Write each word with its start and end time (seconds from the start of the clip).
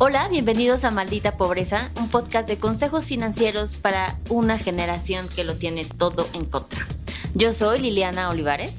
Hola, 0.00 0.28
bienvenidos 0.28 0.84
a 0.84 0.92
Maldita 0.92 1.36
Pobreza, 1.36 1.90
un 1.98 2.08
podcast 2.08 2.48
de 2.48 2.56
consejos 2.56 3.06
financieros 3.06 3.74
para 3.74 4.16
una 4.28 4.56
generación 4.56 5.28
que 5.28 5.42
lo 5.42 5.56
tiene 5.56 5.84
todo 5.84 6.28
en 6.34 6.44
contra. 6.44 6.86
Yo 7.34 7.52
soy 7.52 7.80
Liliana 7.80 8.28
Olivares. 8.30 8.74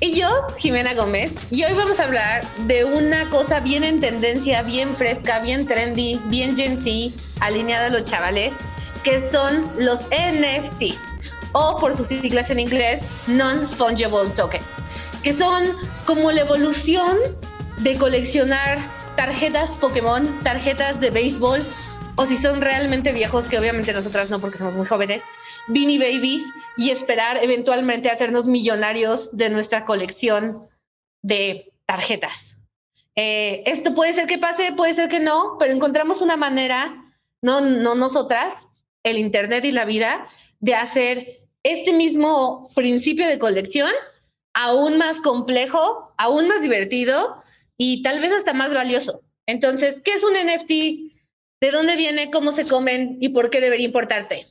Y 0.00 0.18
yo, 0.18 0.28
Jimena 0.56 0.94
Gómez, 0.94 1.32
y 1.50 1.62
hoy 1.64 1.74
vamos 1.74 2.00
a 2.00 2.04
hablar 2.04 2.46
de 2.66 2.86
una 2.86 3.28
cosa 3.28 3.60
bien 3.60 3.84
en 3.84 4.00
tendencia, 4.00 4.62
bien 4.62 4.96
fresca, 4.96 5.40
bien 5.40 5.66
trendy, 5.66 6.18
bien 6.24 6.56
Gen 6.56 6.82
Z, 6.82 7.14
alineada 7.40 7.88
a 7.88 7.90
los 7.90 8.06
chavales, 8.06 8.54
que 9.04 9.30
son 9.30 9.70
los 9.76 10.00
NFTs, 10.04 10.98
o 11.52 11.76
por 11.76 11.94
sus 11.94 12.06
siglas 12.06 12.48
en 12.48 12.60
inglés, 12.60 13.02
Non-Fungible 13.26 14.30
Tokens, 14.34 14.64
que 15.22 15.34
son 15.34 15.76
como 16.06 16.32
la 16.32 16.40
evolución 16.40 17.18
de 17.76 17.94
coleccionar 17.98 18.95
tarjetas 19.16 19.70
Pokémon, 19.78 20.42
tarjetas 20.44 21.00
de 21.00 21.10
béisbol, 21.10 21.64
o 22.16 22.26
si 22.26 22.36
son 22.36 22.60
realmente 22.60 23.12
viejos, 23.12 23.48
que 23.48 23.58
obviamente 23.58 23.92
nosotras 23.92 24.30
no 24.30 24.40
porque 24.40 24.58
somos 24.58 24.74
muy 24.74 24.86
jóvenes, 24.86 25.22
Beanie 25.68 25.98
Babies, 25.98 26.44
y 26.76 26.90
esperar 26.90 27.42
eventualmente 27.42 28.10
hacernos 28.10 28.44
millonarios 28.44 29.28
de 29.32 29.48
nuestra 29.48 29.84
colección 29.86 30.68
de 31.22 31.72
tarjetas. 31.86 32.56
Eh, 33.16 33.62
esto 33.66 33.94
puede 33.94 34.12
ser 34.12 34.26
que 34.26 34.38
pase, 34.38 34.72
puede 34.72 34.94
ser 34.94 35.08
que 35.08 35.20
no, 35.20 35.56
pero 35.58 35.72
encontramos 35.72 36.20
una 36.20 36.36
manera, 36.36 37.02
no, 37.42 37.62
no 37.62 37.94
nosotras, 37.94 38.54
el 39.02 39.18
Internet 39.18 39.64
y 39.64 39.72
la 39.72 39.86
vida, 39.86 40.28
de 40.60 40.74
hacer 40.74 41.26
este 41.62 41.92
mismo 41.92 42.70
principio 42.74 43.26
de 43.26 43.38
colección 43.38 43.90
aún 44.52 44.98
más 44.98 45.18
complejo, 45.18 46.14
aún 46.16 46.48
más 46.48 46.60
divertido 46.60 47.42
y 47.76 48.02
tal 48.02 48.20
vez 48.20 48.32
hasta 48.32 48.52
más 48.52 48.72
valioso. 48.72 49.22
Entonces, 49.46 50.00
¿qué 50.04 50.14
es 50.14 50.24
un 50.24 50.34
NFT? 50.34 50.70
¿De 51.60 51.70
dónde 51.70 51.96
viene? 51.96 52.30
¿Cómo 52.30 52.52
se 52.52 52.66
comen? 52.66 53.18
¿Y 53.20 53.30
por 53.30 53.50
qué 53.50 53.60
debería 53.60 53.86
importarte? 53.86 54.46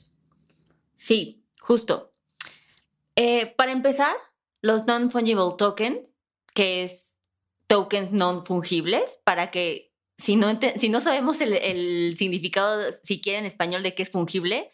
Sí, 0.95 1.44
justo. 1.59 2.14
Eh, 3.16 3.48
para 3.58 3.72
empezar, 3.72 4.16
los 4.62 4.86
non-fungible 4.86 5.56
tokens, 5.58 6.14
que 6.53 6.84
es 6.84 7.14
tokens 7.68 8.12
non-fungibles, 8.12 9.20
para 9.23 9.52
que 9.52 9.94
si 10.18 10.36
no, 10.36 10.48
si 10.78 10.90
no 10.90 11.02
sabemos 11.02 11.42
el, 11.42 11.53
el 11.53 12.16
significado 12.18 12.81
siquiera 13.03 13.40
en 13.40 13.46
español 13.46 13.84
de 13.84 13.94
qué 13.94 14.03
es 14.03 14.12
fungible, 14.12 14.72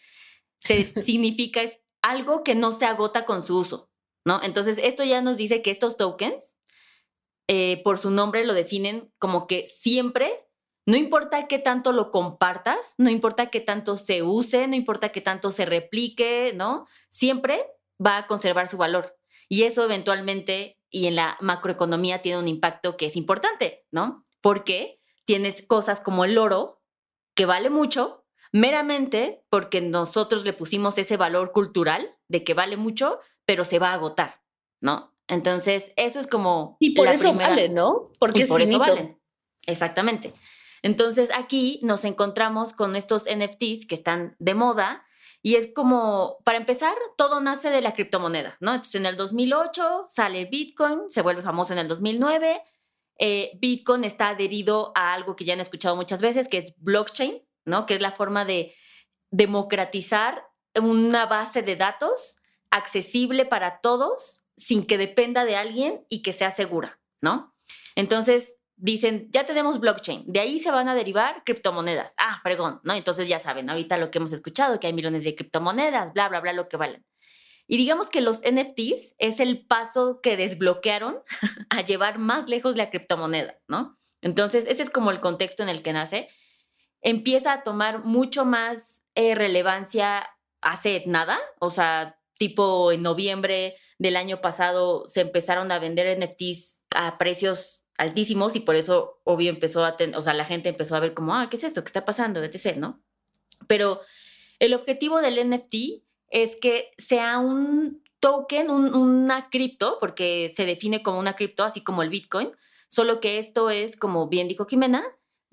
se 0.59 0.94
significa 1.03 1.61
es 1.61 1.79
algo 2.02 2.44
que 2.44 2.55
no 2.55 2.72
se 2.72 2.85
agota 2.85 3.25
con 3.25 3.44
su 3.44 3.59
uso, 3.59 3.91
¿no? 4.25 4.41
Entonces, 4.44 4.79
esto 4.81 5.03
ya 5.03 5.22
nos 5.22 5.38
dice 5.38 5.61
que 5.61 5.72
estos 5.72 5.97
tokens 5.97 6.50
eh, 7.47 7.81
por 7.84 7.97
su 7.97 8.11
nombre 8.11 8.45
lo 8.45 8.53
definen 8.53 9.11
como 9.17 9.47
que 9.47 9.67
siempre, 9.67 10.47
no 10.86 10.97
importa 10.97 11.47
qué 11.47 11.59
tanto 11.59 11.92
lo 11.92 12.11
compartas, 12.11 12.96
no 12.97 13.09
importa 13.09 13.50
qué 13.50 13.59
tanto 13.59 13.96
se 13.96 14.24
use, 14.24 14.68
no 14.68 14.75
importa 14.75 15.09
qué 15.09 15.22
tanto 15.22 15.51
se 15.51 15.66
replique, 15.66 16.53
¿no? 16.56 16.88
Siempre 17.09 17.66
va 18.03 18.18
a 18.18 18.28
conservar 18.28 18.68
su 18.68 18.78
valor. 18.78 19.18
Y 19.47 19.63
eso 19.63 19.84
eventualmente 19.84 20.80
y 20.91 21.07
en 21.07 21.16
la 21.16 21.38
macroeconomía 21.40 22.22
tiene 22.22 22.38
un 22.38 22.47
impacto 22.47 22.97
que 22.97 23.07
es 23.07 23.16
importante, 23.16 23.85
¿no? 23.91 24.25
Porque 24.41 25.01
tienes 25.25 25.66
cosas 25.66 26.01
como 26.01 26.25
el 26.25 26.38
oro, 26.38 26.84
que 27.34 27.46
vale 27.46 27.69
mucho, 27.69 28.25
meramente 28.51 29.46
porque 29.50 29.80
nosotros 29.81 30.44
le 30.44 30.53
pusimos 30.53 30.97
ese 30.97 31.16
valor 31.16 31.53
cultural 31.53 32.18
de 32.28 32.44
que 32.44 32.53
vale 32.53 32.75
mucho, 32.75 33.19
pero 33.46 33.63
se 33.63 33.80
va 33.80 33.91
a 33.91 33.94
agotar, 33.94 34.41
¿no? 34.81 35.16
Entonces, 35.31 35.94
eso 35.96 36.19
es 36.19 36.28
como. 36.28 36.75
Y 36.81 36.94
por 36.94 37.08
eso 37.08 37.34
vale, 37.34 37.69
¿no? 37.69 38.12
Porque 38.19 38.46
por 38.46 38.62
eso 38.62 38.78
valen. 38.78 39.18
Exactamente. 39.66 40.34
Entonces, 40.81 41.30
aquí 41.34 41.80
nos 41.84 42.03
encontramos 42.03 42.74
con 42.74 42.97
estos 42.97 43.24
NFTs 43.24 43.86
que 43.88 43.96
están 43.96 44.36
de 44.40 44.56
moda. 44.56 45.06
Y 45.42 45.56
es 45.56 45.72
como, 45.74 46.38
para 46.44 46.58
empezar, 46.58 46.94
todo 47.18 47.40
nace 47.40 47.69
de 47.69 47.81
la 47.81 47.94
criptomoneda, 47.94 48.58
¿no? 48.59 48.72
Entonces, 48.74 48.96
en 48.96 49.06
el 49.06 49.16
2008 49.16 50.08
sale 50.09 50.46
Bitcoin, 50.46 51.09
se 51.09 51.22
vuelve 51.22 51.42
famoso 51.42 51.72
en 51.72 51.80
el 51.80 51.88
2009. 51.88 52.62
Eh, 53.18 53.52
Bitcoin 53.59 54.03
está 54.03 54.30
adherido 54.30 54.92
a 54.96 55.13
algo 55.13 55.38
que 55.38 55.46
ya 55.46 55.53
han 55.53 55.62
escuchado 55.62 55.96
muchas 55.96 56.22
veces, 56.22 56.50
que 56.50 56.58
es 56.58 56.74
blockchain, 56.78 57.42
¿no? 57.66 57.86
Que 57.86 57.96
es 57.96 58.02
la 58.02 58.12
forma 58.12 58.44
de 58.44 58.75
democratizar 59.31 60.44
una 60.80 61.25
base 61.25 61.62
de 61.62 61.78
datos 61.78 62.36
accesible 62.69 63.46
para 63.46 63.80
todos 63.80 64.41
sin 64.61 64.85
que 64.85 64.99
dependa 64.99 65.44
de 65.44 65.55
alguien 65.55 66.05
y 66.07 66.22
que 66.22 66.33
sea 66.33 66.51
segura, 66.51 66.99
¿no? 67.19 67.55
Entonces 67.95 68.57
dicen, 68.75 69.27
ya 69.31 69.45
tenemos 69.45 69.79
blockchain, 69.79 70.23
de 70.27 70.39
ahí 70.39 70.59
se 70.59 70.69
van 70.69 70.88
a 70.88 70.94
derivar 70.94 71.44
criptomonedas. 71.44 72.13
Ah, 72.17 72.39
fregón, 72.44 72.79
¿no? 72.83 72.94
Entonces 72.94 73.27
ya 73.27 73.39
saben, 73.39 73.71
ahorita 73.71 73.97
lo 73.97 74.11
que 74.11 74.19
hemos 74.19 74.31
escuchado, 74.33 74.79
que 74.79 74.85
hay 74.85 74.94
millones 74.94 75.23
de 75.23 75.33
criptomonedas, 75.33 76.13
bla, 76.13 76.29
bla, 76.29 76.41
bla, 76.41 76.53
lo 76.53 76.69
que 76.69 76.77
valen. 76.77 77.03
Y 77.67 77.77
digamos 77.77 78.09
que 78.09 78.21
los 78.21 78.41
NFTs 78.41 79.16
es 79.17 79.39
el 79.39 79.66
paso 79.66 80.19
que 80.21 80.38
desbloquearon 80.38 81.19
a 81.69 81.81
llevar 81.81 82.19
más 82.19 82.47
lejos 82.47 82.75
la 82.75 82.91
criptomoneda, 82.91 83.57
¿no? 83.67 83.97
Entonces, 84.21 84.66
ese 84.67 84.83
es 84.83 84.91
como 84.91 85.09
el 85.09 85.19
contexto 85.19 85.63
en 85.63 85.69
el 85.69 85.81
que 85.81 85.94
nace. 85.94 86.29
Empieza 87.01 87.53
a 87.53 87.63
tomar 87.63 88.03
mucho 88.03 88.45
más 88.45 89.03
eh, 89.16 89.33
relevancia 89.33 90.29
hace 90.61 91.03
nada, 91.07 91.39
o 91.59 91.71
sea, 91.71 92.20
tipo 92.41 92.91
en 92.91 93.03
noviembre 93.03 93.75
del 94.00 94.16
año 94.16 94.41
pasado 94.41 95.06
se 95.07 95.22
empezaron 95.22 95.72
a 95.72 95.78
vender 95.78 96.18
NFTs 96.18 96.79
a 96.90 97.19
precios 97.19 97.84
altísimos 98.00 98.56
y 98.56 98.62
por 98.62 98.75
eso 98.75 99.22
obvio 99.25 99.52
empezó 99.52 99.85
a, 99.85 99.96
o 100.16 100.22
sea, 100.24 100.34
la 100.34 100.46
gente 100.46 100.68
empezó 100.68 100.96
a 100.96 101.00
ver 101.00 101.13
como, 101.13 101.35
ah, 101.35 101.50
¿qué 101.51 101.57
es 101.57 101.63
esto? 101.63 101.84
¿Qué 101.84 101.90
está 101.90 102.03
pasando? 102.03 102.44
etc., 102.44 102.78
¿no? 102.78 103.00
Pero 103.68 104.01
el 104.57 104.74
objetivo 104.74 105.22
del 105.22 105.51
NFT 105.51 105.75
es 106.30 106.56
que 106.56 106.90
sea 106.97 107.38
un 107.38 108.01
token, 108.19 108.72
una 108.72 109.51
cripto, 109.51 109.97
porque 110.00 110.51
se 110.56 110.66
define 110.66 111.03
como 111.03 111.19
una 111.19 111.35
cripto, 111.35 111.63
así 111.63 111.84
como 111.84 112.01
el 112.01 112.09
Bitcoin, 112.09 112.50
solo 112.88 113.19
que 113.19 113.38
esto 113.38 113.69
es, 113.69 113.97
como 113.97 114.30
bien 114.30 114.47
dijo 114.47 114.66
Jimena, 114.66 115.03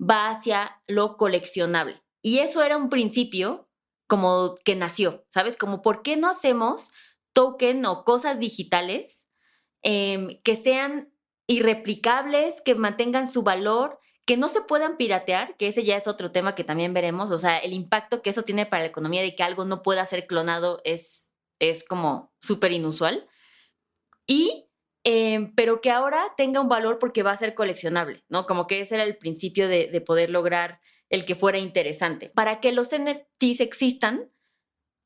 va 0.01 0.31
hacia 0.31 0.81
lo 0.87 1.17
coleccionable. 1.17 2.01
Y 2.23 2.39
eso 2.39 2.63
era 2.63 2.77
un 2.77 2.89
principio 2.89 3.68
como 4.09 4.55
que 4.65 4.75
nació, 4.75 5.23
¿sabes? 5.29 5.55
Como 5.55 5.83
por 5.83 6.01
qué 6.01 6.17
no 6.17 6.29
hacemos 6.29 6.89
token 7.31 7.85
o 7.85 8.03
cosas 8.03 8.39
digitales 8.39 9.29
em, 9.83 10.41
que 10.43 10.55
sean 10.55 11.13
irreplicables, 11.47 12.59
que 12.61 12.73
mantengan 12.73 13.31
su 13.31 13.43
valor, 13.43 13.99
que 14.25 14.35
no 14.35 14.49
se 14.49 14.61
puedan 14.61 14.97
piratear, 14.97 15.55
que 15.57 15.67
ese 15.67 15.83
ya 15.83 15.95
es 15.95 16.07
otro 16.07 16.31
tema 16.31 16.55
que 16.55 16.63
también 16.63 16.91
veremos, 16.91 17.29
o 17.29 17.37
sea, 17.37 17.59
el 17.59 17.71
impacto 17.71 18.23
que 18.23 18.31
eso 18.31 18.41
tiene 18.41 18.65
para 18.65 18.81
la 18.81 18.89
economía 18.89 19.21
de 19.21 19.35
que 19.35 19.43
algo 19.43 19.63
no 19.63 19.83
pueda 19.83 20.03
ser 20.05 20.25
clonado 20.25 20.81
es, 20.85 21.31
es 21.59 21.83
como 21.83 22.33
súper 22.41 22.71
inusual. 22.71 23.29
Y, 24.25 24.69
em, 25.03 25.53
pero 25.53 25.81
que 25.81 25.91
ahora 25.91 26.33
tenga 26.35 26.61
un 26.61 26.67
valor 26.67 26.97
porque 26.97 27.21
va 27.21 27.31
a 27.31 27.37
ser 27.37 27.53
coleccionable, 27.53 28.23
¿no? 28.27 28.47
Como 28.47 28.65
que 28.65 28.81
ese 28.81 28.95
era 28.95 29.03
el 29.03 29.17
principio 29.17 29.67
de, 29.67 29.87
de 29.87 30.01
poder 30.01 30.31
lograr 30.31 30.79
el 31.09 31.25
que 31.25 31.35
fuera 31.35 31.57
interesante. 31.57 32.29
Para 32.29 32.59
que 32.59 32.71
los 32.71 32.89
NFTs 32.95 33.61
existan, 33.61 34.31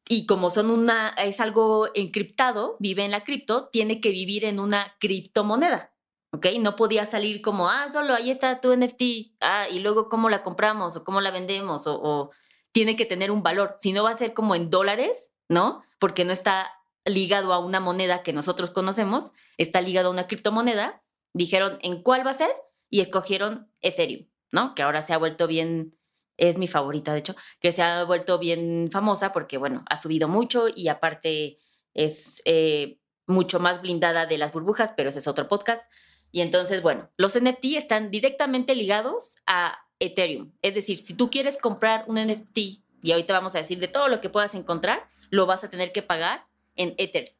y 0.07 0.25
como 0.25 0.49
son 0.49 0.69
una, 0.69 1.09
es 1.09 1.39
algo 1.39 1.89
encriptado, 1.95 2.75
vive 2.79 3.05
en 3.05 3.11
la 3.11 3.23
cripto, 3.23 3.69
tiene 3.71 4.01
que 4.01 4.09
vivir 4.09 4.45
en 4.45 4.59
una 4.59 4.95
criptomoneda. 4.99 5.93
¿Ok? 6.33 6.47
No 6.59 6.75
podía 6.75 7.05
salir 7.05 7.41
como, 7.41 7.69
ah, 7.69 7.87
solo 7.91 8.13
ahí 8.13 8.31
está 8.31 8.59
tu 8.59 8.75
NFT, 8.75 9.35
ah, 9.41 9.67
y 9.69 9.79
luego 9.79 10.09
cómo 10.09 10.29
la 10.29 10.43
compramos 10.43 10.97
o 10.97 11.03
cómo 11.03 11.21
la 11.21 11.31
vendemos, 11.31 11.83
o, 11.85 12.31
tiene 12.71 12.95
que 12.95 13.05
tener 13.05 13.29
un 13.29 13.43
valor. 13.43 13.77
Si 13.79 13.93
no 13.93 14.03
va 14.03 14.09
a 14.09 14.17
ser 14.17 14.33
como 14.33 14.55
en 14.55 14.71
dólares, 14.71 15.31
¿no? 15.47 15.83
Porque 15.99 16.25
no 16.25 16.33
está 16.33 16.71
ligado 17.05 17.53
a 17.53 17.59
una 17.59 17.79
moneda 17.79 18.23
que 18.23 18.33
nosotros 18.33 18.71
conocemos, 18.71 19.31
está 19.57 19.79
ligado 19.79 20.07
a 20.07 20.11
una 20.11 20.25
criptomoneda. 20.25 21.03
Dijeron, 21.33 21.77
¿en 21.81 22.01
cuál 22.01 22.25
va 22.25 22.31
a 22.31 22.35
ser? 22.35 22.51
Y 22.89 23.01
escogieron 23.01 23.71
Ethereum. 23.81 24.27
¿No? 24.53 24.75
Que 24.75 24.83
ahora 24.83 25.01
se 25.01 25.11
ha 25.11 25.17
vuelto 25.17 25.47
bien, 25.47 25.97
es 26.37 26.57
mi 26.57 26.69
favorita, 26.69 27.11
de 27.11 27.19
hecho, 27.19 27.35
que 27.59 27.73
se 27.73 27.81
ha 27.81 28.05
vuelto 28.05 28.39
bien 28.39 28.89
famosa 28.91 29.33
porque, 29.33 29.57
bueno, 29.57 29.83
ha 29.89 29.97
subido 29.97 30.29
mucho 30.29 30.67
y 30.73 30.87
aparte 30.87 31.59
es, 31.93 32.41
eh, 32.45 32.99
mucho 33.25 33.59
más 33.59 33.81
blindada 33.81 34.25
de 34.25 34.37
las 34.37 34.53
burbujas, 34.53 34.93
pero 34.95 35.09
ese 35.09 35.19
es 35.19 35.27
otro 35.27 35.47
podcast. 35.47 35.83
Y 36.31 36.41
entonces, 36.41 36.81
bueno, 36.81 37.09
los 37.17 37.39
NFT 37.39 37.65
están 37.75 38.11
directamente 38.11 38.75
ligados 38.75 39.35
a 39.45 39.77
Ethereum. 39.99 40.51
Es 40.61 40.75
decir, 40.75 40.99
si 41.01 41.13
tú 41.13 41.29
quieres 41.29 41.57
comprar 41.57 42.05
un 42.07 42.15
NFT, 42.15 42.57
y 43.01 43.11
ahorita 43.11 43.33
vamos 43.33 43.55
a 43.55 43.59
decir 43.59 43.79
de 43.79 43.87
todo 43.87 44.07
lo 44.07 44.21
que 44.21 44.29
puedas 44.29 44.55
encontrar, 44.55 45.07
lo 45.29 45.45
vas 45.45 45.63
a 45.63 45.69
tener 45.69 45.91
que 45.91 46.03
pagar 46.03 46.45
en 46.75 46.93
Ethers. 46.97 47.39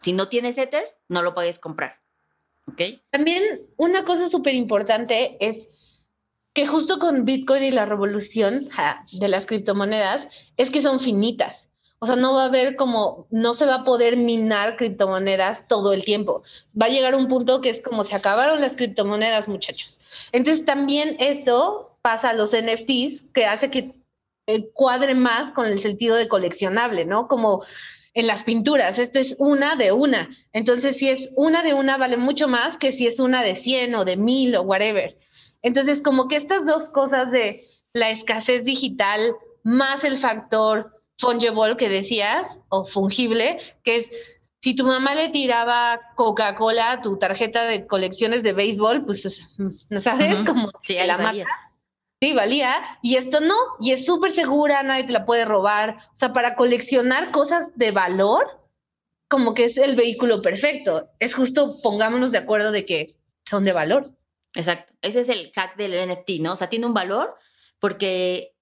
Si 0.00 0.12
no 0.12 0.28
tienes 0.28 0.58
Ethers, 0.58 1.00
no 1.08 1.22
lo 1.22 1.34
puedes 1.34 1.58
comprar. 1.58 2.00
¿Ok? 2.66 3.00
También 3.10 3.62
una 3.76 4.04
cosa 4.04 4.28
súper 4.28 4.54
importante 4.54 5.36
es 5.40 5.68
que 6.56 6.66
justo 6.66 6.98
con 6.98 7.26
Bitcoin 7.26 7.62
y 7.64 7.70
la 7.70 7.84
revolución 7.84 8.70
de 9.12 9.28
las 9.28 9.44
criptomonedas 9.44 10.26
es 10.56 10.70
que 10.70 10.80
son 10.80 11.00
finitas. 11.00 11.68
O 11.98 12.06
sea, 12.06 12.16
no 12.16 12.32
va 12.32 12.44
a 12.44 12.46
haber 12.46 12.76
como, 12.76 13.26
no 13.30 13.52
se 13.52 13.66
va 13.66 13.74
a 13.74 13.84
poder 13.84 14.16
minar 14.16 14.78
criptomonedas 14.78 15.68
todo 15.68 15.92
el 15.92 16.02
tiempo. 16.02 16.44
Va 16.80 16.86
a 16.86 16.88
llegar 16.88 17.14
un 17.14 17.28
punto 17.28 17.60
que 17.60 17.68
es 17.68 17.82
como 17.82 18.04
se 18.04 18.16
acabaron 18.16 18.62
las 18.62 18.74
criptomonedas, 18.74 19.48
muchachos. 19.48 20.00
Entonces 20.32 20.64
también 20.64 21.18
esto 21.20 21.98
pasa 22.00 22.30
a 22.30 22.32
los 22.32 22.52
NFTs, 22.52 23.24
que 23.34 23.44
hace 23.44 23.70
que 23.70 23.92
eh, 24.46 24.70
cuadre 24.72 25.14
más 25.14 25.52
con 25.52 25.66
el 25.66 25.82
sentido 25.82 26.16
de 26.16 26.26
coleccionable, 26.26 27.04
¿no? 27.04 27.28
Como 27.28 27.64
en 28.14 28.26
las 28.26 28.44
pinturas, 28.44 28.98
esto 28.98 29.18
es 29.18 29.36
una 29.38 29.76
de 29.76 29.92
una. 29.92 30.30
Entonces, 30.54 30.96
si 30.96 31.10
es 31.10 31.28
una 31.36 31.62
de 31.62 31.74
una, 31.74 31.98
vale 31.98 32.16
mucho 32.16 32.48
más 32.48 32.78
que 32.78 32.92
si 32.92 33.06
es 33.06 33.20
una 33.20 33.42
de 33.42 33.56
100 33.56 33.94
o 33.94 34.06
de 34.06 34.16
1000 34.16 34.56
o 34.56 34.62
whatever. 34.62 35.18
Entonces, 35.66 36.00
como 36.00 36.28
que 36.28 36.36
estas 36.36 36.64
dos 36.64 36.90
cosas 36.90 37.32
de 37.32 37.64
la 37.92 38.10
escasez 38.10 38.64
digital 38.64 39.34
más 39.64 40.04
el 40.04 40.16
factor 40.16 41.02
fungible 41.18 41.76
que 41.76 41.88
decías, 41.88 42.60
o 42.68 42.84
fungible, 42.84 43.58
que 43.82 43.96
es 43.96 44.12
si 44.62 44.76
tu 44.76 44.84
mamá 44.84 45.16
le 45.16 45.30
tiraba 45.30 46.00
Coca-Cola 46.14 46.92
a 46.92 47.02
tu 47.02 47.18
tarjeta 47.18 47.64
de 47.64 47.84
colecciones 47.84 48.44
de 48.44 48.52
béisbol, 48.52 49.04
pues, 49.04 49.26
¿no 49.90 50.00
sabes? 50.00 50.36
Como 50.46 50.70
sí, 50.84 50.96
la 51.04 51.16
valía. 51.16 51.46
Sí, 52.22 52.32
valía. 52.32 52.76
Y 53.02 53.16
esto 53.16 53.40
no, 53.40 53.56
y 53.80 53.90
es 53.90 54.06
súper 54.06 54.30
segura, 54.30 54.84
nadie 54.84 55.02
te 55.02 55.12
la 55.12 55.26
puede 55.26 55.44
robar. 55.44 55.96
O 56.12 56.16
sea, 56.16 56.32
para 56.32 56.54
coleccionar 56.54 57.32
cosas 57.32 57.66
de 57.74 57.90
valor, 57.90 58.46
como 59.28 59.52
que 59.52 59.64
es 59.64 59.76
el 59.78 59.96
vehículo 59.96 60.42
perfecto. 60.42 61.06
Es 61.18 61.34
justo, 61.34 61.74
pongámonos 61.82 62.30
de 62.30 62.38
acuerdo 62.38 62.70
de 62.70 62.86
que 62.86 63.16
son 63.50 63.64
de 63.64 63.72
valor. 63.72 64.15
Exacto. 64.56 64.94
Ese 65.02 65.20
es 65.20 65.28
el 65.28 65.52
hack 65.52 65.76
del 65.76 65.92
NFT, 66.08 66.40
¿no? 66.40 66.54
O 66.54 66.56
sea, 66.56 66.68
tiene 66.68 66.86
un 66.86 66.94
valor 66.94 67.34
porque 67.78 68.56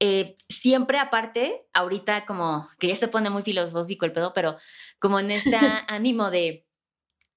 eh, 0.00 0.36
siempre 0.48 0.98
aparte, 0.98 1.66
ahorita 1.72 2.26
como 2.26 2.68
que 2.78 2.88
ya 2.88 2.96
se 2.96 3.08
pone 3.08 3.30
muy 3.30 3.42
filosófico 3.42 4.04
el 4.04 4.12
pedo, 4.12 4.32
pero 4.34 4.56
como 4.98 5.18
en 5.18 5.30
este 5.30 5.56
ánimo 5.88 6.30
de 6.30 6.66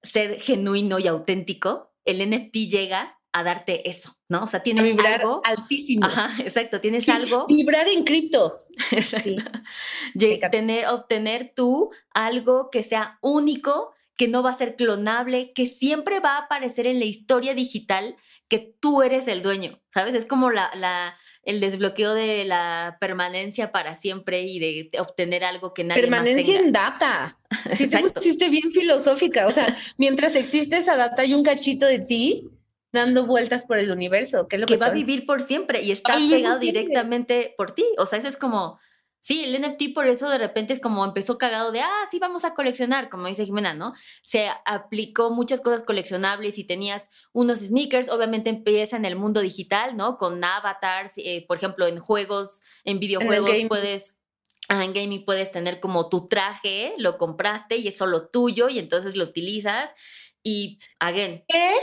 ser 0.02 0.40
genuino 0.40 0.98
y 0.98 1.06
auténtico, 1.06 1.94
el 2.04 2.28
NFT 2.28 2.68
llega 2.68 3.18
a 3.32 3.42
darte 3.42 3.88
eso, 3.88 4.16
¿no? 4.28 4.44
O 4.44 4.46
sea, 4.46 4.62
tienes 4.62 4.84
vibrar 4.84 5.20
algo 5.20 5.40
altísimo. 5.44 6.06
Ajá, 6.06 6.30
exacto, 6.42 6.80
tienes 6.80 7.08
algo. 7.08 7.46
Vibrar 7.46 7.86
en 7.88 8.04
cripto. 8.04 8.66
Exacto. 8.90 9.50
Tener, 10.50 10.86
obtener 10.88 11.52
tú 11.54 11.90
algo 12.12 12.70
que 12.70 12.82
sea 12.82 13.18
único, 13.20 13.94
que 14.18 14.28
no 14.28 14.42
va 14.42 14.50
a 14.50 14.58
ser 14.58 14.76
clonable, 14.76 15.52
que 15.54 15.66
siempre 15.66 16.20
va 16.20 16.32
a 16.32 16.40
aparecer 16.40 16.86
en 16.86 16.98
la 16.98 17.06
historia 17.06 17.54
digital 17.54 18.16
que 18.48 18.74
tú 18.80 19.02
eres 19.02 19.28
el 19.28 19.42
dueño, 19.42 19.80
¿sabes? 19.94 20.14
Es 20.14 20.26
como 20.26 20.50
la, 20.50 20.70
la 20.74 21.16
el 21.44 21.60
desbloqueo 21.60 22.12
de 22.12 22.44
la 22.44 22.98
permanencia 23.00 23.72
para 23.72 23.94
siempre 23.94 24.42
y 24.42 24.58
de 24.58 24.90
obtener 25.00 25.44
algo 25.44 25.72
que 25.72 25.84
nadie 25.84 26.02
permanencia 26.02 26.42
más 26.42 26.46
tenga. 26.46 26.66
en 26.66 26.72
data. 26.72 27.38
Sí, 27.74 27.88
te 27.88 28.02
pusiste 28.10 28.50
bien 28.50 28.70
filosófica. 28.72 29.46
O 29.46 29.50
sea, 29.50 29.74
mientras 29.96 30.34
existe 30.34 30.76
esa 30.76 30.96
data 30.96 31.22
hay 31.22 31.32
un 31.32 31.42
cachito 31.42 31.86
de 31.86 32.00
ti 32.00 32.50
dando 32.92 33.26
vueltas 33.26 33.64
por 33.64 33.78
el 33.78 33.90
universo. 33.90 34.46
Que, 34.46 34.56
es 34.56 34.60
lo 34.60 34.66
que 34.66 34.74
que 34.74 34.78
va 34.78 34.86
a 34.86 34.90
vivir 34.90 35.24
por 35.24 35.40
siempre 35.40 35.82
y 35.82 35.92
está 35.92 36.18
pegado 36.30 36.58
directamente 36.58 37.54
por 37.56 37.72
ti. 37.72 37.84
O 37.96 38.04
sea, 38.04 38.18
eso 38.18 38.28
es 38.28 38.36
como 38.36 38.78
Sí, 39.28 39.44
el 39.44 39.60
NFT 39.60 39.92
por 39.94 40.06
eso 40.06 40.30
de 40.30 40.38
repente 40.38 40.72
es 40.72 40.80
como 40.80 41.04
empezó 41.04 41.36
cagado 41.36 41.70
de, 41.70 41.82
ah, 41.82 42.06
sí, 42.10 42.18
vamos 42.18 42.46
a 42.46 42.54
coleccionar, 42.54 43.10
como 43.10 43.26
dice 43.26 43.44
Jimena, 43.44 43.74
¿no? 43.74 43.92
Se 44.22 44.48
aplicó 44.64 45.28
muchas 45.28 45.60
cosas 45.60 45.82
coleccionables 45.82 46.56
y 46.56 46.64
tenías 46.64 47.10
unos 47.34 47.58
sneakers, 47.58 48.08
obviamente 48.08 48.48
empieza 48.48 48.96
en 48.96 49.04
el 49.04 49.16
mundo 49.16 49.42
digital, 49.42 49.98
¿no? 49.98 50.16
Con 50.16 50.42
avatars, 50.42 51.12
eh, 51.18 51.44
por 51.46 51.58
ejemplo, 51.58 51.86
en 51.86 51.98
juegos, 51.98 52.62
en 52.84 53.00
videojuegos 53.00 53.50
puedes, 53.68 54.16
en 54.70 54.94
gaming 54.94 55.26
puedes 55.26 55.52
tener 55.52 55.78
como 55.78 56.08
tu 56.08 56.26
traje, 56.26 56.94
lo 56.96 57.18
compraste 57.18 57.76
y 57.76 57.88
es 57.88 57.98
solo 57.98 58.28
tuyo 58.30 58.70
y 58.70 58.78
entonces 58.78 59.14
lo 59.14 59.24
utilizas 59.24 59.90
y, 60.42 60.78
again. 61.00 61.44
¿Qué? 61.46 61.74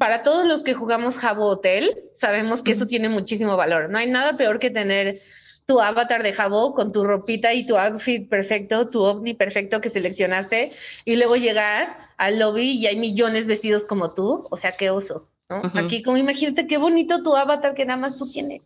Para 0.00 0.24
todos 0.24 0.44
los 0.44 0.64
que 0.64 0.74
jugamos 0.74 1.16
Jabo 1.16 1.46
Hotel, 1.46 1.94
sabemos 2.16 2.62
que 2.62 2.72
eso 2.72 2.88
tiene 2.88 3.08
muchísimo 3.08 3.56
valor. 3.56 3.88
No 3.88 3.98
hay 3.98 4.10
nada 4.10 4.36
peor 4.36 4.58
que 4.58 4.70
tener 4.70 5.20
tu 5.66 5.80
avatar 5.80 6.22
de 6.22 6.32
jabón 6.32 6.72
con 6.72 6.92
tu 6.92 7.04
ropita 7.04 7.52
y 7.52 7.66
tu 7.66 7.76
outfit 7.76 8.28
perfecto, 8.28 8.88
tu 8.88 9.02
ovni 9.02 9.34
perfecto 9.34 9.80
que 9.80 9.90
seleccionaste, 9.90 10.72
y 11.04 11.16
luego 11.16 11.36
llegar 11.36 11.98
al 12.16 12.38
lobby 12.38 12.70
y 12.70 12.86
hay 12.86 12.96
millones 12.96 13.46
vestidos 13.46 13.84
como 13.84 14.14
tú, 14.14 14.46
o 14.50 14.56
sea, 14.56 14.72
qué 14.72 14.90
oso, 14.90 15.28
¿no? 15.50 15.62
Aquí 15.74 16.02
como 16.02 16.16
imagínate 16.16 16.66
qué 16.66 16.78
bonito 16.78 17.22
tu 17.22 17.36
avatar 17.36 17.74
que 17.74 17.84
nada 17.84 17.98
más 17.98 18.16
tú 18.16 18.30
tienes. 18.30 18.62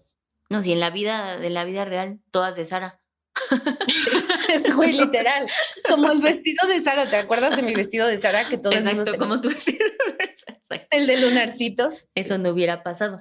No, 0.50 0.62
si 0.62 0.72
en 0.72 0.80
la 0.80 0.90
vida, 0.90 1.38
de 1.38 1.48
la 1.48 1.64
vida 1.64 1.84
real, 1.84 2.18
todas 2.30 2.56
de 2.56 2.64
Sara. 2.64 3.00
Güey, 4.74 4.92
literal. 4.92 5.46
Como 5.88 6.10
el 6.10 6.20
vestido 6.20 6.68
de 6.68 6.80
Sara, 6.82 7.06
¿te 7.06 7.16
acuerdas 7.16 7.56
de 7.56 7.62
mi 7.62 7.74
vestido 7.74 8.06
de 8.06 8.20
Sara 8.20 8.48
que 8.48 8.58
todo 8.58 8.72
Exacto, 8.72 9.16
como 9.16 9.40
tu 9.40 9.48
vestido 9.48 9.86
de 10.68 10.86
El 10.90 11.06
de 11.06 11.20
lunarcitos. 11.20 11.94
Eso 12.14 12.38
no 12.38 12.50
hubiera 12.50 12.82
pasado. 12.82 13.18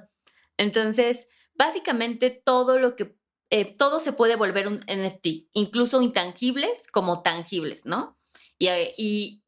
Entonces, 0.56 1.26
básicamente 1.54 2.30
todo 2.30 2.78
lo 2.78 2.96
que 2.96 3.14
eh, 3.50 3.74
todo 3.76 3.98
se 3.98 4.12
puede 4.12 4.36
volver 4.36 4.68
un 4.68 4.80
NFT, 4.86 5.48
incluso 5.52 6.00
intangibles 6.02 6.86
como 6.92 7.22
tangibles, 7.22 7.84
¿no? 7.84 8.16
Y, 8.58 8.68
eh, 8.68 9.40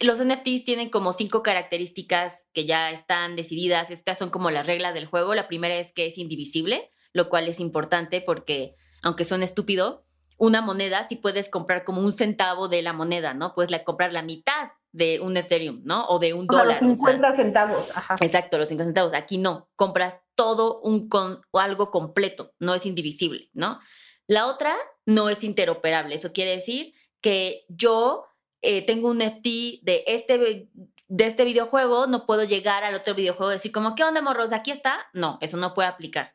los 0.00 0.18
NFTs 0.22 0.64
tienen 0.64 0.90
como 0.90 1.12
cinco 1.12 1.42
características 1.42 2.46
que 2.52 2.66
ya 2.66 2.90
están 2.90 3.34
decididas. 3.34 3.90
Estas 3.90 4.18
son 4.18 4.28
como 4.28 4.50
las 4.50 4.66
reglas 4.66 4.92
del 4.92 5.06
juego. 5.06 5.34
La 5.34 5.48
primera 5.48 5.76
es 5.76 5.92
que 5.92 6.06
es 6.06 6.18
indivisible, 6.18 6.90
lo 7.12 7.30
cual 7.30 7.48
es 7.48 7.60
importante 7.60 8.20
porque, 8.20 8.74
aunque 9.02 9.24
son 9.24 9.42
estúpido, 9.42 10.04
una 10.36 10.60
moneda 10.60 11.08
si 11.08 11.16
puedes 11.16 11.48
comprar 11.48 11.84
como 11.84 12.02
un 12.02 12.12
centavo 12.12 12.68
de 12.68 12.82
la 12.82 12.92
moneda, 12.92 13.32
¿no? 13.32 13.54
Puedes 13.54 13.82
comprar 13.84 14.12
la 14.12 14.22
mitad 14.22 14.72
de 14.96 15.20
un 15.20 15.36
Ethereum, 15.36 15.82
¿no? 15.84 16.06
O 16.06 16.18
de 16.18 16.32
un 16.32 16.46
dólar. 16.46 16.82
Los 16.82 16.98
50 16.98 17.36
centavos. 17.36 17.88
Ajá. 17.94 18.16
Exacto, 18.20 18.56
los 18.56 18.68
50 18.68 18.88
centavos. 18.88 19.12
Aquí 19.12 19.36
no, 19.36 19.68
compras 19.76 20.20
todo 20.34 20.80
un 20.80 21.08
con, 21.08 21.42
algo 21.52 21.90
completo, 21.90 22.54
no 22.58 22.74
es 22.74 22.86
indivisible, 22.86 23.50
¿no? 23.52 23.78
La 24.26 24.46
otra 24.46 24.74
no 25.04 25.28
es 25.28 25.44
interoperable. 25.44 26.14
Eso 26.14 26.32
quiere 26.32 26.52
decir 26.52 26.94
que 27.20 27.66
yo 27.68 28.24
eh, 28.62 28.86
tengo 28.86 29.10
un 29.10 29.18
NFT 29.18 29.82
de 29.82 30.04
este, 30.06 30.70
de 31.08 31.24
este 31.26 31.44
videojuego, 31.44 32.06
no 32.06 32.24
puedo 32.24 32.44
llegar 32.44 32.82
al 32.82 32.94
otro 32.94 33.14
videojuego 33.14 33.52
y 33.52 33.56
decir 33.56 33.72
como, 33.72 33.94
¿qué 33.94 34.02
onda, 34.02 34.22
morros? 34.22 34.52
Aquí 34.52 34.70
está. 34.70 35.06
No, 35.12 35.38
eso 35.42 35.58
no 35.58 35.74
puede 35.74 35.88
aplicar. 35.88 36.34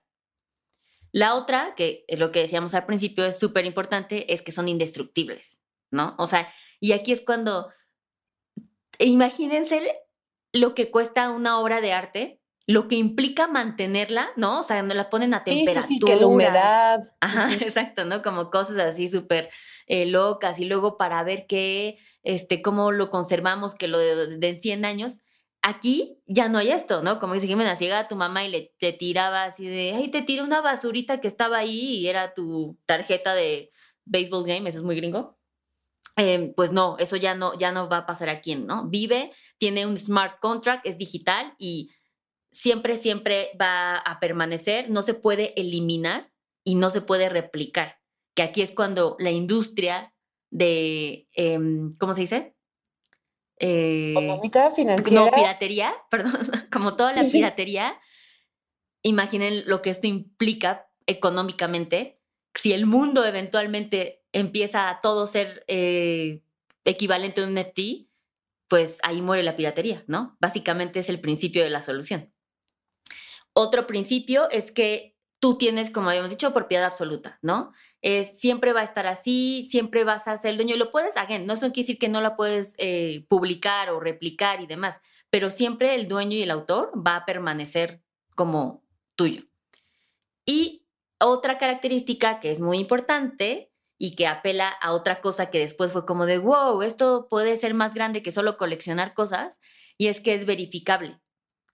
La 1.12 1.34
otra, 1.34 1.74
que 1.76 2.06
es 2.08 2.20
lo 2.20 2.30
que 2.30 2.42
decíamos 2.42 2.76
al 2.76 2.86
principio, 2.86 3.26
es 3.26 3.40
súper 3.40 3.66
importante, 3.66 4.32
es 4.32 4.44
que 4.44 4.52
son 4.52 4.68
indestructibles, 4.68 5.62
¿no? 5.90 6.16
O 6.20 6.28
sea, 6.28 6.48
y 6.80 6.92
aquí 6.92 7.12
es 7.12 7.22
cuando 7.22 7.72
imagínense 9.06 9.82
lo 10.54 10.76
que 10.76 10.92
cuesta 10.92 11.30
una 11.32 11.60
obra 11.60 11.82
de 11.82 11.94
arte, 11.94 12.42
lo 12.68 12.88
que 12.88 12.96
implica 12.96 13.48
mantenerla, 13.48 14.30
¿no? 14.36 14.60
O 14.60 14.64
sea, 14.64 14.82
no 14.84 14.94
la 14.94 15.10
ponen 15.10 15.34
a 15.34 15.44
temperatura. 15.44 15.88
Sí, 15.88 16.00
que 16.00 16.16
la 16.16 16.28
humedad. 16.28 17.00
Ajá, 17.20 17.48
exacto, 17.62 18.06
¿no? 18.06 18.22
Como 18.22 18.50
cosas 18.50 18.78
así 18.80 19.10
súper 19.10 19.50
eh, 19.88 20.06
locas 20.06 20.60
y 20.60 20.66
luego 20.66 20.98
para 20.98 21.24
ver 21.24 21.48
qué, 21.48 21.98
este, 22.24 22.62
cómo 22.62 22.92
lo 22.92 23.10
conservamos, 23.10 23.76
que 23.76 23.88
lo 23.88 23.98
de, 23.98 24.38
de 24.38 24.56
100 24.60 24.86
años. 24.86 25.20
Aquí 25.64 26.18
ya 26.26 26.50
no 26.50 26.58
hay 26.58 26.72
esto, 26.72 27.04
¿no? 27.04 27.20
Como 27.20 27.36
dice 27.36 27.46
Jimena, 27.46 27.78
llega 27.78 28.00
a 28.00 28.08
tu 28.08 28.16
mamá 28.16 28.44
y 28.46 28.50
le 28.50 28.74
te 28.80 28.94
tiraba 28.94 29.44
así 29.44 29.68
de, 29.68 29.94
ay, 29.96 30.08
te 30.10 30.24
tira 30.24 30.44
una 30.44 30.60
basurita 30.60 31.22
que 31.22 31.28
estaba 31.28 31.60
ahí 31.60 31.98
y 31.98 32.08
era 32.08 32.34
tu 32.34 32.80
tarjeta 32.88 33.36
de 33.36 33.72
baseball 34.06 34.46
game, 34.46 34.68
eso 34.70 34.80
es 34.80 34.84
muy 34.84 34.96
gringo. 34.96 35.38
Em, 36.18 36.54
pues 36.54 36.72
no, 36.72 36.98
eso 37.00 37.16
ya 37.16 37.34
no, 37.36 37.58
ya 37.58 37.72
no 37.72 37.88
va 37.88 37.98
a 37.98 38.06
pasar 38.06 38.30
aquí, 38.30 38.56
¿no? 38.56 38.88
Vive, 38.90 39.32
tiene 39.58 39.86
un 39.86 39.98
smart 39.98 40.40
contract, 40.40 40.86
es 40.86 40.98
digital 40.98 41.54
y 41.58 41.92
siempre, 42.52 42.98
siempre 42.98 43.52
va 43.60 43.98
a 43.98 44.20
permanecer, 44.20 44.90
no 44.90 45.04
se 45.04 45.14
puede 45.14 45.60
eliminar 45.60 46.32
y 46.64 46.76
no 46.76 46.90
se 46.90 47.02
puede 47.02 47.30
replicar, 47.30 47.98
que 48.36 48.44
aquí 48.44 48.62
es 48.62 48.72
cuando 48.72 49.16
la 49.20 49.32
industria 49.32 50.14
de, 50.52 51.28
em, 51.34 51.96
¿cómo 51.98 52.14
se 52.14 52.22
dice? 52.22 52.56
Eh, 53.58 54.12
Económica, 54.12 54.72
financiera. 54.72 55.26
No, 55.26 55.32
piratería, 55.32 55.94
perdón, 56.10 56.42
como 56.72 56.96
toda 56.96 57.14
la 57.14 57.24
piratería, 57.24 58.00
imaginen 59.02 59.64
lo 59.66 59.82
que 59.82 59.92
esto 59.92 60.08
implica 60.08 60.90
económicamente, 61.08 62.20
si 62.54 62.74
el 62.74 62.86
mundo 62.86 63.26
eventualmente 63.26 64.21
empieza 64.34 64.90
a 64.90 65.00
todo 65.00 65.28
ser 65.28 65.64
eh, 65.68 66.42
equivalente 66.86 67.42
a 67.42 67.46
un 67.46 67.54
NFT, 67.54 68.10
pues 68.68 68.98
ahí 69.04 69.22
muere 69.22 69.44
la 69.44 69.56
piratería, 69.56 70.04
¿no? 70.08 70.38
Básicamente 70.40 71.00
es 71.00 71.10
el 71.10 71.20
principio 71.20 71.64
de 71.64 71.70
la 71.70 71.82
solución. 71.82 72.34
Otro 73.54 73.86
principio 73.86 74.50
es 74.50 74.72
que 74.72 75.18
tú 75.40 75.58
tienes, 75.58 75.90
como 75.90 76.10
habíamos 76.10 76.30
dicho, 76.30 76.54
propiedad 76.54 76.86
absoluta, 76.86 77.40
¿no? 77.42 77.74
siempre 78.36 78.74
va 78.74 78.82
a 78.82 78.86
estar 78.86 79.06
así, 79.06 79.68
siempre 79.70 80.04
vas 80.04 80.28
a 80.28 80.38
ser 80.40 80.52
el 80.52 80.58
dueño. 80.58 80.76
Lo 80.76 80.92
puedes, 80.92 81.16
again, 81.18 81.46
no 81.46 81.54
eso 81.54 81.68
quiere 81.68 81.86
decir 81.86 82.00
que 82.00 82.10
no 82.10 82.20
la 82.20 82.36
puedes 82.36 82.74
eh, 82.80 83.26
publicar 83.28 83.92
o 83.92 84.00
replicar 84.00 84.60
y 84.62 84.66
demás, 84.66 85.00
pero 85.30 85.52
siempre 85.52 85.94
el 85.94 86.08
dueño 86.08 86.36
y 86.36 86.42
el 86.42 86.50
autor 86.50 86.92
va 86.96 87.18
a 87.18 87.26
permanecer 87.26 88.02
como 88.36 88.84
tuyo. 89.16 89.44
Y 90.46 90.88
otra 91.20 91.60
característica 91.60 92.40
que 92.40 92.52
es 92.52 92.60
muy 92.60 92.80
importante 92.80 93.71
y 94.04 94.16
que 94.16 94.26
apela 94.26 94.68
a 94.68 94.94
otra 94.94 95.22
cosa 95.22 95.52
que 95.52 95.60
después 95.60 95.92
fue 95.92 96.08
como 96.08 96.26
de, 96.26 96.40
wow, 96.40 96.82
esto 96.82 97.28
puede 97.30 97.56
ser 97.56 97.76
más 97.76 97.94
grande 97.94 98.24
que 98.24 98.32
solo 98.32 98.58
coleccionar 98.58 99.14
cosas, 99.14 99.60
y 99.96 100.08
es 100.08 100.20
que 100.20 100.34
es 100.34 100.48
verificable. 100.48 101.20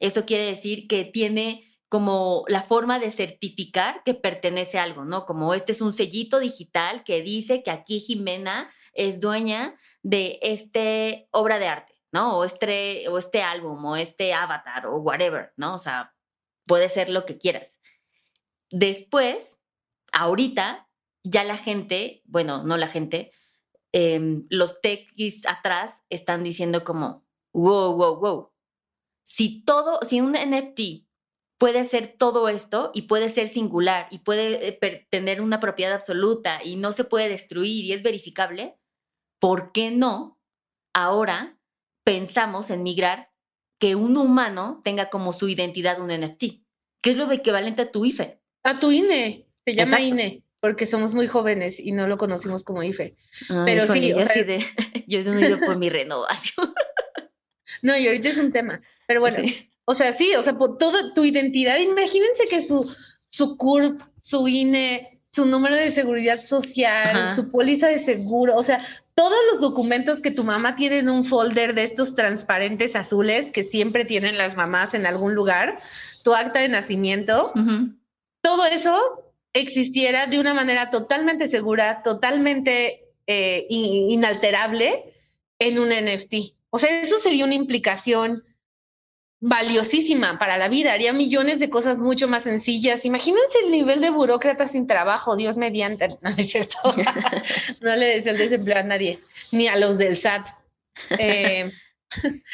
Eso 0.01 0.25
quiere 0.25 0.43
decir 0.43 0.89
que 0.89 1.05
tiene 1.05 1.63
como 1.87 2.43
la 2.49 2.63
forma 2.63 2.99
de 2.99 3.11
certificar 3.11 4.03
que 4.03 4.13
pertenece 4.13 4.77
a 4.77 4.83
algo, 4.83 5.05
¿no? 5.05 5.25
Como 5.25 5.53
este 5.53 5.71
es 5.71 5.79
un 5.79 5.93
sellito 5.93 6.39
digital 6.39 7.05
que 7.05 7.21
dice 7.21 7.63
que 7.63 7.71
aquí 7.71 8.01
Jimena 8.01 8.69
es 8.91 9.21
dueña 9.21 9.77
de 10.03 10.37
este 10.41 11.29
obra 11.31 11.59
de 11.59 11.69
arte, 11.69 11.93
¿no? 12.11 12.39
O 12.39 12.43
este, 12.43 13.07
o 13.07 13.19
este 13.19 13.41
álbum, 13.41 13.85
o 13.85 13.95
este 13.95 14.33
avatar, 14.33 14.87
o 14.87 14.97
whatever, 14.97 15.53
¿no? 15.55 15.75
O 15.75 15.79
sea, 15.79 16.13
puede 16.65 16.89
ser 16.89 17.09
lo 17.09 17.25
que 17.25 17.37
quieras. 17.37 17.79
Después, 18.69 19.61
ahorita, 20.11 20.86
ya 21.29 21.43
la 21.43 21.57
gente, 21.57 22.21
bueno, 22.25 22.63
no 22.63 22.77
la 22.77 22.87
gente, 22.87 23.31
em, 23.91 24.45
los 24.49 24.81
techis 24.81 25.45
atrás 25.45 26.03
están 26.09 26.43
diciendo 26.43 26.83
como, 26.83 27.25
wow, 27.53 27.95
wow, 27.95 28.19
wow. 28.19 28.51
Si 29.25 29.63
todo, 29.63 29.99
si 30.03 30.21
un 30.21 30.33
NFT 30.33 31.07
puede 31.57 31.85
ser 31.85 32.15
todo 32.17 32.49
esto 32.49 32.91
y 32.93 33.03
puede 33.03 33.29
ser 33.29 33.49
singular 33.49 34.07
y 34.11 34.19
puede 34.19 34.67
eh, 34.67 35.07
tener 35.09 35.41
una 35.41 35.59
propiedad 35.59 35.93
absoluta 35.93 36.59
y 36.63 36.75
no 36.75 36.91
se 36.91 37.03
puede 37.03 37.29
destruir 37.29 37.83
y 37.83 37.93
es 37.93 38.03
verificable, 38.03 38.77
¿por 39.39 39.71
qué 39.71 39.91
no 39.91 40.39
ahora 40.93 41.59
pensamos 42.03 42.69
en 42.69 42.83
migrar 42.83 43.31
que 43.79 43.95
un 43.95 44.17
humano 44.17 44.81
tenga 44.83 45.09
como 45.09 45.33
su 45.33 45.49
identidad 45.49 45.99
un 45.99 46.09
NFT? 46.09 46.43
¿Qué 47.01 47.11
es 47.11 47.17
lo 47.17 47.31
equivalente 47.31 47.83
a 47.83 47.91
tu 47.91 48.05
IFE? 48.05 48.41
A 48.63 48.79
tu 48.79 48.91
INE, 48.91 49.47
se 49.65 49.75
llama 49.75 49.99
INE, 49.99 50.43
porque 50.59 50.87
somos 50.87 51.13
muy 51.13 51.27
jóvenes 51.27 51.79
y 51.79 51.91
no 51.91 52.07
lo 52.07 52.17
conocimos 52.17 52.63
como 52.63 52.83
IFE. 52.83 53.15
Pero 53.65 53.91
sí, 53.93 54.09
yo, 54.09 54.17
de, 54.17 54.63
yo 55.07 55.19
he 55.19 55.47
ido 55.47 55.59
por 55.59 55.77
mi 55.77 55.89
renovación. 55.89 56.73
No, 57.83 57.95
y 57.95 58.07
ahorita 58.07 58.29
es 58.29 58.37
un 58.39 58.51
tema. 58.51 58.81
Pero 59.05 59.19
bueno, 59.19 59.37
o 59.85 59.93
sea, 59.93 60.11
sí, 60.13 60.33
o 60.33 60.41
sea, 60.41 60.57
toda 60.57 61.13
tu 61.13 61.23
identidad, 61.23 61.77
imagínense 61.77 62.45
que 62.49 62.63
su, 62.63 62.91
su 63.29 63.55
CURP, 63.55 64.01
su 64.23 64.47
INE, 64.47 65.21
su 65.31 65.45
número 65.45 65.75
de 65.75 65.91
seguridad 65.91 66.41
social, 66.41 67.35
su 67.35 67.51
póliza 67.51 67.87
de 67.87 67.99
seguro, 67.99 68.55
o 68.55 68.63
sea, 68.63 68.83
todos 69.13 69.37
los 69.51 69.61
documentos 69.61 70.19
que 70.19 70.31
tu 70.31 70.43
mamá 70.43 70.75
tiene 70.75 70.97
en 70.97 71.09
un 71.09 71.23
folder 71.23 71.75
de 71.75 71.83
estos 71.83 72.15
transparentes 72.15 72.95
azules 72.95 73.51
que 73.51 73.63
siempre 73.63 74.05
tienen 74.05 74.39
las 74.39 74.55
mamás 74.55 74.95
en 74.95 75.05
algún 75.05 75.35
lugar, 75.35 75.77
tu 76.23 76.33
acta 76.33 76.59
de 76.59 76.69
nacimiento, 76.69 77.53
todo 78.41 78.65
eso 78.65 79.26
existiera 79.59 80.27
de 80.27 80.39
una 80.39 80.53
manera 80.53 80.89
totalmente 80.89 81.47
segura, 81.47 82.01
totalmente 82.03 83.05
eh, 83.25 83.65
inalterable 83.69 85.13
en 85.59 85.79
un 85.79 85.89
NFT. 85.89 86.53
O 86.69 86.79
sea, 86.79 87.01
eso 87.01 87.19
sería 87.19 87.45
una 87.45 87.55
implicación 87.55 88.43
valiosísima 89.39 90.39
para 90.39 90.57
la 90.57 90.67
vida, 90.67 90.93
haría 90.93 91.13
millones 91.13 91.59
de 91.59 91.69
cosas 91.69 91.99
mucho 91.99 92.27
más 92.27 92.43
sencillas. 92.43 93.05
Imagínense 93.05 93.59
el 93.63 93.71
nivel 93.71 94.01
de 94.01 94.09
burócrata 94.09 94.67
sin 94.67 94.87
trabajo, 94.87 95.35
Dios 95.35 95.57
mediante, 95.57 96.09
no 96.21 96.29
es 96.31 96.49
cierto, 96.49 96.77
no 97.81 97.95
le 97.95 98.05
deseo 98.07 98.33
el 98.33 98.39
desempleo 98.39 98.77
a 98.77 98.83
nadie, 98.83 99.19
ni 99.51 99.67
a 99.67 99.75
los 99.75 99.97
del 99.97 100.17
SAT. 100.17 100.47
Eh, 101.19 101.71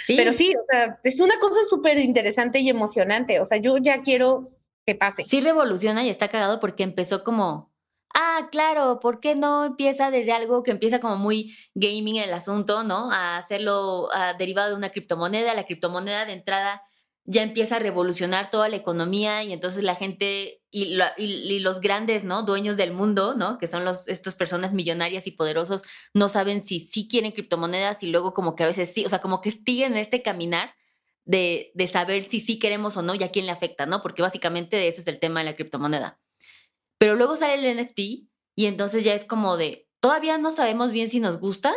pero 0.08 0.34
sí, 0.34 0.54
o 0.56 0.66
sea, 0.70 1.00
es 1.04 1.20
una 1.20 1.40
cosa 1.40 1.58
súper 1.70 2.00
interesante 2.00 2.60
y 2.60 2.70
emocionante, 2.70 3.40
o 3.40 3.46
sea, 3.46 3.58
yo 3.58 3.78
ya 3.78 4.02
quiero 4.02 4.52
que 4.86 4.96
pase. 4.96 5.24
Sí 5.26 5.42
revoluciona 5.42 6.04
y 6.04 6.10
está 6.10 6.28
cagado 6.28 6.60
porque 6.60 6.84
empezó 6.84 7.24
como 7.24 7.74
ah, 8.14 8.48
claro, 8.52 9.00
¿por 9.00 9.20
qué 9.20 9.36
no 9.36 9.66
empieza 9.66 10.12
desde 10.12 10.32
algo 10.32 10.64
que 10.64 10.72
empieza 10.72 11.00
como 11.00 11.18
muy 11.18 11.56
gaming 11.74 12.18
el 12.18 12.34
asunto, 12.34 12.84
¿no? 12.84 13.12
A 13.12 13.38
hacerlo 13.38 14.10
derivado 14.38 14.70
de 14.70 14.76
una 14.76 14.92
criptomoneda, 14.92 15.54
la 15.54 15.66
criptomoneda 15.66 16.26
de 16.26 16.34
entrada 16.34 16.84
ya 17.26 17.42
empieza 17.42 17.78
a 17.78 17.80
revolucionar 17.80 18.52
toda 18.52 18.68
la 18.68 18.76
economía 18.76 19.44
y 19.44 19.54
entonces 19.54 19.84
la 19.84 19.96
gente 19.96 20.62
y, 20.72 20.98
los 21.60 21.80
grandes, 21.80 22.24
¿no? 22.26 22.44
Dueños 22.44 22.76
del 22.76 22.92
mundo, 22.92 23.34
¿no? 23.38 23.58
Que 23.58 23.68
son 23.68 23.86
los, 23.86 24.08
estas 24.08 24.36
personas 24.36 24.74
millonarias 24.74 25.26
y 25.26 25.32
poderosos, 25.32 25.84
no 26.14 26.28
saben 26.28 26.62
si 26.62 26.80
sí 26.80 27.08
quieren 27.08 27.32
criptomonedas 27.32 28.04
y 28.04 28.08
luego 28.08 28.34
como 28.34 28.56
que 28.56 28.64
a 28.64 28.68
veces 28.68 28.94
sí, 28.94 29.06
o 29.06 29.10
sea, 29.10 29.20
como 29.20 29.40
que 29.40 29.52
siguen 29.52 29.96
este 29.96 30.22
caminar 30.22 30.76
de, 31.26 31.72
de 31.74 31.88
saber 31.88 32.24
si 32.24 32.40
sí 32.40 32.60
queremos 32.60 32.98
o 32.98 33.02
no 33.02 33.16
y 33.16 33.24
a 33.24 33.32
quién 33.32 33.46
le 33.46 33.52
afecta, 33.52 33.86
¿no? 33.86 34.02
Porque 34.02 34.22
básicamente 34.22 34.88
ese 34.88 35.02
es 35.02 35.08
el 35.08 35.20
tema 35.20 35.40
de 35.40 35.46
la 35.46 35.56
criptomoneda. 35.56 36.20
Pero 36.98 37.16
luego 37.16 37.36
sale 37.36 37.70
el 37.70 37.78
NFT 37.78 38.00
y 38.56 38.66
entonces 38.66 39.04
ya 39.04 39.14
es 39.14 39.26
como 39.26 39.58
de, 39.58 39.90
todavía 40.00 40.38
no 40.38 40.52
sabemos 40.52 40.92
bien 40.92 41.10
si 41.10 41.20
nos 41.20 41.40
gusta, 41.40 41.74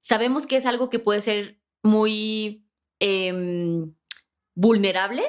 sabemos 0.00 0.46
que 0.46 0.56
es 0.56 0.66
algo 0.66 0.90
que 0.90 0.98
puede 0.98 1.20
ser 1.20 1.60
muy 1.82 2.66
em, 3.00 3.94
vulnerable, 4.54 5.22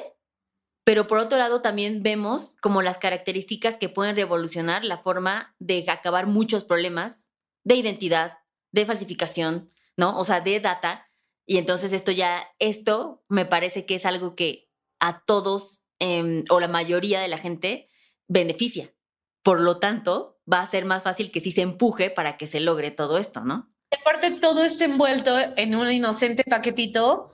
pero 0.84 1.06
por 1.06 1.18
otro 1.18 1.36
lado 1.36 1.62
también 1.62 2.02
vemos 2.02 2.56
como 2.60 2.80
las 2.80 2.98
características 2.98 3.76
que 3.76 3.88
pueden 3.88 4.14
revolucionar 4.14 4.84
la 4.84 4.98
forma 4.98 5.54
de 5.58 5.84
acabar 5.88 6.26
muchos 6.26 6.62
problemas 6.64 7.26
de 7.64 7.74
identidad, 7.74 8.38
de 8.70 8.86
falsificación, 8.86 9.72
¿no? 9.96 10.16
O 10.18 10.24
sea, 10.24 10.40
de 10.40 10.60
data. 10.60 11.10
Y 11.46 11.58
entonces 11.58 11.92
esto 11.92 12.10
ya, 12.10 12.48
esto 12.58 13.22
me 13.28 13.46
parece 13.46 13.86
que 13.86 13.94
es 13.94 14.04
algo 14.04 14.34
que 14.34 14.68
a 15.00 15.22
todos 15.24 15.82
em, 16.00 16.42
o 16.50 16.58
la 16.58 16.68
mayoría 16.68 17.20
de 17.20 17.28
la 17.28 17.38
gente 17.38 17.88
beneficia. 18.28 18.92
Por 19.44 19.60
lo 19.60 19.78
tanto, 19.78 20.40
va 20.52 20.60
a 20.60 20.66
ser 20.66 20.84
más 20.84 21.04
fácil 21.04 21.30
que 21.30 21.40
sí 21.40 21.52
se 21.52 21.62
empuje 21.62 22.10
para 22.10 22.36
que 22.36 22.48
se 22.48 22.58
logre 22.58 22.90
todo 22.90 23.16
esto, 23.18 23.44
¿no? 23.44 23.72
Aparte, 24.00 24.32
todo 24.32 24.64
está 24.64 24.86
envuelto 24.86 25.38
en 25.56 25.76
un 25.76 25.90
inocente 25.90 26.42
paquetito 26.42 27.30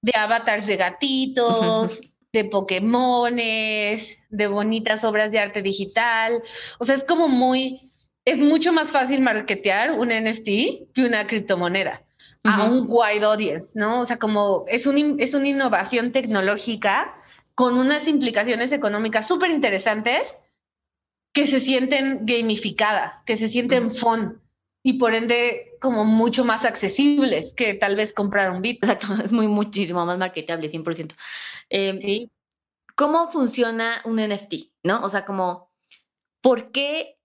de 0.00 0.12
avatars 0.16 0.66
de 0.66 0.76
gatitos, 0.76 2.00
de 2.32 2.44
Pokémones, 2.46 4.18
de 4.30 4.46
bonitas 4.46 5.04
obras 5.04 5.32
de 5.32 5.38
arte 5.38 5.60
digital. 5.60 6.42
O 6.78 6.86
sea, 6.86 6.94
es 6.94 7.04
como 7.04 7.28
muy, 7.28 7.92
es 8.24 8.38
mucho 8.38 8.72
más 8.72 8.88
fácil 8.88 9.20
marketear 9.20 9.92
un 9.92 10.08
NFT 10.08 10.44
que 10.94 11.04
una 11.04 11.26
criptomoneda 11.26 12.02
a 12.44 12.64
un 12.64 12.86
wide 12.88 13.24
audience, 13.24 13.70
¿no? 13.74 14.00
O 14.00 14.06
sea, 14.06 14.18
como 14.18 14.64
es, 14.68 14.86
un, 14.86 15.16
es 15.20 15.34
una 15.34 15.48
innovación 15.48 16.12
tecnológica 16.12 17.14
con 17.54 17.76
unas 17.76 18.08
implicaciones 18.08 18.72
económicas 18.72 19.28
súper 19.28 19.50
interesantes 19.50 20.36
que 21.32 21.46
se 21.46 21.60
sienten 21.60 22.26
gamificadas, 22.26 23.22
que 23.24 23.36
se 23.36 23.48
sienten 23.48 23.94
fun 23.94 24.40
y 24.82 24.94
por 24.94 25.14
ende 25.14 25.76
como 25.80 26.04
mucho 26.04 26.44
más 26.44 26.64
accesibles 26.64 27.52
que 27.54 27.74
tal 27.74 27.96
vez 27.96 28.12
comprar 28.12 28.50
un 28.50 28.62
bit. 28.62 28.82
Exacto, 28.82 29.08
es 29.24 29.32
muy 29.32 29.46
muchísimo 29.46 30.04
más 30.06 30.18
marketable, 30.18 30.70
100%. 30.70 31.14
Em, 31.68 32.00
sí. 32.00 32.30
¿Cómo 32.96 33.28
funciona 33.28 34.02
un 34.04 34.16
NFT? 34.16 34.54
¿No? 34.82 35.02
O 35.02 35.08
sea, 35.08 35.24
como, 35.24 35.70
¿por 36.40 36.70
qué? 36.70 37.19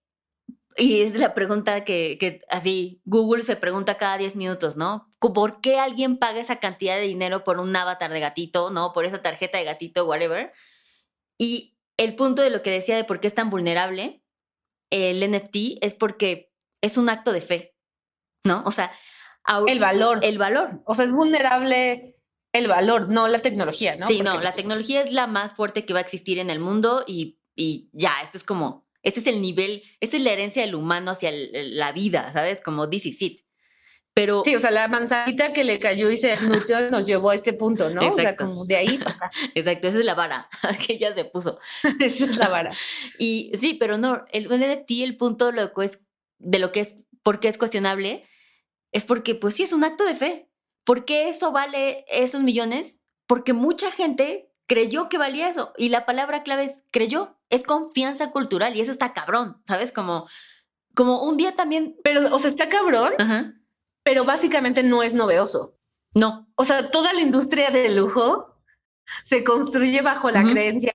Y 0.78 1.02
es 1.02 1.18
la 1.18 1.34
pregunta 1.34 1.86
que, 1.86 2.18
que 2.20 2.42
así 2.50 3.02
Google 3.06 3.44
se 3.44 3.56
pregunta 3.56 3.98
cada 3.98 4.18
10 4.18 4.36
minutos, 4.36 4.76
¿no? 4.76 5.14
¿Por 5.20 5.62
qué 5.62 5.80
alguien 5.80 6.18
paga 6.18 6.40
esa 6.40 6.58
cantidad 6.58 6.96
de 6.96 7.04
dinero 7.04 7.44
por 7.44 7.60
un 7.60 7.74
avatar 7.76 8.12
de 8.12 8.20
gatito, 8.20 8.70
¿no? 8.72 8.92
Por 8.92 9.06
esa 9.06 9.22
tarjeta 9.22 9.58
de 9.58 9.64
gatito, 9.64 10.06
whatever. 10.06 10.52
Y 11.38 11.78
el 11.98 12.16
punto 12.16 12.42
de 12.42 12.50
lo 12.50 12.62
que 12.62 12.72
decía 12.72 12.98
de 12.98 13.06
por 13.06 13.20
qué 13.20 13.28
es 13.28 13.36
tan 13.36 13.50
vulnerable 13.50 14.22
el 14.90 15.30
NFT 15.30 15.82
es 15.82 15.94
porque 15.94 16.52
es 16.82 16.98
un 16.98 17.10
acto 17.10 17.32
de 17.32 17.42
fe, 17.42 17.76
¿no? 18.44 18.64
O 18.66 18.72
sea, 18.72 18.92
el 19.68 19.80
valor. 19.80 20.20
El 20.24 20.38
valor. 20.38 20.82
O 20.86 20.96
sea, 20.96 21.06
es 21.06 21.12
vulnerable 21.12 22.18
el 22.54 22.68
valor, 22.68 23.10
no 23.10 23.28
la 23.28 23.40
tecnología, 23.40 23.96
¿no? 23.96 24.06
Sí, 24.06 24.22
no, 24.22 24.40
la 24.40 24.54
tecnología 24.54 25.02
es 25.02 25.12
la 25.12 25.28
más 25.28 25.54
fuerte 25.54 25.86
que 25.86 25.94
va 25.94 26.00
a 26.00 26.04
existir 26.04 26.40
en 26.40 26.50
el 26.50 26.60
mundo 26.60 27.04
y, 27.06 27.40
y 27.56 27.90
ya, 27.92 28.22
esto 28.24 28.38
es 28.38 28.44
como, 28.44 28.85
este 29.06 29.20
es 29.22 29.28
el 29.28 29.40
nivel, 29.40 29.84
esta 30.02 30.18
es 30.18 30.24
la 30.24 30.32
herencia 30.32 30.64
del 30.64 30.76
humano 30.76 31.12
hacia 31.12 31.32
la 31.32 31.92
vida, 31.92 32.32
¿sabes? 32.34 32.60
Como 32.60 32.90
this 32.90 33.06
is 33.06 33.22
it. 33.22 33.42
Pero, 34.16 34.44
sí, 34.46 34.56
o 34.56 34.60
sea, 34.60 34.72
la 34.72 34.88
manzanita 34.88 35.54
que 35.54 35.64
le 35.64 35.78
cayó 35.78 36.10
y 36.10 36.18
se 36.18 36.36
nos 36.90 37.06
llevó 37.06 37.30
a 37.30 37.36
este 37.36 37.54
punto, 37.54 37.90
¿no? 37.90 38.02
Exacto. 38.02 38.14
O 38.14 38.22
sea, 38.22 38.36
como 38.36 38.66
de 38.66 38.78
ahí. 38.78 39.00
Exacto, 39.56 39.88
esa 39.90 40.00
es 40.00 40.06
la 40.06 40.16
vara 40.16 40.50
que 40.88 40.94
ella 40.94 41.14
se 41.14 41.26
puso. 41.26 41.60
esa 42.00 42.26
es 42.26 42.38
la 42.38 42.50
vara. 42.50 42.72
Y 43.20 43.52
sí, 43.60 43.74
pero 43.74 43.98
no, 43.98 44.26
el 44.32 44.48
NFT, 44.48 44.92
el 45.04 45.18
punto 45.18 45.52
lo 45.52 45.72
que 45.74 45.86
es, 45.86 46.00
de 46.40 46.60
lo 46.60 46.72
que 46.72 46.80
es, 46.80 47.06
porque 47.24 47.48
es 47.48 47.58
cuestionable, 47.58 48.24
es 48.92 49.06
porque, 49.06 49.36
pues 49.36 49.54
sí, 49.54 49.64
es 49.64 49.74
un 49.74 49.84
acto 49.84 50.06
de 50.06 50.16
fe. 50.16 50.50
¿Por 50.84 51.06
qué 51.06 51.30
eso 51.30 51.52
vale 51.52 52.06
esos 52.08 52.42
millones? 52.42 53.02
Porque 53.28 53.54
mucha 53.54 53.92
gente 53.92 54.50
creyó 54.66 55.10
que 55.10 55.18
valía 55.18 55.50
eso. 55.50 55.74
Y 55.78 55.90
la 55.90 56.06
palabra 56.06 56.42
clave 56.42 56.64
es 56.64 56.84
creyó. 56.90 57.35
Es 57.50 57.64
confianza 57.64 58.32
cultural 58.32 58.76
y 58.76 58.82
eso 58.82 58.92
está 58.92 59.14
cabrón, 59.14 59.62
¿sabes? 59.68 59.92
Como, 59.92 60.28
como 60.96 61.24
un 61.24 61.38
día 61.38 61.54
también. 61.54 61.96
Pero, 62.04 62.34
o 62.34 62.40
sea, 62.40 62.50
está 62.50 62.70
cabrón, 62.70 63.14
pero 64.04 64.26
básicamente 64.26 64.84
no 64.84 65.04
es 65.04 65.14
novedoso. 65.14 65.78
No. 66.14 66.48
O 66.56 66.66
sea, 66.66 66.92
toda 66.92 67.14
la 67.14 67.22
industria 67.22 67.72
del 67.72 67.98
lujo 67.98 68.56
se 69.30 69.44
construye 69.44 70.02
bajo 70.02 70.32
la 70.32 70.44
creencia 70.44 70.94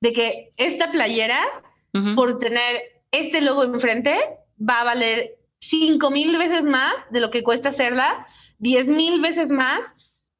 de 0.00 0.12
que 0.12 0.52
esta 0.56 0.90
playera, 0.90 1.40
por 2.14 2.38
tener 2.38 3.02
este 3.10 3.40
logo 3.40 3.64
enfrente, 3.64 4.18
va 4.58 4.80
a 4.80 4.84
valer 4.84 5.38
cinco 5.60 6.10
mil 6.10 6.38
veces 6.38 6.62
más 6.62 6.94
de 7.10 7.20
lo 7.20 7.30
que 7.30 7.42
cuesta 7.42 7.70
hacerla, 7.70 8.26
diez 8.58 8.86
mil 8.86 9.20
veces 9.20 9.50
más 9.50 9.80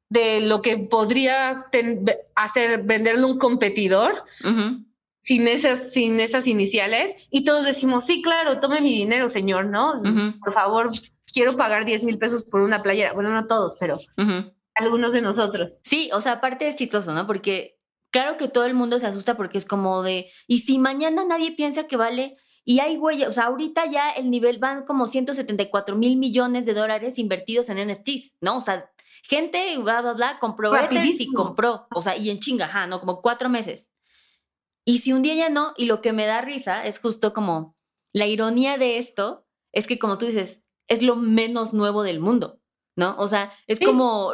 de 0.09 0.41
lo 0.41 0.61
que 0.61 0.77
podría 0.77 1.67
hacer 2.35 2.83
venderle 2.83 3.25
un 3.25 3.37
competidor 3.37 4.25
sin, 5.23 5.47
esas, 5.47 5.91
sin 5.91 6.19
esas 6.19 6.47
iniciales. 6.47 7.15
Y 7.29 7.43
todos 7.43 7.65
decimos, 7.65 8.05
sí, 8.07 8.21
claro, 8.21 8.59
tome 8.59 8.81
mi 8.81 8.93
dinero, 8.93 9.29
señor, 9.29 9.65
¿no? 9.65 10.01
Por 10.43 10.53
favor, 10.53 10.91
quiero 11.33 11.55
pagar 11.55 11.85
10 11.85 12.03
mil 12.03 12.17
pesos 12.17 12.43
por 12.43 12.61
una 12.61 12.81
playera. 12.83 13.13
Bueno, 13.13 13.31
no 13.31 13.47
todos, 13.47 13.75
pero 13.79 13.99
algunos 14.75 15.11
de 15.11 15.21
nosotros. 15.21 15.79
Sí, 15.83 16.09
o 16.13 16.21
sea, 16.21 16.33
aparte 16.33 16.67
es 16.67 16.75
chistoso, 16.75 17.13
¿no? 17.13 17.27
Porque 17.27 17.77
claro 18.11 18.37
que 18.37 18.47
todo 18.47 18.65
el 18.65 18.73
mundo 18.73 18.99
se 18.99 19.07
asusta 19.07 19.35
porque 19.35 19.57
es 19.57 19.65
como 19.65 20.03
de, 20.03 20.29
y 20.47 20.59
si 20.59 20.79
mañana 20.79 21.25
nadie 21.25 21.51
piensa 21.51 21.87
que 21.87 21.97
vale... 21.97 22.37
Y 22.63 22.79
hay 22.79 22.95
güeyes, 22.95 23.27
o 23.27 23.31
sea, 23.31 23.45
ahorita 23.45 23.89
ya 23.89 24.11
el 24.11 24.29
nivel 24.29 24.59
van 24.59 24.85
como 24.85 25.07
174 25.07 25.95
mil 25.95 26.15
millones 26.15 26.67
de 26.67 26.75
dólares 26.75 27.17
invertidos 27.17 27.69
en 27.69 27.89
NFTs, 27.89 28.35
¿no? 28.39 28.57
O 28.57 28.61
sea, 28.61 28.87
Gente, 29.23 29.77
bla, 29.77 30.01
bla, 30.01 30.13
bla, 30.13 30.39
compró 30.39 30.75
Ethers 30.75 31.19
y 31.19 31.27
compró, 31.27 31.87
o 31.93 32.01
sea, 32.01 32.17
y 32.17 32.29
en 32.29 32.39
chinga, 32.39 32.65
ajá, 32.65 32.87
¿no? 32.87 32.99
Como 32.99 33.21
cuatro 33.21 33.49
meses. 33.49 33.90
Y 34.85 34.99
si 34.99 35.13
un 35.13 35.21
día 35.21 35.35
ya 35.35 35.49
no, 35.49 35.73
y 35.77 35.85
lo 35.85 36.01
que 36.01 36.13
me 36.13 36.25
da 36.25 36.41
risa 36.41 36.85
es 36.85 36.99
justo 36.99 37.33
como 37.33 37.75
la 38.13 38.27
ironía 38.27 38.77
de 38.77 38.97
esto, 38.97 39.45
es 39.71 39.87
que 39.87 39.99
como 39.99 40.17
tú 40.17 40.25
dices, 40.25 40.63
es 40.87 41.01
lo 41.01 41.15
menos 41.15 41.73
nuevo 41.73 42.03
del 42.03 42.19
mundo, 42.19 42.59
¿no? 42.95 43.15
O 43.17 43.27
sea, 43.27 43.53
es 43.67 43.79
como 43.79 44.33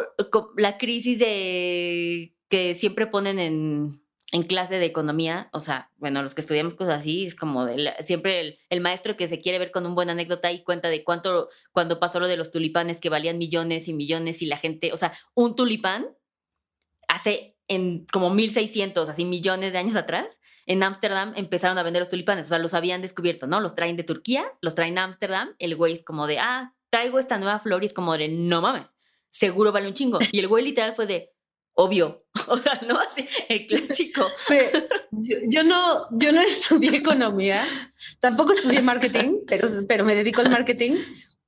la 0.55 0.77
crisis 0.77 1.19
de 1.19 2.35
que 2.49 2.75
siempre 2.75 3.07
ponen 3.07 3.39
en 3.39 4.01
en 4.31 4.43
clase 4.43 4.75
de 4.75 4.85
economía, 4.85 5.49
o 5.53 5.61
sea, 5.61 5.89
bueno, 5.95 6.21
los 6.21 6.35
que 6.35 6.41
estudiamos 6.41 6.73
cosas 6.73 6.99
así, 6.99 7.25
es 7.25 7.35
como 7.35 7.65
siempre 8.01 8.59
el, 8.69 8.81
maestro 8.81 9.15
que 9.15 9.27
se 9.27 9.39
quiere 9.39 9.59
ver 9.59 9.71
con 9.71 9.85
un 9.85 9.95
buen 9.95 10.09
anécdota 10.09 10.51
y 10.51 10.63
cuenta 10.63 10.89
de 10.89 11.03
cuánto, 11.03 11.49
cuando 11.71 11.99
pasó 11.99 12.19
lo 12.19 12.27
de 12.27 12.35
los 12.35 12.51
tulipanes 12.51 12.99
que 12.99 13.09
valían 13.09 13.37
millones 13.37 13.87
y 13.87 13.93
millones 13.93 14.41
y 14.41 14.47
la 14.47 14.57
gente, 14.57 14.91
o 14.91 14.97
sea, 14.97 15.13
un 15.33 15.55
tulipán 15.55 16.07
hace 17.07 17.56
en 17.67 18.05
como 18.11 18.29
1600, 18.29 19.09
así 19.09 19.25
millones 19.25 19.73
de 19.73 19.79
años 19.79 19.95
atrás, 19.95 20.39
en 20.65 20.83
Ámsterdam 20.83 21.33
empezaron 21.35 21.77
a 21.77 21.83
vender 21.83 22.01
los 22.01 22.09
tulipanes, 22.09 22.45
o 22.45 22.49
sea, 22.49 22.59
los 22.59 22.73
habían 22.73 23.01
descubierto, 23.01 23.47
¿no? 23.47 23.59
Los 23.59 23.75
traen 23.75 23.97
de 23.97 24.03
Turquía, 24.03 24.45
los 24.61 24.75
traen 24.75 24.97
a 24.97 25.03
Ámsterdam, 25.03 25.55
el 25.59 25.75
güey 25.75 25.93
es 25.93 26.03
como 26.03 26.27
de, 26.27 26.39
ah, 26.39 26.73
traigo 26.89 27.19
esta 27.19 27.37
nueva 27.37 27.59
flor 27.59 27.83
y 27.83 27.87
es 27.87 27.93
como 27.93 28.17
de, 28.17 28.29
no 28.29 28.61
mames, 28.61 28.95
seguro 29.29 29.71
vale 29.71 29.87
un 29.87 29.93
chingo. 29.93 30.19
Y 30.31 30.39
el 30.39 30.47
güey 30.47 30.63
literal 30.63 30.95
fue 30.95 31.05
de, 31.05 31.31
obvio. 31.73 32.23
O 32.49 32.55
sea, 32.55 32.79
¿no? 32.87 32.97
Así, 32.97 33.27
el 33.49 33.65
clásico. 33.65 34.25
yo, 35.11 35.63
no, 35.63 36.07
yo 36.11 36.31
no 36.31 36.41
estudié 36.43 36.95
economía, 36.95 37.65
tampoco 38.21 38.53
estudié 38.53 38.81
marketing, 38.81 39.39
pero, 39.47 39.67
pero 39.85 40.05
me 40.05 40.15
dedico 40.15 40.39
al 40.39 40.49
marketing. 40.49 40.93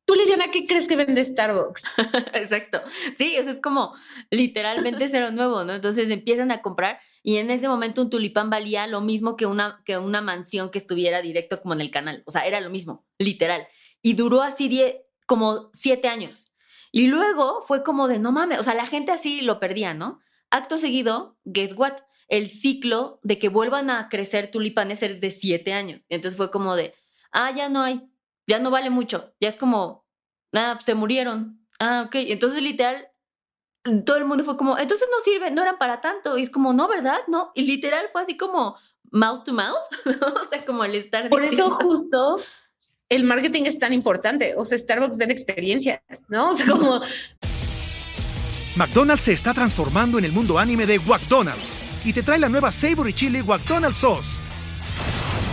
Tú, 0.10 0.16
Liliana, 0.16 0.50
¿qué 0.50 0.66
crees 0.66 0.88
que 0.88 0.96
vende 0.96 1.24
Starbucks? 1.24 1.84
Exacto. 2.34 2.82
Sí, 3.16 3.36
eso 3.36 3.52
es 3.52 3.60
como 3.60 3.94
literalmente 4.32 5.08
cero 5.12 5.30
nuevo, 5.30 5.64
¿no? 5.64 5.76
Entonces 5.76 6.10
empiezan 6.10 6.50
a 6.50 6.64
comprar 6.64 7.00
y 7.22 7.38
en 7.38 7.52
ese 7.52 7.68
momento 7.68 8.02
un 8.02 8.10
tulipán 8.10 8.50
valía 8.50 8.88
lo 8.88 9.02
mismo 9.02 9.36
que 9.36 9.46
una, 9.46 9.84
que 9.86 10.00
una 10.00 10.22
mansión 10.22 10.72
que 10.72 10.80
estuviera 10.80 11.22
directo 11.22 11.62
como 11.62 11.76
en 11.76 11.82
el 11.82 11.92
canal. 11.92 12.24
O 12.26 12.32
sea, 12.32 12.48
era 12.48 12.60
lo 12.60 12.72
mismo, 12.72 13.06
literal. 13.20 13.68
Y 14.02 14.14
duró 14.14 14.42
así 14.42 14.68
diez, 14.68 14.96
como 15.28 15.70
siete 15.76 16.08
años. 16.08 16.48
Y 16.92 17.06
luego 17.06 17.62
fue 17.62 17.84
como 17.84 18.08
de, 18.08 18.18
no 18.18 18.32
mames, 18.32 18.58
o 18.58 18.64
sea, 18.64 18.74
la 18.74 18.88
gente 18.88 19.12
así 19.12 19.42
lo 19.42 19.60
perdía, 19.60 19.94
¿no? 19.94 20.22
Acto 20.50 20.80
seguido, 20.80 21.38
guess 21.46 21.76
what? 21.78 21.98
El 22.30 22.50
ciclo 22.50 23.20
de 23.22 23.38
que 23.38 23.50
vuelvan 23.50 23.92
a 23.92 24.10
crecer 24.10 24.50
tulipanes 24.50 25.04
es 25.04 25.22
de 25.22 25.30
siete 25.30 25.72
años. 25.72 26.02
Entonces 26.10 26.36
fue 26.36 26.50
como 26.50 26.76
de, 26.76 26.96
ah, 27.32 27.52
ya 27.56 27.70
no 27.70 27.84
hay, 27.84 28.09
ya 28.50 28.60
no 28.60 28.72
vale 28.72 28.90
mucho, 28.90 29.32
ya 29.40 29.48
es 29.48 29.56
como, 29.56 30.06
ah, 30.54 30.78
se 30.84 30.96
murieron. 30.96 31.66
Ah, 31.80 32.04
ok. 32.08 32.16
Entonces 32.16 32.62
literal, 32.62 33.08
todo 34.06 34.18
el 34.18 34.26
mundo 34.26 34.44
fue 34.44 34.58
como, 34.58 34.78
entonces 34.78 35.08
no 35.10 35.24
sirven, 35.24 35.56
no 35.56 35.62
eran 35.62 35.78
para 35.78 36.02
tanto. 36.02 36.38
Y 36.38 36.42
es 36.42 36.50
como, 36.50 36.74
no, 36.74 36.88
¿verdad? 36.88 37.20
No. 37.28 37.52
Y 37.54 37.62
literal 37.62 38.08
fue 38.12 38.24
así 38.24 38.36
como 38.36 38.76
mouth 39.12 39.44
to 39.44 39.54
mouth, 39.54 39.78
o 40.06 40.46
sea, 40.50 40.66
como 40.66 40.84
el 40.84 40.96
estar. 40.96 41.30
Por 41.30 41.44
eso 41.44 41.70
justo 41.72 42.40
el 43.08 43.24
marketing 43.24 43.64
es 43.64 43.78
tan 43.78 43.94
importante. 43.94 44.56
O 44.58 44.66
sea, 44.66 44.78
Starbucks 44.78 45.16
vende 45.16 45.36
experiencias, 45.36 46.02
¿no? 46.28 46.52
O 46.52 46.58
sea, 46.58 46.66
como... 46.68 47.02
McDonald's 48.76 49.24
se 49.24 49.34
está 49.34 49.54
transformando 49.54 50.18
en 50.18 50.26
el 50.26 50.32
mundo 50.32 50.58
anime 50.58 50.86
de 50.86 51.00
McDonald's 51.00 52.06
y 52.06 52.14
te 52.14 52.24
trae 52.24 52.40
la 52.40 52.50
nueva 52.50 52.72
Savory 52.72 53.14
Chili 53.14 53.44
McDonald's 53.44 53.98
Sauce. 53.98 54.49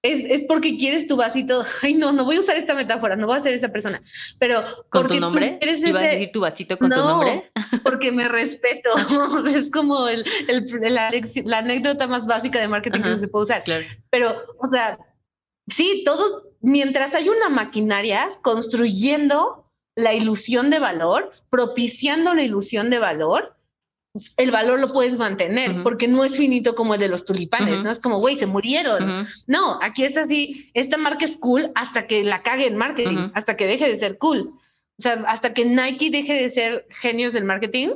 Es, 0.00 0.42
porque 0.46 0.76
quieres 0.76 1.06
tu 1.06 1.16
vasito. 1.16 1.64
Ay, 1.82 1.94
no, 1.94 2.12
no 2.12 2.24
voy 2.24 2.36
a 2.36 2.40
usar 2.40 2.56
esta 2.56 2.74
metáfora, 2.74 3.16
no 3.16 3.26
voy 3.26 3.38
a 3.38 3.42
ser 3.42 3.54
esa 3.54 3.68
persona. 3.68 4.00
Pero. 4.38 4.62
¿Con 4.90 5.06
tu 5.06 5.18
nombre? 5.18 5.58
¿Ibas 5.60 6.02
a 6.02 6.06
decir 6.06 6.30
tu 6.32 6.40
vasito 6.40 6.78
con 6.78 6.90
tu 6.90 6.96
nombre? 6.96 7.44
Porque 7.82 8.12
me 8.12 8.28
respeto. 8.28 8.90
es 9.48 9.70
como 9.70 10.08
el, 10.08 10.24
la, 10.82 11.58
anécdota 11.58 12.06
más 12.06 12.26
básica 12.26 12.60
de 12.60 12.68
marketing 12.68 13.00
que 13.00 13.18
se 13.18 13.28
puede 13.28 13.44
usar. 13.44 13.64
Pero, 14.10 14.36
o 14.58 14.68
sea, 14.68 14.98
sí, 15.66 16.02
todos, 16.04 16.44
mientras 16.60 17.14
hay 17.14 17.28
una 17.28 17.48
maquinaria 17.48 18.28
construyendo 18.42 19.68
la 19.96 20.14
ilusión 20.14 20.70
de 20.70 20.78
valor, 20.78 21.32
propiciando 21.50 22.34
la 22.34 22.42
ilusión 22.42 22.88
de 22.88 23.00
valor, 23.00 23.57
el 24.36 24.50
valor 24.50 24.80
lo 24.80 24.92
puedes 24.92 25.16
mantener, 25.16 25.82
porque 25.82 26.08
no 26.08 26.24
es 26.24 26.36
finito 26.36 26.74
como 26.74 26.94
el 26.94 27.00
de 27.00 27.08
los 27.08 27.24
tulipanes, 27.24 27.82
no 27.82 27.90
es 27.90 28.00
como, 28.00 28.18
güey, 28.18 28.36
se 28.36 28.46
murieron. 28.46 29.28
No, 29.46 29.78
aquí 29.82 30.04
es 30.04 30.16
así, 30.16 30.70
esta 30.74 30.96
marca 30.96 31.24
es 31.24 31.36
cool 31.36 31.70
hasta 31.74 32.06
que 32.06 32.24
la 32.24 32.42
cague 32.42 32.66
en 32.66 32.76
marketing, 32.76 33.30
hasta 33.34 33.56
que 33.56 33.66
deje 33.66 33.88
de 33.88 33.96
ser 33.96 34.18
cool. 34.18 34.54
O 34.98 35.02
sea, 35.02 35.24
hasta 35.28 35.54
que 35.54 35.64
Nike 35.64 36.10
deje 36.10 36.34
de 36.34 36.50
ser 36.50 36.86
genios 36.90 37.32
del 37.32 37.44
marketing, 37.44 37.90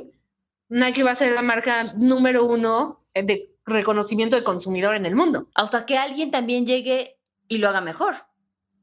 Nike 0.69 1.03
va 1.03 1.11
a 1.11 1.15
ser 1.15 1.33
la 1.33 1.41
marca 1.41 1.93
número 1.97 2.45
uno 2.45 3.05
de 3.13 3.49
reconocimiento 3.65 4.35
del 4.35 4.45
consumidor 4.45 4.95
en 4.95 5.05
el 5.05 5.15
mundo. 5.15 5.47
Hasta 5.55 5.85
que 5.85 5.97
alguien 5.97 6.31
también 6.31 6.65
llegue 6.65 7.17
y 7.47 7.57
lo 7.57 7.69
haga 7.69 7.81
mejor. 7.81 8.15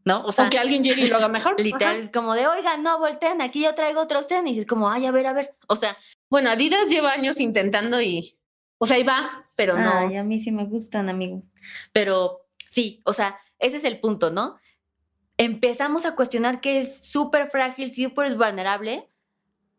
¿No? 0.05 0.25
O 0.25 0.33
sea, 0.33 0.49
que 0.49 0.59
alguien 0.59 0.83
llegue 0.83 1.03
y 1.03 1.09
lo 1.09 1.17
haga 1.17 1.29
mejor. 1.29 1.61
Literal, 1.61 1.97
es 1.97 2.11
como 2.11 2.35
de, 2.35 2.47
oiga, 2.47 2.77
no 2.79 2.99
volteen, 2.99 3.43
aquí 3.43 3.63
yo 3.63 3.75
traigo 3.75 4.01
otros 4.01 4.29
tenis. 4.29 4.59
Es 4.59 4.67
como, 4.67 4.89
ay, 4.89 5.07
a 5.07 5.11
ver, 5.11 5.27
a 5.27 5.33
ver. 5.33 5.55
O 5.69 5.77
sea, 5.77 5.97
bueno, 6.31 6.51
Adidas 6.51 6.89
lleva 6.89 7.13
años 7.13 7.39
intentando 7.39 8.01
y, 8.01 8.39
o 8.79 8.87
sea, 8.87 8.97
ahí 8.97 9.03
va, 9.03 9.45
pero 9.57 9.77
no. 9.77 9.93
Ay, 9.93 10.17
a 10.17 10.25
mí 10.25 10.41
sí 10.41 10.53
me 10.53 10.65
gustan, 10.65 11.09
amigos. 11.09 11.45
Pero 11.93 12.47
sí, 12.67 13.03
o 13.05 13.13
sea, 13.13 13.39
ese 13.59 13.77
es 13.77 13.85
el 13.85 14.01
punto, 14.01 14.31
¿no? 14.31 14.59
Empezamos 15.37 16.07
a 16.07 16.15
cuestionar 16.15 16.61
que 16.61 16.81
es 16.81 17.07
súper 17.11 17.49
frágil, 17.49 17.95
súper 17.95 18.35
vulnerable, 18.35 19.11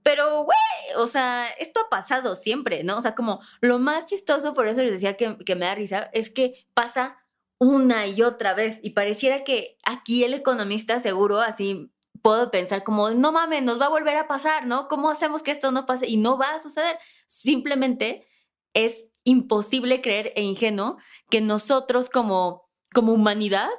pero, 0.04 0.44
güey, 0.44 0.58
o 0.98 1.06
sea, 1.06 1.46
esto 1.60 1.82
ha 1.82 1.90
pasado 1.90 2.36
siempre, 2.36 2.84
¿no? 2.84 2.98
O 2.98 3.02
sea, 3.02 3.14
como 3.14 3.40
lo 3.60 3.78
más 3.78 4.08
chistoso, 4.08 4.54
por 4.54 4.68
eso 4.68 4.82
les 4.82 4.94
decía 4.94 5.16
que, 5.16 5.38
que 5.46 5.56
me 5.56 5.66
da 5.66 5.76
risa, 5.76 6.10
es 6.14 6.30
que 6.32 6.66
pasa 6.74 7.21
una 7.62 8.08
y 8.08 8.24
otra 8.24 8.56
vez 8.56 8.80
y 8.82 8.90
pareciera 8.90 9.44
que 9.44 9.78
aquí 9.84 10.24
el 10.24 10.34
economista 10.34 11.00
seguro 11.00 11.42
así 11.42 11.92
puedo 12.24 12.50
pensar 12.50 12.84
como, 12.84 13.12
no 13.12 13.32
mames, 13.32 13.62
nos 13.62 13.80
va 13.80 13.86
a 13.86 13.90
volver 13.90 14.18
a 14.18 14.28
pasar, 14.28 14.66
¿no? 14.66 14.88
¿Cómo 14.88 15.12
hacemos 15.12 15.44
que 15.44 15.52
esto 15.52 15.72
no 15.72 15.86
pase? 15.86 16.08
Y 16.08 16.18
no 16.18 16.40
va 16.40 16.56
a 16.56 16.60
suceder. 16.60 16.98
Simplemente 17.28 18.28
es 18.74 19.06
imposible 19.26 20.02
creer 20.02 20.34
e 20.36 20.42
ingenuo 20.42 20.98
que 21.30 21.40
nosotros 21.40 22.10
como, 22.10 22.68
como 22.96 23.14
humanidad, 23.14 23.70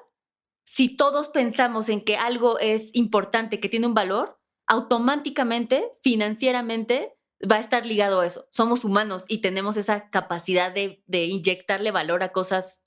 si 0.64 0.94
todos 0.94 1.28
pensamos 1.28 1.88
en 1.88 2.04
que 2.04 2.16
algo 2.16 2.60
es 2.60 2.90
importante, 2.94 3.58
que 3.58 3.68
tiene 3.68 3.88
un 3.88 3.94
valor, 3.94 4.38
automáticamente, 4.68 5.90
financieramente, 6.02 7.16
va 7.50 7.56
a 7.56 7.60
estar 7.60 7.84
ligado 7.84 8.20
a 8.20 8.26
eso. 8.26 8.44
Somos 8.52 8.84
humanos 8.84 9.24
y 9.26 9.38
tenemos 9.38 9.76
esa 9.76 10.08
capacidad 10.08 10.72
de, 10.72 11.02
de 11.06 11.24
inyectarle 11.24 11.90
valor 11.90 12.22
a 12.22 12.30
cosas 12.30 12.81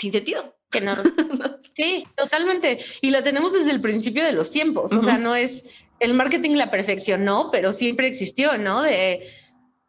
sin 0.00 0.12
sentido. 0.12 0.56
Que 0.70 0.80
no. 0.80 0.94
sí, 1.74 2.04
totalmente. 2.16 2.84
Y 3.00 3.10
la 3.10 3.22
tenemos 3.24 3.52
desde 3.52 3.70
el 3.72 3.80
principio 3.80 4.24
de 4.24 4.32
los 4.32 4.50
tiempos. 4.50 4.92
O 4.92 5.02
sea, 5.02 5.18
no 5.18 5.34
es 5.34 5.64
el 5.98 6.14
marketing 6.14 6.52
la 6.52 6.70
perfeccionó, 6.70 7.50
pero 7.50 7.72
siempre 7.72 8.06
existió, 8.06 8.56
¿no? 8.56 8.80
De, 8.82 9.28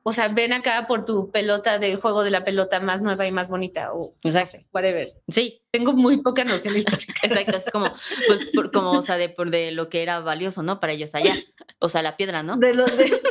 o 0.03 0.11
sea, 0.11 0.27
ven 0.29 0.51
acá 0.53 0.87
por 0.87 1.05
tu 1.05 1.29
pelota 1.29 1.77
del 1.77 1.97
juego 1.97 2.23
de 2.23 2.31
la 2.31 2.43
pelota 2.43 2.79
más 2.79 3.01
nueva 3.01 3.27
y 3.27 3.31
más 3.31 3.47
bonita, 3.49 3.93
o 3.93 4.15
Exacto. 4.23 4.57
whatever. 4.73 5.13
Sí. 5.27 5.61
Tengo 5.71 5.93
muy 5.93 6.21
poca 6.21 6.43
noción 6.43 6.75
histórica. 6.77 7.13
Exacto, 7.23 7.57
es 7.57 7.69
como, 7.71 7.91
pues, 8.27 8.39
por- 8.53 8.71
como, 8.71 8.91
o 8.93 9.01
sea, 9.03 9.17
de, 9.17 9.29
por 9.29 9.51
de 9.51 9.71
lo 9.71 9.87
que 9.87 10.01
era 10.01 10.19
valioso, 10.19 10.63
¿no? 10.63 10.79
Para 10.79 10.93
ellos 10.93 11.13
allá. 11.15 11.35
O 11.79 11.87
sea, 11.87 12.01
la 12.01 12.17
piedra, 12.17 12.41
¿no? 12.43 12.57
De 12.57 12.73
los 12.73 12.97
de. 12.97 13.21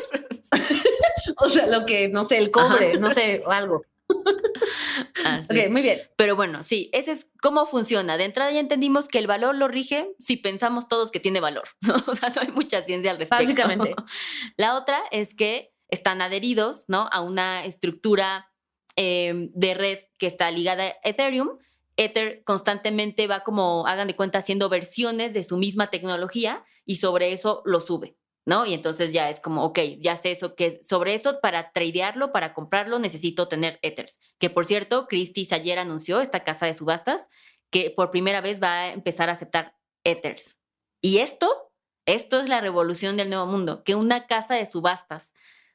o 1.38 1.50
sea, 1.50 1.66
lo 1.66 1.84
que, 1.84 2.08
no 2.08 2.24
sé, 2.24 2.38
el 2.38 2.50
cobre, 2.50 2.96
no 2.98 3.12
sé, 3.12 3.42
o 3.44 3.50
algo. 3.50 3.82
Ah. 5.24 5.42
Ok, 5.44 5.70
muy 5.70 5.82
bien. 5.82 6.00
Pero 6.16 6.36
bueno, 6.36 6.62
sí, 6.62 6.90
ese 6.92 7.12
es 7.12 7.26
cómo 7.42 7.66
funciona. 7.66 8.16
De 8.16 8.24
entrada 8.24 8.50
ya 8.50 8.60
entendimos 8.60 9.08
que 9.08 9.18
el 9.18 9.26
valor 9.26 9.54
lo 9.54 9.68
rige 9.68 10.10
si 10.18 10.36
pensamos 10.36 10.88
todos 10.88 11.10
que 11.10 11.20
tiene 11.20 11.40
valor. 11.40 11.68
¿no? 11.82 11.94
O 12.06 12.14
sea, 12.14 12.30
no 12.30 12.42
hay 12.42 12.48
mucha 12.48 12.82
ciencia 12.82 13.10
al 13.10 13.18
respecto. 13.18 13.44
Básicamente. 13.44 13.94
La 14.56 14.76
otra 14.76 15.00
es 15.10 15.34
que 15.34 15.72
están 15.88 16.22
adheridos, 16.22 16.84
¿no? 16.88 17.08
A 17.12 17.20
una 17.20 17.64
estructura 17.64 18.50
eh, 18.96 19.50
de 19.52 19.74
red 19.74 19.98
que 20.18 20.26
está 20.26 20.50
ligada 20.50 20.84
a 20.84 20.96
Ethereum. 21.08 21.58
Ether 21.96 22.42
constantemente 22.44 23.26
va 23.26 23.40
como, 23.40 23.86
hagan 23.86 24.08
de 24.08 24.16
cuenta, 24.16 24.38
haciendo 24.38 24.68
versiones 24.68 25.34
de 25.34 25.44
su 25.44 25.58
misma 25.58 25.90
tecnología 25.90 26.64
y 26.84 26.96
sobre 26.96 27.32
eso 27.32 27.62
lo 27.66 27.80
sube, 27.80 28.16
¿no? 28.46 28.66
Y 28.66 28.74
entonces 28.74 29.12
ya 29.12 29.30
es 29.30 29.40
como, 29.40 29.64
ok, 29.64 29.78
ya 29.98 30.16
sé 30.16 30.32
eso, 30.32 30.54
que 30.54 30.80
sobre 30.82 31.14
eso 31.14 31.40
para 31.40 31.72
tradearlo, 31.72 32.32
para 32.32 32.54
comprarlo, 32.54 32.98
necesito 32.98 33.48
tener 33.48 33.78
Ethers. 33.82 34.18
Que 34.38 34.50
por 34.50 34.64
cierto, 34.66 35.06
Christie's 35.06 35.52
ayer 35.52 35.78
anunció, 35.78 36.20
esta 36.20 36.42
casa 36.44 36.66
de 36.66 36.74
subastas, 36.74 37.28
que 37.70 37.90
por 37.90 38.10
primera 38.10 38.40
vez 38.40 38.60
va 38.62 38.80
a 38.80 38.92
empezar 38.92 39.28
a 39.28 39.32
aceptar 39.32 39.76
Ethers. 40.04 40.58
Y 41.02 41.18
esto, 41.18 41.72
esto 42.06 42.40
es 42.40 42.48
la 42.48 42.60
revolución 42.60 43.16
del 43.16 43.28
nuevo 43.30 43.46
mundo, 43.46 43.84
que 43.84 43.94
una 43.94 44.26
casa 44.26 44.54
de 44.54 44.66
subastas 44.66 45.32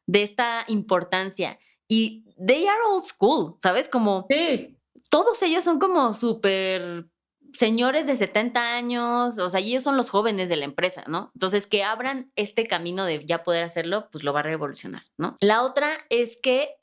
de 0.07 0.23
esta 0.23 0.65
importancia 0.67 1.57
y 1.87 2.25
they 2.43 2.67
are 2.67 2.79
old 2.89 3.03
school, 3.05 3.57
¿sabes? 3.61 3.87
Como 3.89 4.25
Sí. 4.29 4.77
todos 5.09 5.41
ellos 5.43 5.63
son 5.63 5.79
como 5.79 6.13
súper 6.13 7.07
señores 7.55 8.05
de 8.05 8.15
70 8.15 8.75
años, 8.75 9.39
o 9.39 9.49
sea, 9.49 9.59
ellos 9.59 9.83
son 9.83 9.97
los 9.97 10.09
jóvenes 10.09 10.49
de 10.49 10.57
la 10.57 10.65
empresa, 10.65 11.03
¿no? 11.07 11.31
Entonces, 11.33 11.67
que 11.67 11.83
abran 11.83 12.31
este 12.35 12.67
camino 12.67 13.05
de 13.05 13.25
ya 13.25 13.43
poder 13.43 13.63
hacerlo, 13.63 14.09
pues 14.11 14.23
lo 14.23 14.33
va 14.33 14.41
a 14.41 14.43
revolucionar, 14.43 15.03
¿no? 15.17 15.37
La 15.39 15.63
otra 15.63 15.91
es 16.09 16.37
que 16.41 16.75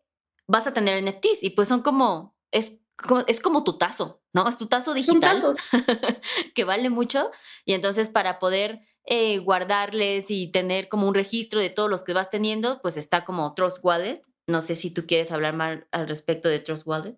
vas 0.47 0.67
a 0.67 0.73
tener 0.73 1.03
NFTs 1.03 1.43
y 1.43 1.51
pues 1.51 1.69
son 1.69 1.83
como, 1.83 2.37
es 2.51 2.79
como, 2.97 3.23
es 3.27 3.41
como 3.41 3.65
tu 3.65 3.79
tazo, 3.79 4.23
¿no? 4.33 4.49
Es 4.49 4.57
tu 4.57 4.67
tazo 4.67 4.95
digital 4.95 5.55
que 6.55 6.65
vale 6.65 6.91
mucho 6.91 7.31
y 7.65 7.75
entonces 7.75 8.09
para 8.09 8.39
poder 8.39 8.81
eh, 9.05 9.39
guardarles 9.39 10.31
y 10.31 10.49
tener 10.49 10.89
como 10.89 11.09
un 11.09 11.15
registro 11.15 11.61
de 11.61 11.71
todos 11.71 11.91
los 11.91 12.03
que 12.03 12.13
vas 12.13 12.31
teniendo, 12.31 12.81
pues 12.83 12.97
está 12.97 13.25
como 13.25 13.55
Trust 13.55 13.79
Wallet. 13.83 14.23
No 14.47 14.61
sé 14.61 14.75
si 14.75 14.91
tú 14.91 15.07
quieres 15.07 15.33
hablar 15.33 15.55
más 15.55 15.81
al 15.91 16.09
respecto 16.09 16.49
de 16.49 16.61
Trust 16.61 16.87
Wallet. 16.87 17.17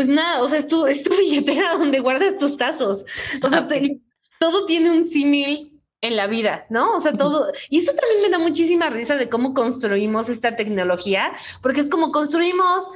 Pues 0.00 0.08
nada, 0.08 0.40
o 0.42 0.48
sea, 0.48 0.58
es 0.60 0.66
tu, 0.66 0.86
es 0.86 1.02
tu 1.02 1.10
billetera 1.14 1.74
donde 1.74 2.00
guardas 2.00 2.38
tus 2.38 2.56
tazos. 2.56 3.04
O 3.42 3.48
sea, 3.50 3.58
Ah, 3.58 3.68
te- 3.68 4.00
todo 4.38 4.64
tiene 4.64 4.90
un 4.90 5.06
símil 5.10 5.78
en 6.00 6.16
la 6.16 6.26
vida, 6.26 6.64
¿no? 6.70 6.96
O 6.96 7.00
sea, 7.02 7.12
todo. 7.12 7.52
Y 7.68 7.80
eso 7.80 7.92
también 7.92 8.22
me 8.22 8.30
da 8.30 8.38
muchísima 8.38 8.88
risa 8.88 9.16
de 9.16 9.28
cómo 9.28 9.52
construimos 9.52 10.30
esta 10.30 10.56
tecnología, 10.56 11.32
porque 11.60 11.80
es 11.82 11.90
como 11.90 12.12
construimos 12.12 12.86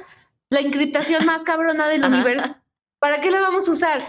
la 0.49 0.61
encriptación 0.61 1.23
más 1.27 1.43
cabrona 1.43 1.87
del 1.87 2.03
universo. 2.03 2.55
¿Para 2.97 3.21
qué 3.21 3.29
la 3.29 3.41
vamos 3.41 3.69
a 3.69 3.71
usar? 3.73 4.03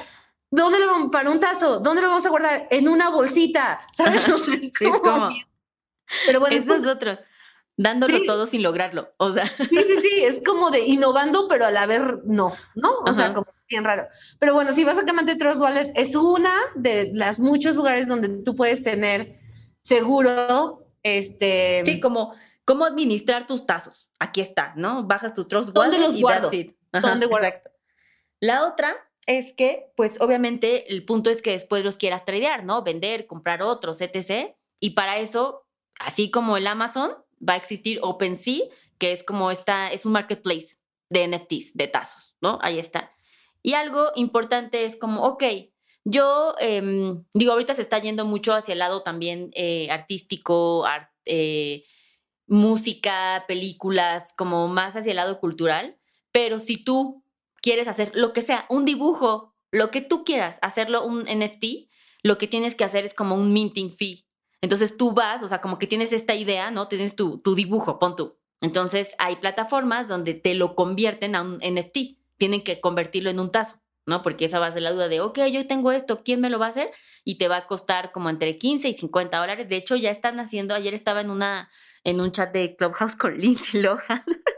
¿Dónde 0.51 0.79
lo 0.79 0.87
vamos? 0.87 1.11
Para 1.13 1.29
un 1.31 1.39
tazo. 1.41 1.81
¿Dónde 1.81 2.01
lo 2.01 2.09
vamos 2.09 2.25
a 2.25 2.31
guardar? 2.31 2.69
En 2.71 2.89
una 2.89 3.11
bolsita. 3.11 3.81
¿Sabes? 3.95 4.25
Sí, 4.25 4.71
es 4.87 4.99
como- 5.03 5.29
Pero 6.25 6.41
bueno, 6.41 6.57
Eso 6.57 6.75
es 6.75 6.85
es 6.85 6.89
otro. 6.89 7.17
Dándolo 7.77 8.17
Sí. 8.19 8.27
todo 8.27 8.47
sin 8.47 8.63
lograrlo. 8.63 9.13
O 9.19 9.33
sea, 9.33 9.47
Sí, 9.47 9.67
sí, 9.67 9.97
sí, 10.01 10.25
es 10.25 10.39
como 10.45 10.71
de 10.71 10.81
innovando, 10.81 11.47
pero 11.49 11.67
a 11.67 11.71
la 11.71 11.87
vez 11.87 12.01
no, 12.25 12.53
¿no? 12.75 12.91
O 13.07 13.13
sea, 13.15 13.35
como 13.35 13.47
bien 13.69 13.85
raro. 13.85 14.07
Pero 14.39 14.55
bueno, 14.55 14.73
sí, 14.75 14.85
básicamente 14.85 15.37
Trust 15.37 15.59
Wallet 15.59 15.93
es 15.95 16.15
una 16.15 16.55
de 16.75 17.11
las 17.13 17.39
muchos 17.39 17.75
lugares 17.77 18.07
donde 18.09 18.29
tú 18.43 18.55
puedes 18.57 18.83
tener 18.83 19.35
seguro, 19.83 20.87
este... 21.03 21.83
sí, 21.85 22.01
como 22.01 22.35
cómo 22.65 22.85
administrar 22.85 23.47
tus 23.47 23.65
tazos. 23.65 24.11
Aquí 24.19 24.41
está, 24.41 24.73
¿no? 24.77 25.05
Bajas 25.05 25.35
tu 25.35 25.47
Trust 25.47 25.69
¿Dónde 25.71 25.97
Wallet 25.97 26.09
los 26.09 26.19
y 26.19 26.23
guardo? 26.23 26.43
that's 26.51 26.55
it. 26.55 26.77
Ajá, 26.93 27.11
¿Dónde 27.11 27.27
guardo? 27.27 27.47
exacto. 27.47 27.71
La 28.41 28.67
otra 28.67 28.97
es 29.27 29.53
que, 29.53 29.93
pues 29.97 30.21
obviamente 30.21 30.93
el 30.93 31.05
punto 31.05 31.31
es 31.31 31.43
que 31.43 31.51
después 31.53 31.85
los 31.85 31.97
quieras 31.97 32.25
tradear, 32.25 32.65
¿no? 32.65 32.83
Vender, 32.83 33.27
comprar 33.27 33.63
otros, 33.63 34.01
etc. 34.01 34.55
Y 34.81 34.91
para 34.91 35.19
eso, 35.19 35.67
así 36.01 36.31
como 36.31 36.57
el 36.57 36.67
Amazon, 36.67 37.13
va 37.47 37.55
a 37.55 37.57
existir 37.57 37.99
OpenSea, 38.03 38.63
que 38.99 39.13
es 39.13 39.23
como 39.23 39.51
esta, 39.51 39.93
es 39.93 40.07
un 40.07 40.13
marketplace 40.13 40.77
de 41.11 41.29
NFTs, 41.29 41.75
de 41.75 41.89
tazos, 41.89 42.37
¿no? 42.41 42.59
Ahí 42.63 42.79
está. 42.79 43.13
Y 43.63 43.75
algo 43.75 44.11
importante 44.15 44.85
es 44.85 44.97
como, 44.97 45.23
ok, 45.25 45.45
yo 46.05 46.55
em, 46.61 47.25
digo, 47.35 47.53
ahorita 47.53 47.75
se 47.75 47.83
está 47.83 47.99
yendo 47.99 48.25
mucho 48.25 48.55
hacia 48.55 48.73
el 48.73 48.79
lado 48.79 49.03
también 49.03 49.51
eh, 49.55 49.89
artístico, 49.91 50.87
ar- 50.87 51.11
eh, 51.25 51.85
música, 52.47 53.45
películas, 53.49 54.33
como 54.37 54.69
más 54.69 54.95
hacia 54.97 55.11
el 55.11 55.17
lado 55.17 55.41
cultural, 55.41 55.97
pero 56.33 56.59
si 56.61 56.77
tú 56.83 57.25
quieres 57.61 57.89
hacer 57.89 58.13
lo 58.15 58.33
que 58.33 58.43
sea, 58.43 58.67
un 58.69 58.85
dibujo, 58.85 59.55
lo 59.73 59.89
que 59.89 60.01
tú 60.01 60.25
quieras, 60.25 60.59
hacerlo 60.63 61.05
un 61.05 61.25
NFT, 61.25 61.89
lo 62.23 62.39
que 62.39 62.47
tienes 62.47 62.75
que 62.77 62.85
hacer 62.85 63.05
es 63.05 63.15
como 63.15 63.35
un 63.35 63.53
minting 63.53 63.93
fee. 63.93 64.26
Entonces 64.61 64.97
tú 64.97 65.13
vas, 65.13 65.43
o 65.43 65.49
sea, 65.49 65.61
como 65.61 65.79
que 65.79 65.87
tienes 65.87 66.13
esta 66.13 66.35
idea, 66.35 66.71
¿no? 66.71 66.89
Tienes 66.89 67.17
tu, 67.17 67.39
tu 67.39 67.55
dibujo, 67.55 67.99
pon 67.99 68.17
tú. 68.17 68.37
Entonces 68.61 69.15
hay 69.19 69.37
plataformas 69.37 70.09
donde 70.09 70.35
te 70.35 70.55
lo 70.55 70.75
convierten 70.75 71.35
a 71.35 71.43
un 71.43 71.59
NFT. 71.59 72.19
Tienen 72.39 72.63
que 72.63 72.81
convertirlo 72.81 73.31
en 73.31 73.41
un 73.41 73.51
tazo, 73.51 73.81
¿no? 74.07 74.23
Porque 74.23 74.47
esa 74.47 74.59
va 74.59 74.67
a 74.67 74.73
ser 74.73 74.83
la 74.83 74.93
duda 74.93 75.09
de, 75.09 75.21
ok, 75.21 75.39
yo 75.53 75.67
tengo 75.67 75.93
esto, 75.93 76.23
¿quién 76.23 76.41
me 76.41 76.51
lo 76.51 76.59
va 76.59 76.67
a 76.67 76.71
hacer? 76.71 76.91
Y 77.25 77.39
te 77.39 77.49
va 77.49 77.57
a 77.57 77.67
costar 77.67 78.13
como 78.13 78.31
entre 78.31 78.59
15 78.59 78.89
y 78.89 78.93
50 78.95 79.39
dólares. 79.39 79.69
De 79.69 79.77
hecho, 79.77 79.97
ya 79.97 80.11
están 80.11 80.41
haciendo, 80.41 80.75
ayer 80.75 80.95
estaba 80.95 81.21
en 81.21 81.31
una, 81.31 81.71
en 82.05 82.21
un 82.21 82.33
chat 82.33 82.53
de 82.53 82.77
Clubhouse 82.77 83.17
con 83.17 83.39
Lindsay 83.39 83.83
Lohan 83.83 84.25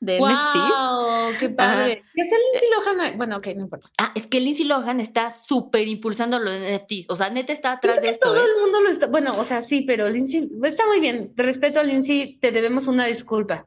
de 0.00 0.18
NFTs. 0.18 0.78
¡Wow! 0.78 1.32
¡Qué 1.38 1.48
padre! 1.50 2.04
¿Qué 2.14 2.22
es 2.22 2.32
el 2.32 2.38
Lindsay 2.52 2.68
Lohan? 2.70 3.16
Bueno, 3.18 3.36
ok, 3.36 3.46
no 3.56 3.62
importa. 3.62 3.88
Ah, 3.98 4.12
es 4.14 4.26
que 4.26 4.40
Lindsay 4.40 4.66
Lohan 4.66 5.00
está 5.00 5.30
súper 5.30 5.88
impulsando 5.88 6.38
los 6.38 6.52
NFTs. 6.52 7.06
O 7.08 7.16
sea, 7.16 7.30
neta 7.30 7.52
está 7.52 7.72
atrás 7.72 8.00
de 8.00 8.10
esto, 8.10 8.28
Todo 8.28 8.44
¿eh? 8.44 8.46
el 8.46 8.62
mundo 8.62 8.80
lo 8.80 8.90
está... 8.90 9.06
Bueno, 9.06 9.38
o 9.38 9.44
sea, 9.44 9.62
sí, 9.62 9.82
pero 9.82 10.08
Lindsay... 10.08 10.48
Está 10.64 10.86
muy 10.86 11.00
bien. 11.00 11.32
De 11.34 11.42
respeto 11.42 11.80
a 11.80 11.84
Lindsay, 11.84 12.38
te 12.40 12.52
debemos 12.52 12.86
una 12.86 13.06
disculpa. 13.06 13.66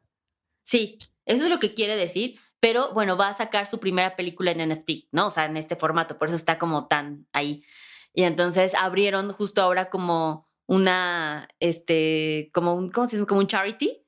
Sí, 0.63 0.97
eso 1.25 1.43
es 1.43 1.49
lo 1.49 1.59
que 1.59 1.73
quiere 1.73 1.95
decir. 1.95 2.39
Pero 2.59 2.93
bueno, 2.93 3.15
va 3.15 3.29
a 3.29 3.33
sacar 3.33 3.67
su 3.67 3.79
primera 3.79 4.15
película 4.15 4.51
en 4.51 4.69
NFT, 4.69 5.07
¿no? 5.11 5.27
O 5.27 5.31
sea, 5.31 5.45
en 5.45 5.55
este 5.57 5.75
formato, 5.75 6.17
por 6.17 6.27
eso 6.27 6.35
está 6.35 6.57
como 6.59 6.87
tan 6.87 7.25
ahí. 7.31 7.57
Y 8.13 8.23
entonces 8.23 8.75
abrieron 8.75 9.31
justo 9.31 9.61
ahora 9.61 9.89
como 9.89 10.47
una, 10.67 11.47
este, 11.59 12.49
como 12.53 12.75
un, 12.75 12.91
¿cómo 12.91 13.07
se 13.07 13.15
llama? 13.15 13.27
Como 13.27 13.41
un 13.41 13.47
charity 13.47 14.05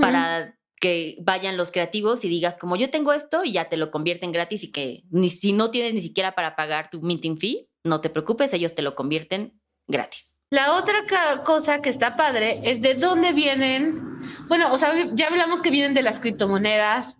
para 0.00 0.55
que 0.80 1.16
vayan 1.22 1.56
los 1.56 1.72
creativos 1.72 2.24
y 2.24 2.28
digas 2.28 2.56
como 2.56 2.76
yo 2.76 2.90
tengo 2.90 3.12
esto 3.12 3.44
y 3.44 3.52
ya 3.52 3.68
te 3.68 3.76
lo 3.76 3.90
convierten 3.90 4.32
gratis 4.32 4.64
y 4.64 4.70
que 4.70 5.04
ni 5.10 5.30
si 5.30 5.52
no 5.52 5.70
tienes 5.70 5.94
ni 5.94 6.02
siquiera 6.02 6.34
para 6.34 6.54
pagar 6.54 6.90
tu 6.90 7.00
minting 7.00 7.38
fee, 7.38 7.62
no 7.84 8.00
te 8.00 8.10
preocupes, 8.10 8.52
ellos 8.52 8.74
te 8.74 8.82
lo 8.82 8.94
convierten 8.94 9.60
gratis. 9.86 10.38
La 10.50 10.74
otra 10.74 11.04
cosa 11.44 11.80
que 11.80 11.90
está 11.90 12.16
padre 12.16 12.60
es 12.62 12.80
de 12.80 12.94
dónde 12.94 13.32
vienen. 13.32 14.00
Bueno, 14.48 14.72
o 14.72 14.78
sea, 14.78 14.92
ya 15.14 15.28
hablamos 15.28 15.60
que 15.60 15.70
vienen 15.70 15.94
de 15.94 16.02
las 16.02 16.20
criptomonedas, 16.20 17.16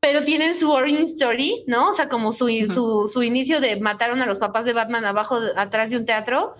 pero 0.00 0.24
tienen 0.24 0.58
su 0.58 0.70
origin 0.70 1.02
story, 1.02 1.64
¿no? 1.66 1.90
O 1.90 1.94
sea, 1.94 2.08
como 2.08 2.32
su, 2.32 2.48
su, 2.72 3.10
su 3.12 3.22
inicio 3.22 3.60
de 3.60 3.76
mataron 3.76 4.22
a 4.22 4.26
los 4.26 4.38
papás 4.38 4.64
de 4.64 4.72
Batman 4.72 5.04
abajo, 5.04 5.38
atrás 5.56 5.90
de 5.90 5.98
un 5.98 6.06
teatro. 6.06 6.54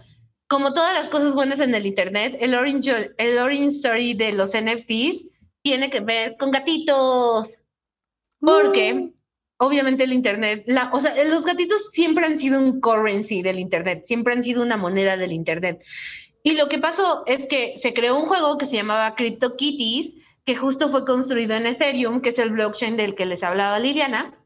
Como 0.48 0.74
todas 0.74 0.92
las 0.92 1.08
cosas 1.08 1.32
buenas 1.32 1.60
en 1.60 1.74
el 1.74 1.86
Internet, 1.86 2.36
el 2.40 2.54
origin, 2.54 2.82
el 3.16 3.38
origin 3.38 3.68
story 3.68 4.12
de 4.12 4.32
los 4.32 4.50
NFTs 4.50 5.33
tiene 5.64 5.90
que 5.90 6.00
ver 6.00 6.36
con 6.36 6.50
gatitos. 6.50 7.58
Porque, 8.38 9.12
obviamente, 9.56 10.04
el 10.04 10.12
Internet, 10.12 10.64
la, 10.66 10.90
o 10.92 11.00
sea, 11.00 11.14
los 11.24 11.42
gatitos 11.42 11.90
siempre 11.92 12.26
han 12.26 12.38
sido 12.38 12.60
un 12.60 12.80
currency 12.80 13.40
del 13.42 13.58
Internet, 13.58 14.04
siempre 14.04 14.34
han 14.34 14.42
sido 14.42 14.62
una 14.62 14.76
moneda 14.76 15.16
del 15.16 15.32
Internet. 15.32 15.82
Y 16.42 16.52
lo 16.52 16.68
que 16.68 16.78
pasó 16.78 17.24
es 17.26 17.46
que 17.48 17.78
se 17.78 17.94
creó 17.94 18.18
un 18.18 18.26
juego 18.26 18.58
que 18.58 18.66
se 18.66 18.76
llamaba 18.76 19.14
CryptoKitties, 19.14 20.14
que 20.44 20.54
justo 20.54 20.90
fue 20.90 21.06
construido 21.06 21.54
en 21.54 21.66
Ethereum, 21.66 22.20
que 22.20 22.28
es 22.28 22.38
el 22.38 22.50
blockchain 22.50 22.98
del 22.98 23.14
que 23.14 23.24
les 23.24 23.42
hablaba 23.42 23.78
Liliana, 23.78 24.38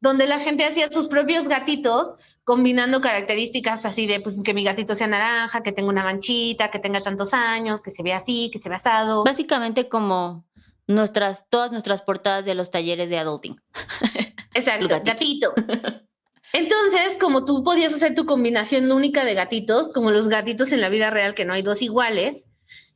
donde 0.00 0.26
la 0.26 0.40
gente 0.40 0.64
hacía 0.64 0.90
sus 0.90 1.08
propios 1.08 1.46
gatitos 1.46 2.14
combinando 2.44 3.00
características 3.00 3.84
así 3.84 4.06
de 4.06 4.20
pues, 4.20 4.36
que 4.42 4.54
mi 4.54 4.64
gatito 4.64 4.94
sea 4.94 5.06
naranja, 5.06 5.62
que 5.62 5.72
tenga 5.72 5.88
una 5.88 6.02
manchita, 6.02 6.70
que 6.70 6.78
tenga 6.78 7.00
tantos 7.00 7.32
años, 7.32 7.82
que 7.82 7.90
se 7.90 8.02
vea 8.02 8.16
así, 8.16 8.50
que 8.50 8.58
se 8.58 8.68
vea 8.68 8.78
asado. 8.78 9.24
Básicamente 9.24 9.88
como 9.88 10.44
nuestras, 10.86 11.48
todas 11.48 11.70
nuestras 11.70 12.02
portadas 12.02 12.44
de 12.44 12.54
los 12.54 12.70
talleres 12.70 13.08
de 13.10 13.18
adulting. 13.18 13.56
Exacto, 14.54 14.88
gatitos. 14.88 15.54
gatito. 15.54 16.00
Entonces, 16.52 17.16
como 17.20 17.44
tú 17.44 17.62
podías 17.62 17.92
hacer 17.92 18.14
tu 18.14 18.26
combinación 18.26 18.90
única 18.90 19.24
de 19.24 19.34
gatitos, 19.34 19.92
como 19.92 20.10
los 20.10 20.28
gatitos 20.28 20.72
en 20.72 20.80
la 20.80 20.88
vida 20.88 21.10
real, 21.10 21.34
que 21.34 21.44
no 21.44 21.52
hay 21.52 21.62
dos 21.62 21.80
iguales, 21.80 22.44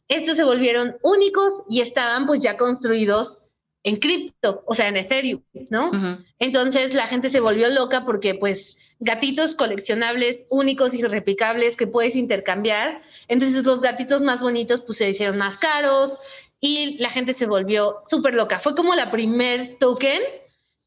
estos 0.08 0.36
se 0.36 0.44
volvieron 0.44 0.96
únicos 1.02 1.52
y 1.68 1.80
estaban 1.80 2.26
pues 2.26 2.42
ya 2.42 2.56
construidos 2.56 3.38
en 3.84 3.96
cripto, 3.96 4.64
o 4.66 4.74
sea, 4.74 4.88
en 4.88 4.96
Ethereum, 4.96 5.42
¿no? 5.70 5.90
Entonces 6.38 6.92
la 6.94 7.06
gente 7.06 7.30
se 7.30 7.40
volvió 7.40 7.68
loca 7.68 8.04
porque 8.04 8.34
pues 8.34 8.76
gatitos 8.98 9.54
coleccionables 9.54 10.44
únicos 10.48 10.94
y 10.94 11.02
replicables 11.02 11.76
que 11.76 11.86
puedes 11.86 12.16
intercambiar. 12.16 13.02
Entonces 13.28 13.62
los 13.64 13.80
gatitos 13.82 14.22
más 14.22 14.40
bonitos 14.40 14.82
pues 14.86 14.98
se 14.98 15.10
hicieron 15.10 15.36
más 15.38 15.58
caros 15.58 16.16
y 16.60 16.96
la 16.98 17.10
gente 17.10 17.34
se 17.34 17.46
volvió 17.46 18.02
súper 18.10 18.34
loca. 18.34 18.58
Fue 18.58 18.74
como 18.74 18.94
la 18.94 19.10
primer 19.10 19.76
token 19.78 20.22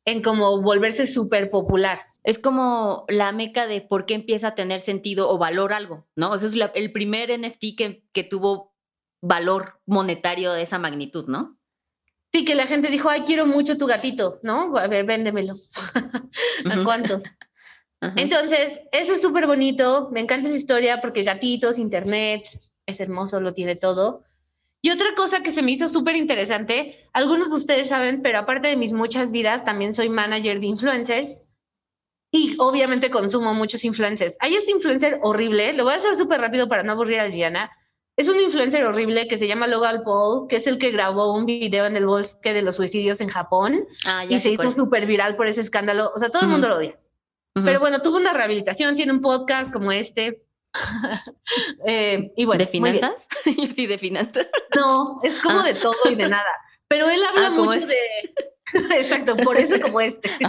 en 0.06 0.22
como 0.24 0.62
volverse 0.62 1.06
súper 1.06 1.52
popular. 1.52 2.00
Es 2.24 2.40
como 2.40 3.06
la 3.10 3.32
meca 3.32 3.68
de 3.68 3.82
por 3.82 4.06
qué 4.06 4.16
empieza 4.16 4.50
a 4.50 4.56
tener 4.56 4.82
sentido 4.82 5.30
o 5.30 5.38
valor 5.38 5.72
algo, 5.72 6.08
¿no? 6.16 6.34
Ese 6.34 6.48
es 6.48 6.56
la- 6.56 6.72
el 6.76 6.92
primer 6.92 7.30
NFT 7.30 7.76
que, 7.78 8.04
que 8.12 8.24
tuvo 8.24 8.74
valor 9.22 9.80
monetario 9.86 10.52
de 10.54 10.62
esa 10.64 10.80
magnitud, 10.80 11.28
¿no? 11.28 11.57
Sí, 12.34 12.44
que 12.46 12.56
la 12.56 12.68
gente 12.68 12.90
dijo, 12.90 13.10
ay, 13.10 13.22
quiero 13.22 13.46
mucho 13.46 13.78
tu 13.78 13.88
gatito, 13.88 14.40
¿no? 14.44 14.76
A 14.78 14.88
ver, 14.88 15.06
véndemelo. 15.06 15.56
¿A 16.72 16.84
cuántos? 16.84 17.24
Ajá. 18.02 18.14
Entonces, 18.16 18.80
eso 18.92 19.14
es 19.14 19.22
súper 19.22 19.48
bonito. 19.48 20.10
Me 20.12 20.20
encanta 20.20 20.50
esa 20.50 20.58
historia 20.58 21.02
porque 21.02 21.24
gatitos, 21.24 21.80
internet, 21.80 22.44
es 22.86 23.00
hermoso, 23.00 23.40
lo 23.40 23.54
tiene 23.54 23.76
todo. 23.76 24.24
Y 24.82 24.92
otra 24.92 25.16
cosa 25.16 25.42
que 25.42 25.52
se 25.52 25.62
me 25.62 25.72
hizo 25.72 25.90
súper 25.90 26.16
interesante, 26.16 27.10
algunos 27.12 27.50
de 27.50 27.56
ustedes 27.56 27.90
saben, 27.90 28.22
pero 28.22 28.40
aparte 28.40 28.70
de 28.70 28.76
mis 28.76 28.94
muchas 28.94 29.32
vidas, 29.32 29.66
también 29.66 29.96
soy 29.96 30.10
manager 30.10 30.60
de 30.60 30.68
influencers. 30.68 31.42
Y 32.32 32.56
obviamente 32.60 33.10
consumo 33.10 33.54
muchos 33.54 33.84
influencers. 33.86 34.36
Hay 34.40 34.56
este 34.56 34.72
influencer 34.72 35.20
horrible, 35.24 35.74
lo 35.74 35.86
voy 35.86 35.94
a 35.94 35.98
hacer 35.98 36.18
súper 36.18 36.42
rápido 36.42 36.68
para 36.68 36.84
no 36.84 36.92
aburrir 36.92 37.20
a 37.20 37.28
Liliana. 37.28 37.72
Es 38.18 38.28
un 38.28 38.40
influencer 38.40 38.84
horrible 38.84 39.28
que 39.28 39.38
se 39.38 39.48
llama 39.48 39.68
Logan 39.68 40.04
Paul, 40.04 40.48
que 40.48 40.56
es 40.58 40.66
el 40.66 40.80
que 40.80 40.90
grabó 40.90 41.34
un 41.36 41.46
video 41.46 41.86
en 41.86 41.96
el 41.96 42.08
bosque 42.08 42.52
de 42.52 42.64
los 42.64 42.76
suicidios 42.76 43.22
en 43.22 43.30
Japón 43.30 43.86
ah, 44.08 44.26
y 44.26 44.40
se 44.40 44.50
hizo 44.50 44.72
súper 44.72 45.06
viral 45.06 45.36
por 45.36 45.46
ese 45.48 45.62
escándalo. 45.62 46.12
O 46.16 46.20
sea, 46.20 46.30
todo 46.30 46.42
el 46.44 46.48
mundo 46.50 46.68
lo 46.68 46.78
odia. 46.78 47.00
Ujú. 47.56 47.64
Pero 47.66 47.80
bueno, 47.80 48.02
tuvo 48.02 48.18
una 48.18 48.34
rehabilitación, 48.34 48.96
tiene 48.96 49.12
un 49.12 49.22
podcast 49.22 49.72
como 49.72 49.92
este. 49.92 50.44
Eh, 51.86 52.32
y 52.36 52.46
bueno, 52.46 52.60
¿De 52.60 52.68
finanzas? 52.68 53.28
Sí, 53.76 53.88
de 53.88 53.98
finanzas. 53.98 54.48
No, 54.76 55.20
es 55.24 55.40
como 55.42 55.60
Ah. 55.60 55.64
de 55.64 55.74
todo 55.76 55.94
y 56.10 56.16
de 56.16 56.28
nada. 56.28 56.50
Pero 56.88 57.10
él 57.10 57.24
habla 57.24 57.48
Ah, 57.48 57.50
mucho 57.52 57.86
de. 57.86 57.96
Exacto, 58.92 59.36
por 59.38 59.58
eso 59.58 59.80
como 59.82 60.02
este. 60.02 60.30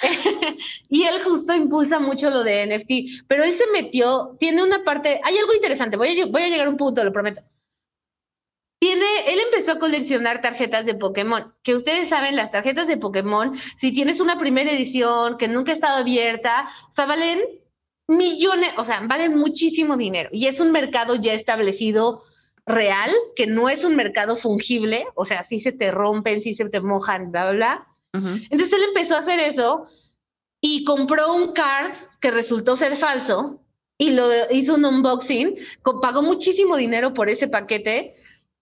Y 0.88 1.02
él 1.04 1.22
justo 1.24 1.54
impulsa 1.54 1.98
mucho 2.00 2.30
lo 2.30 2.42
de 2.42 2.66
NFT. 2.66 3.24
Pero 3.28 3.44
él 3.44 3.54
se 3.54 3.66
metió, 3.72 4.36
tiene 4.40 4.62
una 4.62 4.82
parte. 4.84 5.20
Hay 5.24 5.36
algo 5.38 5.54
interesante, 5.54 5.96
voy 5.96 6.08
a, 6.08 6.12
lle- 6.14 6.30
voy 6.30 6.42
a 6.42 6.48
llegar 6.48 6.66
a 6.66 6.70
un 6.70 6.76
punto, 6.76 7.04
lo 7.04 7.12
prometo. 7.12 7.42
Tiene, 8.80 9.04
él 9.26 9.38
empezó 9.40 9.72
a 9.72 9.78
coleccionar 9.78 10.40
tarjetas 10.40 10.86
de 10.86 10.94
Pokémon, 10.94 11.54
que 11.62 11.74
ustedes 11.74 12.08
saben, 12.08 12.34
las 12.34 12.50
tarjetas 12.50 12.86
de 12.86 12.96
Pokémon, 12.96 13.54
si 13.76 13.92
tienes 13.92 14.20
una 14.20 14.38
primera 14.38 14.72
edición 14.72 15.36
que 15.36 15.48
nunca 15.48 15.72
ha 15.72 15.74
estado 15.74 15.98
abierta, 15.98 16.66
o 16.88 16.92
sea, 16.92 17.04
valen 17.04 17.40
millones, 18.08 18.70
o 18.78 18.84
sea, 18.84 19.00
valen 19.04 19.36
muchísimo 19.36 19.98
dinero. 19.98 20.30
Y 20.32 20.46
es 20.46 20.60
un 20.60 20.72
mercado 20.72 21.14
ya 21.16 21.34
establecido 21.34 22.22
real, 22.66 23.12
que 23.36 23.46
no 23.46 23.68
es 23.68 23.84
un 23.84 23.96
mercado 23.96 24.36
fungible, 24.36 25.06
o 25.14 25.24
sea, 25.24 25.44
sí 25.44 25.58
se 25.60 25.72
te 25.72 25.90
rompen, 25.90 26.40
sí 26.40 26.54
se 26.54 26.68
te 26.68 26.80
mojan, 26.80 27.32
bla, 27.32 27.52
bla. 27.52 27.86
Entonces 28.12 28.72
él 28.72 28.84
empezó 28.88 29.14
a 29.14 29.20
hacer 29.20 29.38
eso 29.38 29.86
y 30.60 30.84
compró 30.84 31.32
un 31.32 31.52
card 31.52 31.92
que 32.20 32.30
resultó 32.30 32.76
ser 32.76 32.96
falso 32.96 33.60
y 33.98 34.10
lo 34.10 34.26
hizo 34.50 34.74
un 34.74 34.84
unboxing, 34.84 35.56
pagó 36.02 36.22
muchísimo 36.22 36.76
dinero 36.76 37.14
por 37.14 37.28
ese 37.28 37.48
paquete 37.48 38.14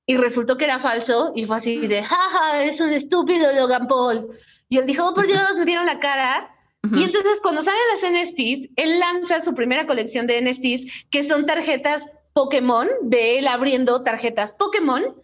y 0.07 0.17
resultó 0.17 0.57
que 0.57 0.65
era 0.65 0.81
falso 0.81 1.33
y 1.37 1.45
fue 1.45 1.57
así 1.57 1.87
de, 1.87 2.03
jaja, 2.03 2.63
eres 2.63 2.81
un 2.81 2.91
estúpido 2.91 3.53
Logan 3.53 3.87
Paul. 3.87 4.29
Y 4.69 4.79
él 4.79 4.87
dijo, 4.87 5.07
oh, 5.07 5.15
por 5.15 5.27
Dios, 5.27 5.41
me 5.57 5.65
vieron 5.65 5.87
la 5.87 6.01
cara. 6.01 6.51
Y 6.93 7.03
entonces 7.03 7.41
cuando 7.43 7.63
salen 7.63 7.81
las 7.93 8.11
NFTs, 8.11 8.71
él 8.77 8.99
lanza 8.99 9.43
su 9.43 9.55
primera 9.55 9.87
colección 9.87 10.27
de 10.27 10.41
NFTs, 10.41 10.91
que 11.11 11.25
son 11.25 11.45
tarjetas 11.47 12.03
Pokémon, 12.39 12.87
de 13.03 13.41
él 13.41 13.49
abriendo 13.49 14.05
tarjetas 14.05 14.53
Pokémon 14.53 15.21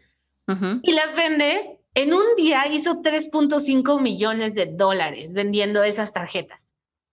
y 0.83 0.93
las 0.93 1.15
vende. 1.15 1.79
En 1.95 2.13
un 2.13 2.25
día 2.37 2.67
hizo 2.67 3.03
3.5 3.03 4.03
millones 4.03 4.57
de 4.57 4.67
dólares 4.67 5.33
vendiendo 5.33 5.85
esas 5.85 6.13
tarjetas. 6.13 6.69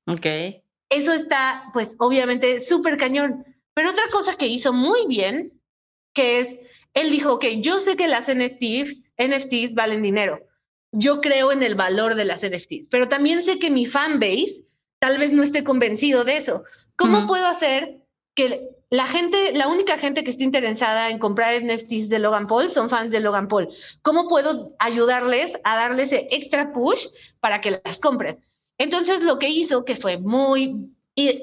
Ok. 0.07 0.25
Eso 0.89 1.13
está, 1.13 1.69
pues, 1.71 1.95
obviamente 1.99 2.59
súper 2.61 2.97
cañón. 2.97 3.45
Pero 3.75 3.91
otra 3.91 4.05
cosa 4.11 4.35
que 4.35 4.47
hizo 4.47 4.73
muy 4.73 5.05
bien, 5.05 5.61
que 6.15 6.39
es, 6.39 6.59
él 6.95 7.11
dijo 7.11 7.37
que 7.37 7.61
yo 7.61 7.79
sé 7.79 7.95
que 7.95 8.07
las 8.07 8.25
NFTs, 8.25 9.11
NFTs 9.19 9.75
valen 9.75 10.01
dinero. 10.01 10.39
Yo 10.91 11.21
creo 11.21 11.51
en 11.51 11.61
el 11.61 11.75
valor 11.75 12.15
de 12.15 12.25
las 12.25 12.41
NFTs, 12.41 12.87
pero 12.89 13.07
también 13.07 13.43
sé 13.43 13.59
que 13.59 13.69
mi 13.69 13.85
fanbase 13.85 14.65
tal 14.97 15.19
vez 15.19 15.31
no 15.31 15.43
esté 15.43 15.63
convencido 15.63 16.23
de 16.23 16.37
eso. 16.37 16.63
¿Cómo 16.95 17.27
puedo 17.27 17.45
hacer 17.45 18.01
que 18.33 18.80
la 18.91 19.07
gente, 19.07 19.53
la 19.53 19.69
única 19.69 19.97
gente 19.97 20.25
que 20.25 20.31
esté 20.31 20.43
interesada 20.43 21.09
en 21.09 21.17
comprar 21.17 21.55
NFTs 21.63 22.09
de 22.09 22.19
Logan 22.19 22.45
Paul 22.45 22.69
son 22.69 22.89
fans 22.89 23.09
de 23.09 23.21
Logan 23.21 23.47
Paul? 23.47 23.69
¿Cómo 24.01 24.27
puedo 24.27 24.75
ayudarles 24.79 25.53
a 25.63 25.77
darles 25.77 26.11
ese 26.11 26.27
extra 26.29 26.73
push 26.73 27.07
para 27.39 27.61
que 27.61 27.81
las 27.83 27.99
compren? 27.99 28.45
Entonces 28.77 29.23
lo 29.23 29.39
que 29.39 29.47
hizo, 29.47 29.85
que 29.85 29.95
fue 29.95 30.17
muy, 30.17 30.93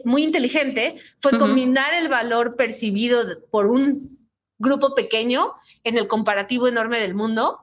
muy 0.04 0.24
inteligente, 0.24 0.96
fue 1.22 1.38
combinar 1.38 1.94
el 1.94 2.08
valor 2.08 2.54
percibido 2.54 3.24
por 3.50 3.66
un 3.66 4.18
grupo 4.58 4.94
pequeño 4.94 5.54
en 5.84 5.96
el 5.96 6.06
comparativo 6.06 6.68
enorme 6.68 7.00
del 7.00 7.14
mundo 7.14 7.60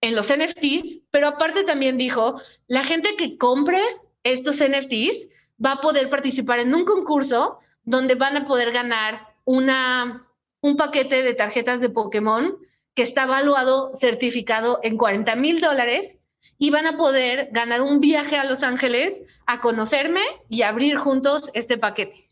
en 0.00 0.14
los 0.14 0.28
NFTs, 0.28 1.02
pero 1.10 1.28
aparte 1.28 1.64
también 1.64 1.98
dijo, 1.98 2.40
la 2.66 2.84
gente 2.84 3.14
que 3.16 3.36
compre 3.36 3.80
estos 4.22 4.56
NFTs 4.56 5.28
va 5.62 5.72
a 5.72 5.80
poder 5.82 6.08
participar 6.08 6.60
en 6.60 6.74
un 6.74 6.86
concurso 6.86 7.58
donde 7.86 8.14
van 8.14 8.36
a 8.36 8.44
poder 8.44 8.72
ganar 8.72 9.34
una, 9.44 10.28
un 10.60 10.76
paquete 10.76 11.22
de 11.22 11.32
tarjetas 11.32 11.80
de 11.80 11.88
Pokémon 11.88 12.58
que 12.94 13.02
está 13.02 13.22
evaluado, 13.22 13.92
certificado 13.96 14.80
en 14.82 14.98
40 14.98 15.34
mil 15.36 15.60
dólares 15.60 16.18
y 16.58 16.70
van 16.70 16.86
a 16.86 16.96
poder 16.96 17.48
ganar 17.52 17.80
un 17.80 18.00
viaje 18.00 18.36
a 18.36 18.44
Los 18.44 18.62
Ángeles 18.62 19.22
a 19.46 19.60
conocerme 19.60 20.22
y 20.48 20.62
abrir 20.62 20.96
juntos 20.96 21.50
este 21.54 21.78
paquete. 21.78 22.30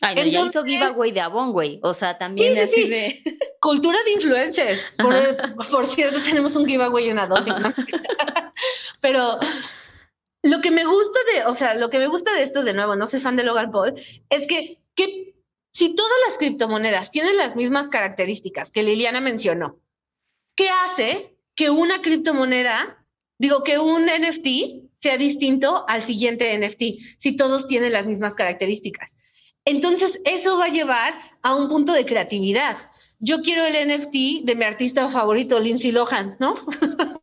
Ay, 0.00 0.16
no, 0.16 0.22
ya 0.22 0.28
hizo 0.28 0.40
Entonces- 0.60 0.72
giveaway 0.72 1.12
de 1.12 1.20
Avon, 1.20 1.52
güey. 1.52 1.80
O 1.82 1.94
sea, 1.94 2.18
también 2.18 2.54
sí, 2.54 2.60
así 2.60 2.74
sí. 2.74 2.88
de. 2.88 3.22
Cultura 3.60 3.98
de 4.04 4.12
influencers. 4.12 4.80
Por, 4.98 5.70
por 5.70 5.94
cierto, 5.94 6.20
tenemos 6.22 6.56
un 6.56 6.66
giveaway 6.66 7.08
en 7.08 7.18
Adobe. 7.18 7.50
¿no? 7.60 7.72
Pero 9.00 9.38
lo 10.42 10.60
que 10.60 10.70
me 10.70 10.84
gusta 10.84 11.18
de, 11.32 11.46
o 11.46 11.54
sea, 11.54 11.74
lo 11.74 11.88
que 11.88 11.98
me 11.98 12.06
gusta 12.06 12.34
de 12.34 12.42
esto, 12.42 12.62
de 12.62 12.74
nuevo, 12.74 12.96
no 12.96 13.06
soy 13.06 13.20
fan 13.20 13.36
de 13.36 13.44
Logan 13.44 13.70
Paul, 13.70 13.94
es 14.28 14.46
que, 14.46 14.78
que 14.94 15.34
si 15.72 15.94
todas 15.94 16.16
las 16.28 16.38
criptomonedas 16.38 17.10
tienen 17.10 17.36
las 17.36 17.56
mismas 17.56 17.88
características 17.88 18.70
que 18.70 18.82
Liliana 18.82 19.20
mencionó, 19.20 19.80
¿qué 20.54 20.68
hace 20.70 21.36
que 21.54 21.70
una 21.70 22.00
criptomoneda, 22.00 23.04
digo, 23.38 23.64
que 23.64 23.78
un 23.78 24.06
NFT 24.06 24.90
sea 25.00 25.16
distinto 25.18 25.84
al 25.88 26.02
siguiente 26.02 26.56
NFT 26.56 27.18
si 27.18 27.36
todos 27.36 27.66
tienen 27.66 27.92
las 27.92 28.06
mismas 28.06 28.34
características? 28.34 29.16
Entonces, 29.64 30.20
eso 30.24 30.58
va 30.58 30.66
a 30.66 30.72
llevar 30.72 31.18
a 31.42 31.54
un 31.56 31.68
punto 31.68 31.92
de 31.92 32.04
creatividad. 32.04 32.90
Yo 33.20 33.42
quiero 33.42 33.64
el 33.64 33.88
NFT 33.88 34.44
de 34.44 34.54
mi 34.54 34.64
artista 34.64 35.10
favorito, 35.10 35.58
Lindsay 35.58 35.92
Lohan, 35.92 36.36
¿no? 36.38 36.54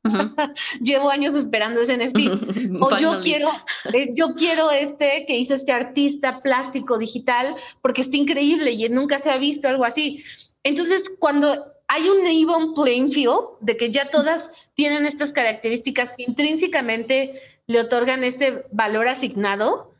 Llevo 0.82 1.10
años 1.10 1.36
esperando 1.36 1.82
ese 1.82 1.98
NFT. 1.98 2.20
O 2.82 2.98
yo 2.98 3.20
quiero, 3.22 3.50
eh, 3.94 4.12
yo 4.14 4.34
quiero 4.36 4.72
este 4.72 5.26
que 5.28 5.38
hizo 5.38 5.54
este 5.54 5.72
artista 5.72 6.42
plástico 6.42 6.98
digital 6.98 7.56
porque 7.82 8.02
está 8.02 8.18
increíble 8.18 8.72
y 8.72 8.88
nunca 8.90 9.20
se 9.20 9.30
ha 9.30 9.38
visto 9.38 9.68
algo 9.68 9.84
así. 9.84 10.24
Entonces, 10.64 11.04
cuando 11.20 11.66
hay 11.88 12.08
un 12.08 12.26
even 12.26 12.74
playing 12.74 13.12
field 13.12 13.58
de 13.60 13.76
que 13.76 13.92
ya 13.92 14.10
todas 14.10 14.50
tienen 14.76 15.06
estas 15.06 15.32
características 15.32 16.14
que 16.16 16.24
intrínsecamente 16.24 17.42
le 17.68 17.82
otorgan 17.82 18.24
este 18.24 18.66
valor 18.72 19.08
asignado, 19.08 19.94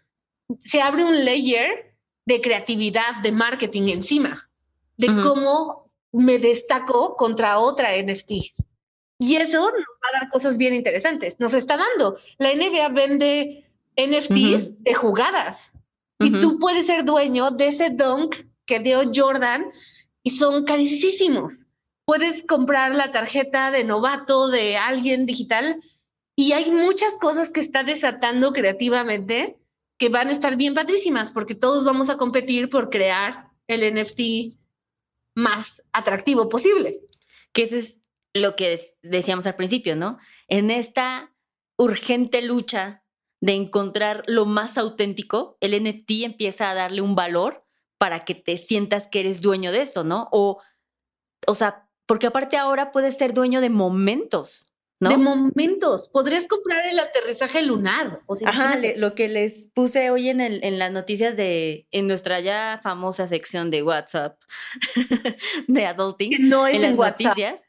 se 0.64 0.82
abre 0.82 1.04
un 1.04 1.26
layer 1.26 1.94
de 2.26 2.42
creatividad, 2.42 3.22
de 3.24 3.32
marketing 3.32 3.90
encima, 3.90 4.50
de 4.98 5.08
cómo 5.08 5.81
me 6.12 6.40
destaco 6.40 7.16
contra 7.16 7.60
otra 7.60 7.96
NFT. 7.96 8.32
Y 9.20 9.36
eso 9.36 9.60
nos 9.60 9.72
va 9.74 10.10
a 10.14 10.20
dar 10.20 10.30
cosas 10.32 10.58
bien 10.58 10.74
interesantes. 10.74 11.40
Nos 11.40 11.54
está 11.54 11.78
dando. 11.78 12.18
La 12.38 12.54
NBA 12.54 12.90
vende 12.90 13.66
NFTs 13.96 14.84
de 14.84 14.94
jugadas. 14.94 15.72
Y 16.20 16.40
tú 16.40 16.60
puedes 16.60 16.86
ser 16.86 17.04
dueño 17.04 17.52
de 17.52 17.68
ese 17.68 17.90
dunk 17.90 18.36
que 18.66 18.80
dio 18.80 19.12
Jordan 19.14 19.66
y 20.24 20.32
son 20.32 20.66
carísimos. 20.66 21.66
Puedes 22.06 22.44
comprar 22.44 22.94
la 22.94 23.12
tarjeta 23.12 23.72
de 23.72 23.84
novato 23.84 24.50
de 24.50 24.78
alguien 24.78 25.26
digital 25.26 25.82
Y 26.36 26.54
hay 26.54 26.72
muchas 26.72 27.14
cosas 27.20 27.50
que 27.50 27.60
está 27.60 27.84
desatando 27.84 28.54
creativamente 28.54 29.58
que 30.00 30.10
van 30.10 30.30
a 30.30 30.32
estar 30.32 30.56
bien 30.56 30.74
padrísimas, 30.74 31.32
porque 31.32 31.54
todos 31.54 31.84
vamos 31.84 32.10
a 32.10 32.18
competir 32.18 32.70
por 32.70 32.90
crear 32.90 33.50
el 33.68 33.82
NFT 33.94 34.58
más 35.36 35.84
atractivo 35.94 36.50
posible. 36.50 37.00
Que 37.54 37.64
ese 37.64 37.80
es 37.80 38.02
lo 38.34 38.56
que 38.56 38.80
decíamos 39.02 39.46
al 39.48 39.56
principio, 39.56 39.96
¿no? 39.96 40.18
En 40.48 40.72
esta 40.72 41.34
urgente 41.78 42.42
lucha 42.42 43.04
de 43.42 43.54
encontrar 43.54 44.24
lo 44.28 44.46
más 44.46 44.78
auténtico, 44.78 45.58
el 45.62 45.72
NFT 45.84 46.24
empieza 46.24 46.70
a 46.70 46.76
darle 46.76 47.02
un 47.02 47.16
valor 47.16 47.66
para 47.98 48.24
que 48.24 48.36
te 48.36 48.58
sientas 48.58 49.08
que 49.08 49.20
eres 49.20 49.42
dueño 49.42 49.72
de 49.72 49.82
esto, 49.82 50.04
¿no? 50.04 50.30
O, 50.32 50.62
o 51.48 51.56
sea, 51.56 51.90
porque 52.06 52.28
aparte 52.28 52.58
ahora 52.58 52.92
puedes 52.92 53.18
ser 53.18 53.34
dueño 53.34 53.62
de 53.62 53.70
momentos. 53.70 54.71
¿No? 55.02 55.10
De 55.10 55.18
momentos. 55.18 56.10
Podrías 56.10 56.46
comprar 56.46 56.86
el 56.86 57.00
aterrizaje 57.00 57.64
lunar. 57.64 58.22
O 58.28 58.36
sea, 58.36 58.50
Ajá, 58.50 58.78
lo 58.98 59.16
que 59.16 59.28
les 59.28 59.68
puse 59.74 60.12
hoy 60.12 60.30
en, 60.30 60.40
el, 60.40 60.64
en 60.64 60.78
las 60.78 60.92
noticias 60.92 61.36
de, 61.36 61.88
en 61.90 62.06
nuestra 62.06 62.40
ya 62.40 62.80
famosa 62.84 63.28
sección 63.28 63.72
de 63.72 63.82
WhatsApp 63.82 64.40
de 65.68 65.86
Adulting. 65.88 66.48
no 66.48 66.68
es 66.68 66.84
en, 66.84 66.98
WhatsApp. 66.98 67.30
noticias. 67.30 67.62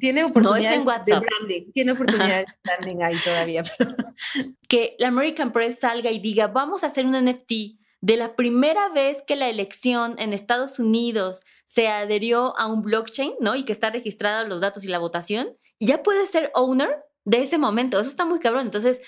Tiene 0.00 0.24
oportunidades 0.24 0.78
en 0.78 0.86
WhatsApp. 0.86 1.06
de 1.06 1.26
branding. 1.26 1.72
Tiene 1.72 1.92
oportunidades 1.96 2.46
de 2.46 2.54
branding 2.64 3.02
ahí 3.02 3.16
todavía. 3.24 3.64
que 4.68 4.96
la 4.98 5.08
American 5.08 5.52
Press 5.52 5.78
salga 5.78 6.10
y 6.10 6.18
diga, 6.18 6.48
vamos 6.48 6.82
a 6.82 6.88
hacer 6.88 7.06
un 7.06 7.12
NFT 7.12 7.52
de 8.02 8.16
la 8.16 8.34
primera 8.34 8.88
vez 8.88 9.22
que 9.22 9.36
la 9.36 9.48
elección 9.48 10.16
en 10.18 10.32
Estados 10.32 10.80
Unidos 10.80 11.44
se 11.66 11.86
adherió 11.86 12.58
a 12.58 12.66
un 12.66 12.82
blockchain, 12.82 13.34
¿no? 13.40 13.54
Y 13.54 13.64
que 13.64 13.72
está 13.72 13.90
registrado 13.90 14.46
los 14.46 14.60
datos 14.60 14.84
y 14.84 14.88
la 14.88 14.98
votación, 14.98 15.56
ya 15.78 16.02
puedes 16.02 16.28
ser 16.28 16.50
owner 16.54 17.04
de 17.24 17.42
ese 17.42 17.58
momento. 17.58 18.00
Eso 18.00 18.10
está 18.10 18.24
muy 18.24 18.40
cabrón. 18.40 18.66
Entonces, 18.66 19.00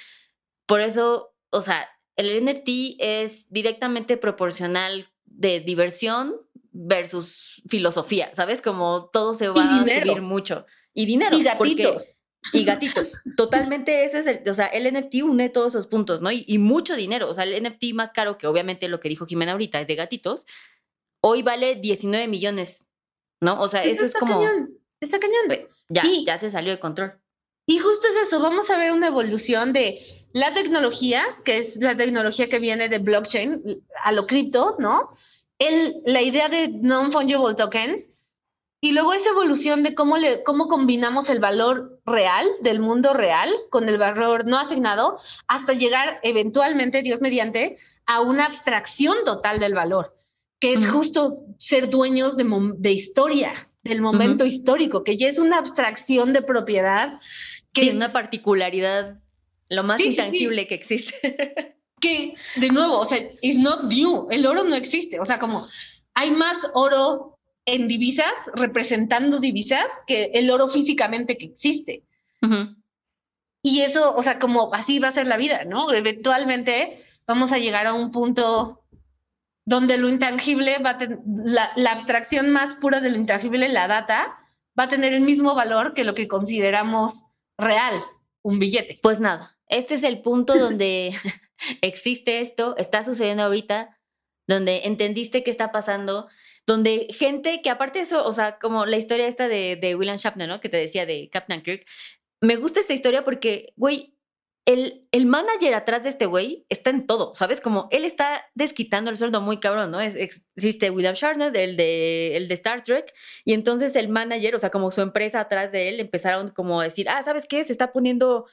por 0.65 0.81
eso, 0.81 1.35
o 1.51 1.61
sea, 1.61 1.89
el 2.15 2.45
NFT 2.45 2.97
es 3.01 3.51
directamente 3.51 4.17
proporcional 4.17 5.11
de 5.25 5.59
diversión 5.59 6.37
versus 6.71 7.63
filosofía, 7.69 8.33
¿sabes? 8.33 8.63
Como 8.63 9.11
todo 9.13 9.35
se 9.35 9.49
va 9.49 9.81
a 9.81 9.81
subir 9.81 10.23
mucho. 10.23 10.67
Y 10.93 11.07
dinero. 11.07 11.37
Y 11.37 11.43
gatitos. 11.43 12.15
Y 12.53 12.65
gatitos. 12.65 13.15
Totalmente 13.37 14.05
ese 14.05 14.19
es 14.19 14.27
el, 14.27 14.49
o 14.49 14.55
sea, 14.55 14.67
el 14.67 14.93
NFT 14.93 15.23
une 15.23 15.49
todos 15.49 15.75
esos 15.75 15.87
puntos, 15.87 16.21
¿no? 16.21 16.31
Y, 16.31 16.59
mucho 16.59 16.97
dinero. 16.97 17.29
O 17.29 17.35
sea, 17.35 17.45
el 17.45 17.63
NFT 17.63 17.95
más 17.95 18.13
caro, 18.13 18.39
que 18.39 18.47
obviamente 18.47 18.89
lo 18.89 19.01
que 19.01 19.09
dijo 19.09 19.27
Jimena 19.27 19.53
ahorita 19.53 19.81
es 19.81 19.87
de 19.87 19.95
gatitos, 19.95 20.45
hoy 21.21 21.43
vale 21.43 21.77
19 21.77 22.29
millones, 22.29 22.87
¿no? 23.41 23.61
O 23.61 23.69
sea, 23.69 23.85
eso, 23.85 24.05
es 24.05 24.15
como... 24.15 24.41
Cañón. 24.41 24.79
Está 25.01 25.19
cañón. 25.19 25.69
Ya, 25.89 26.03
ya 26.25 26.39
se 26.39 26.51
salió 26.51 26.73
de 26.73 26.79
control. 26.79 27.21
Y 27.67 27.79
justo 27.79 28.07
es 28.09 28.27
eso, 28.27 28.41
vamos 28.41 28.69
a 28.71 28.77
ver 28.77 28.93
una 28.93 29.09
evolución 29.09 29.73
de 29.73 30.01
la 30.33 30.53
tecnología, 30.53 31.25
que 31.45 31.59
es 31.59 31.77
la 31.77 31.97
tecnología 31.97 32.49
que 32.49 32.59
viene 32.59 32.89
de 32.89 32.99
blockchain 32.99 33.83
a 34.03 34.13
lo 34.13 34.27
cripto, 34.27 34.77
¿no? 34.79 35.17
El, 35.59 35.95
la 36.05 36.21
idea 36.21 36.49
de 36.49 36.69
non-fungible 36.69 37.55
tokens, 37.55 38.11
y 38.85 38.93
luego 38.93 39.15
esa 39.15 39.31
evolución 39.31 39.83
de 39.83 39.95
cómo, 39.95 40.19
le, 40.19 40.43
cómo 40.43 40.69
combinamos 40.69 41.31
el 41.31 41.41
valor 41.41 42.03
real 42.05 42.47
del 42.61 42.81
mundo 42.81 43.15
real 43.15 43.51
con 43.71 43.89
el 43.89 43.97
valor 43.97 44.45
no 44.45 44.59
asignado 44.59 45.19
hasta 45.49 45.73
llegar 45.73 46.21
eventualmente, 46.23 47.01
Dios 47.01 47.23
mediante, 47.23 47.79
a 48.05 48.21
una 48.21 48.45
abstracción 48.45 49.17
total 49.25 49.59
del 49.59 49.73
valor, 49.73 50.15
que 50.61 50.75
es 50.75 50.87
justo 50.87 51.47
ser 51.59 51.89
dueños 51.89 52.37
de, 52.37 52.45
de 52.77 52.93
historia, 52.93 53.55
del 53.83 54.03
momento 54.03 54.45
histórico, 54.45 55.03
que 55.03 55.17
ya 55.17 55.29
es 55.29 55.39
una 55.39 55.57
abstracción 55.57 56.35
de 56.35 56.43
propiedad. 56.43 57.21
Que 57.73 57.89
es 57.89 57.95
una 57.95 58.13
particularidad, 58.13 59.19
lo 59.71 59.83
más 59.83 59.99
intangible 59.99 60.67
que 60.67 60.75
existe. 60.75 61.79
que, 62.03 62.35
de 62.57 62.69
nuevo, 62.69 62.99
o 62.99 63.07
sea, 63.07 63.17
it's 63.41 63.59
not 63.59 63.85
new, 63.85 64.29
el 64.31 64.45
oro 64.45 64.63
no 64.63 64.77
existe, 64.77 65.21
o 65.21 65.25
sea, 65.25 65.39
como 65.39 65.69
hay 66.13 66.33
más 66.33 66.59
oro 66.75 67.34
en 67.67 67.89
divisas, 67.89 68.33
representando 68.55 69.41
divisas, 69.41 69.87
que 70.07 70.31
el 70.35 70.51
oro 70.51 70.69
físicamente 70.69 71.37
que 71.37 71.47
existe. 71.47 72.05
Y 73.63 73.81
eso, 73.81 74.15
o 74.15 74.23
sea, 74.23 74.39
como 74.39 74.75
así 74.75 74.99
va 74.99 75.09
a 75.09 75.15
ser 75.15 75.27
la 75.27 75.39
vida, 75.39 75.65
¿no? 75.65 75.91
Eventualmente 75.93 77.03
vamos 77.27 77.53
a 77.53 77.59
llegar 77.59 77.87
a 77.87 77.95
un 77.95 78.13
punto 78.13 78.85
donde 79.65 79.97
lo 79.97 80.11
intangible 80.11 80.79
va 80.79 80.91
a 80.91 80.99
la, 81.25 81.73
la 81.75 81.93
abstracción 81.93 82.51
más 82.51 82.77
pura 82.77 83.01
de 83.01 83.09
lo 83.09 83.17
intangible, 83.17 83.71
la 83.71 83.89
data, 83.89 84.39
va 84.79 84.85
a 84.85 84.89
tener 84.89 85.15
el 85.15 85.23
mismo 85.23 85.55
valor 85.55 85.95
que 85.95 86.05
lo 86.05 86.15
que 86.15 86.29
consideramos 86.29 87.23
real, 87.57 88.03
un 88.43 88.59
billete. 88.59 88.99
Pues 89.03 89.21
nada, 89.21 89.57
este 89.69 89.95
es 89.95 90.05
el 90.05 90.21
punto 90.21 90.55
donde 90.59 91.13
existe 91.81 92.41
esto, 92.41 92.77
está 92.77 93.05
sucediendo 93.05 93.45
ahorita, 93.45 93.99
donde 94.47 94.83
entendiste 94.85 95.43
qué 95.43 95.51
está 95.51 95.73
pasando 95.73 96.29
donde 96.67 97.09
gente 97.11 97.61
que 97.63 97.71
aparte 97.71 97.99
de 97.99 98.05
eso, 98.05 98.25
o 98.25 98.33
sea, 98.33 98.59
como 98.59 98.87
la 98.87 98.97
historia 98.97 99.27
esta 99.27 99.49
de, 99.49 99.77
de 99.77 99.95
William 99.95 100.17
Shatner, 100.17 100.49
¿no? 100.49 100.61
Que 100.61 100.69
te 100.69 100.77
decía 100.77 101.07
de 101.07 101.29
Captain 101.31 101.63
Kirk, 101.63 101.85
me 102.41 102.57
gusta 102.57 102.81
esta 102.81 102.95
historia 102.95 103.25
porque, 103.25 103.73
güey, 103.77 104.15
el, 104.67 105.07
el, 105.13 105.27
manager 105.27 105.75
atrás 105.75 106.05
de 106.05 106.09
este 106.09 106.25
güey 106.25 106.65
está 106.71 106.89
en 106.89 107.07
todo, 107.07 107.35
¿sabes? 107.35 107.61
Como 107.61 107.89
él 107.91 108.05
está 108.07 108.47
desquitando 108.55 109.11
el 109.11 109.19
sueldo 109.19 109.43
muy 109.43 109.59
cabrón, 109.61 109.91
¿no? 109.91 110.01
Existe 110.01 110.91
William 110.91 111.15
Shatner, 111.15 111.55
el 111.55 111.77
de, 111.77 112.37
el 112.37 112.49
de 112.49 112.55
Star 112.55 112.83
Trek, 112.83 113.13
y 113.45 113.53
entonces 113.53 113.95
el 113.95 114.09
manager, 114.09 114.55
o 114.55 114.59
sea, 114.59 114.71
como 114.71 114.91
su 114.91 115.03
empresa 115.03 115.41
atrás 115.41 115.71
de 115.71 115.91
él, 115.91 116.01
empezaron 116.01 116.49
como 116.49 116.81
a 116.81 116.85
decir, 116.85 117.11
ah, 117.11 117.23
¿sabes 117.23 117.47
qué? 117.47 117.63
Se 117.65 117.73
está 117.73 117.93
poniendo 117.93 118.47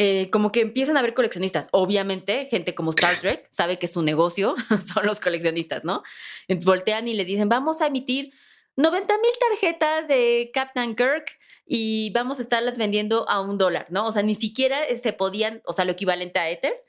eh, 0.00 0.30
como 0.30 0.52
que 0.52 0.60
empiezan 0.60 0.96
a 0.96 1.00
haber 1.00 1.12
coleccionistas. 1.12 1.66
Obviamente, 1.72 2.46
gente 2.46 2.72
como 2.72 2.90
Star 2.90 3.18
Trek 3.20 3.48
sabe 3.50 3.80
que 3.80 3.88
su 3.88 4.00
negocio 4.02 4.54
son 4.86 5.04
los 5.04 5.18
coleccionistas, 5.18 5.82
¿no? 5.82 6.04
Voltean 6.64 7.08
y 7.08 7.14
les 7.14 7.26
dicen, 7.26 7.48
vamos 7.48 7.82
a 7.82 7.88
emitir 7.88 8.32
90 8.76 9.12
mil 9.18 9.32
tarjetas 9.50 10.06
de 10.06 10.52
Captain 10.54 10.94
Kirk 10.94 11.34
y 11.66 12.10
vamos 12.10 12.38
a 12.38 12.42
estarlas 12.42 12.78
vendiendo 12.78 13.28
a 13.28 13.40
un 13.40 13.58
dólar, 13.58 13.86
¿no? 13.90 14.06
O 14.06 14.12
sea, 14.12 14.22
ni 14.22 14.36
siquiera 14.36 14.82
se 15.02 15.12
podían, 15.12 15.62
o 15.64 15.72
sea, 15.72 15.84
lo 15.84 15.90
equivalente 15.90 16.38
a 16.38 16.48
Ether, 16.48 16.80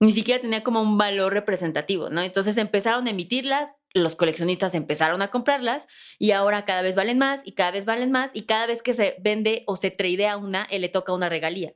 ni 0.00 0.12
siquiera 0.12 0.40
tenía 0.40 0.62
como 0.62 0.80
un 0.80 0.96
valor 0.96 1.34
representativo, 1.34 2.08
¿no? 2.08 2.22
Entonces 2.22 2.56
empezaron 2.56 3.06
a 3.06 3.10
emitirlas, 3.10 3.68
los 3.92 4.16
coleccionistas 4.16 4.74
empezaron 4.74 5.20
a 5.20 5.30
comprarlas 5.30 5.86
y 6.18 6.30
ahora 6.30 6.64
cada 6.64 6.80
vez 6.80 6.94
valen 6.94 7.18
más 7.18 7.42
y 7.44 7.52
cada 7.52 7.72
vez 7.72 7.84
valen 7.84 8.12
más 8.12 8.30
y 8.32 8.46
cada 8.46 8.66
vez 8.66 8.80
que 8.80 8.94
se 8.94 9.16
vende 9.20 9.62
o 9.66 9.76
se 9.76 9.90
tradea 9.90 10.38
una, 10.38 10.66
él 10.70 10.80
le 10.80 10.88
toca 10.88 11.12
una 11.12 11.28
regalía. 11.28 11.74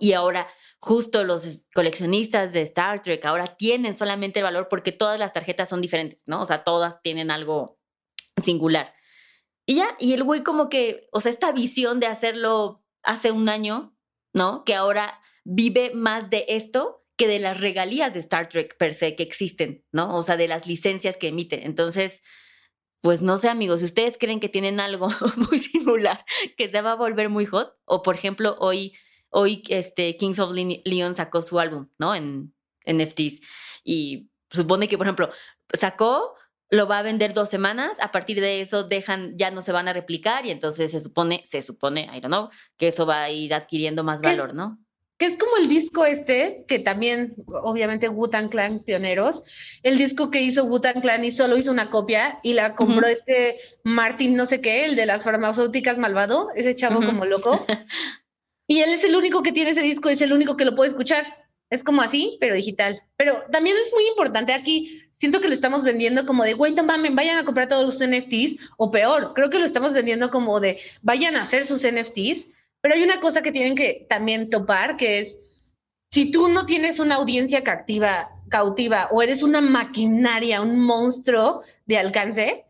Y 0.00 0.12
ahora 0.12 0.48
justo 0.78 1.24
los 1.24 1.66
coleccionistas 1.74 2.52
de 2.52 2.62
Star 2.62 3.02
Trek 3.02 3.24
ahora 3.24 3.46
tienen 3.46 3.96
solamente 3.96 4.40
el 4.40 4.44
valor 4.44 4.68
porque 4.68 4.92
todas 4.92 5.18
las 5.18 5.32
tarjetas 5.32 5.68
son 5.68 5.80
diferentes, 5.80 6.22
¿no? 6.26 6.42
O 6.42 6.46
sea, 6.46 6.64
todas 6.64 7.00
tienen 7.02 7.30
algo 7.30 7.78
singular. 8.42 8.92
Y 9.64 9.76
ya, 9.76 9.96
y 10.00 10.12
el 10.12 10.24
güey 10.24 10.42
como 10.42 10.68
que, 10.68 11.08
o 11.12 11.20
sea, 11.20 11.30
esta 11.30 11.52
visión 11.52 12.00
de 12.00 12.06
hacerlo 12.06 12.84
hace 13.04 13.30
un 13.30 13.48
año, 13.48 13.96
¿no? 14.34 14.64
Que 14.64 14.74
ahora 14.74 15.20
vive 15.44 15.92
más 15.94 16.30
de 16.30 16.44
esto 16.48 17.04
que 17.16 17.28
de 17.28 17.38
las 17.38 17.60
regalías 17.60 18.12
de 18.12 18.20
Star 18.20 18.48
Trek 18.48 18.76
per 18.76 18.94
se 18.94 19.14
que 19.14 19.22
existen, 19.22 19.84
¿no? 19.92 20.16
O 20.16 20.22
sea, 20.22 20.36
de 20.36 20.48
las 20.48 20.66
licencias 20.66 21.16
que 21.16 21.28
emite. 21.28 21.64
Entonces, 21.64 22.20
pues 23.02 23.22
no 23.22 23.36
sé, 23.36 23.48
amigos, 23.48 23.80
si 23.80 23.86
ustedes 23.86 24.16
creen 24.18 24.40
que 24.40 24.48
tienen 24.48 24.80
algo 24.80 25.08
muy 25.50 25.58
singular 25.58 26.24
que 26.56 26.68
se 26.70 26.80
va 26.80 26.92
a 26.92 26.96
volver 26.96 27.28
muy 27.28 27.46
hot, 27.46 27.76
o 27.84 28.02
por 28.02 28.16
ejemplo, 28.16 28.56
hoy 28.58 28.94
hoy 29.32 29.64
este, 29.68 30.16
Kings 30.16 30.38
of 30.38 30.52
Leon 30.52 31.14
sacó 31.16 31.42
su 31.42 31.58
álbum, 31.58 31.88
¿no? 31.98 32.14
En, 32.14 32.52
NFTs. 32.86 33.40
Y 33.84 34.30
supone 34.50 34.88
que, 34.88 34.98
por 34.98 35.06
ejemplo, 35.06 35.30
sacó, 35.72 36.34
lo 36.70 36.86
va 36.86 36.98
a 36.98 37.02
vender 37.02 37.34
dos 37.34 37.48
semanas, 37.48 37.98
a 38.00 38.12
partir 38.12 38.40
de 38.40 38.60
eso 38.60 38.84
dejan, 38.84 39.36
ya 39.36 39.50
no 39.50 39.62
se 39.62 39.72
van 39.72 39.88
a 39.88 39.92
replicar 39.92 40.46
y 40.46 40.50
entonces 40.50 40.90
se 40.90 41.00
supone, 41.00 41.44
se 41.46 41.62
supone, 41.62 42.08
I 42.14 42.20
don't 42.20 42.26
know, 42.26 42.48
que 42.76 42.88
eso 42.88 43.04
va 43.06 43.22
a 43.22 43.30
ir 43.30 43.52
adquiriendo 43.52 44.04
más 44.04 44.20
valor, 44.20 44.54
¿no? 44.54 44.78
Que 45.18 45.26
es 45.26 45.36
como 45.36 45.56
el 45.58 45.68
disco 45.68 46.04
este, 46.04 46.64
que 46.66 46.80
también, 46.80 47.34
obviamente, 47.46 48.08
Wu-Tang 48.08 48.48
Clan 48.48 48.80
pioneros, 48.80 49.42
el 49.82 49.98
disco 49.98 50.30
que 50.30 50.42
hizo 50.42 50.64
Wu-Tang 50.64 51.00
Clan 51.00 51.24
y 51.24 51.30
solo 51.30 51.56
hizo 51.58 51.70
una 51.70 51.90
copia 51.90 52.40
y 52.42 52.54
la 52.54 52.74
compró 52.74 53.06
este 53.06 53.58
Martin 53.84 54.34
no 54.34 54.46
sé 54.46 54.60
qué, 54.60 54.84
el 54.84 54.96
de 54.96 55.06
las 55.06 55.22
farmacéuticas 55.22 55.98
malvado, 55.98 56.48
ese 56.56 56.74
chavo 56.74 57.00
como 57.02 57.24
loco. 57.24 57.64
Y 58.66 58.80
él 58.80 58.90
es 58.90 59.04
el 59.04 59.16
único 59.16 59.42
que 59.42 59.52
tiene 59.52 59.70
ese 59.70 59.82
disco, 59.82 60.08
es 60.08 60.20
el 60.20 60.32
único 60.32 60.56
que 60.56 60.64
lo 60.64 60.74
puede 60.74 60.90
escuchar. 60.90 61.24
Es 61.70 61.82
como 61.82 62.02
así, 62.02 62.36
pero 62.40 62.54
digital. 62.54 63.02
Pero 63.16 63.42
también 63.50 63.76
es 63.76 63.92
muy 63.92 64.06
importante 64.06 64.52
aquí, 64.52 65.02
siento 65.16 65.40
que 65.40 65.48
lo 65.48 65.54
estamos 65.54 65.82
vendiendo 65.82 66.26
como 66.26 66.44
de, 66.44 66.54
güey, 66.54 66.74
mamen, 66.74 67.14
vayan 67.14 67.38
a 67.38 67.44
comprar 67.44 67.68
todos 67.68 67.84
los 67.84 68.06
NFTs, 68.06 68.56
o 68.76 68.90
peor, 68.90 69.32
creo 69.34 69.50
que 69.50 69.58
lo 69.58 69.64
estamos 69.64 69.92
vendiendo 69.92 70.30
como 70.30 70.60
de, 70.60 70.80
vayan 71.00 71.36
a 71.36 71.42
hacer 71.42 71.64
sus 71.64 71.80
NFTs. 71.80 72.48
Pero 72.80 72.94
hay 72.94 73.02
una 73.04 73.20
cosa 73.20 73.42
que 73.42 73.52
tienen 73.52 73.76
que 73.76 74.06
también 74.10 74.50
topar, 74.50 74.96
que 74.96 75.20
es, 75.20 75.38
si 76.10 76.30
tú 76.30 76.48
no 76.48 76.66
tienes 76.66 76.98
una 76.98 77.14
audiencia 77.14 77.62
cautiva, 77.62 78.30
cautiva 78.48 79.08
o 79.12 79.22
eres 79.22 79.42
una 79.42 79.60
maquinaria, 79.60 80.60
un 80.60 80.80
monstruo 80.80 81.62
de 81.86 81.98
alcance, 81.98 82.64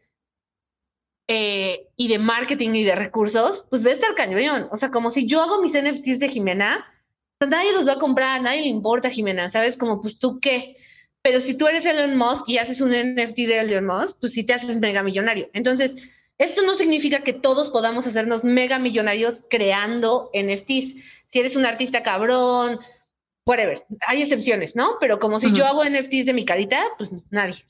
eh, 1.28 1.88
y 1.96 2.08
de 2.08 2.18
marketing 2.18 2.74
y 2.74 2.84
de 2.84 2.94
recursos, 2.94 3.66
pues 3.70 3.82
ve 3.82 3.90
a 3.90 3.94
estar 3.94 4.14
cañón. 4.14 4.68
O 4.70 4.76
sea, 4.76 4.90
como 4.90 5.10
si 5.10 5.26
yo 5.26 5.40
hago 5.40 5.62
mis 5.62 5.72
NFTs 5.72 6.18
de 6.18 6.28
Jimena, 6.28 6.84
nadie 7.46 7.72
los 7.72 7.86
va 7.86 7.94
a 7.94 7.98
comprar, 7.98 8.38
a 8.38 8.42
nadie 8.42 8.62
le 8.62 8.68
importa, 8.68 9.10
Jimena, 9.10 9.50
¿sabes? 9.50 9.76
Como, 9.76 10.00
pues 10.00 10.18
tú 10.18 10.40
qué. 10.40 10.76
Pero 11.22 11.40
si 11.40 11.54
tú 11.54 11.66
eres 11.66 11.84
Elon 11.86 12.16
Musk 12.16 12.48
y 12.48 12.58
haces 12.58 12.80
un 12.80 12.90
NFT 12.90 13.36
de 13.36 13.60
Elon 13.60 13.86
Musk, 13.86 14.16
pues 14.20 14.32
sí 14.32 14.44
te 14.44 14.54
haces 14.54 14.78
mega 14.78 15.02
millonario. 15.02 15.48
Entonces, 15.52 15.94
esto 16.38 16.62
no 16.62 16.74
significa 16.74 17.22
que 17.22 17.32
todos 17.32 17.70
podamos 17.70 18.06
hacernos 18.06 18.42
mega 18.42 18.78
millonarios 18.78 19.42
creando 19.48 20.30
NFTs. 20.34 20.96
Si 21.28 21.38
eres 21.38 21.54
un 21.54 21.64
artista 21.64 22.02
cabrón, 22.02 22.80
whatever, 23.46 23.84
hay 24.06 24.22
excepciones, 24.22 24.74
¿no? 24.74 24.96
Pero 25.00 25.20
como 25.20 25.38
si 25.38 25.54
yo 25.54 25.66
hago 25.66 25.84
NFTs 25.84 26.26
de 26.26 26.32
mi 26.32 26.44
carita, 26.44 26.82
pues 26.98 27.10
nadie. 27.30 27.64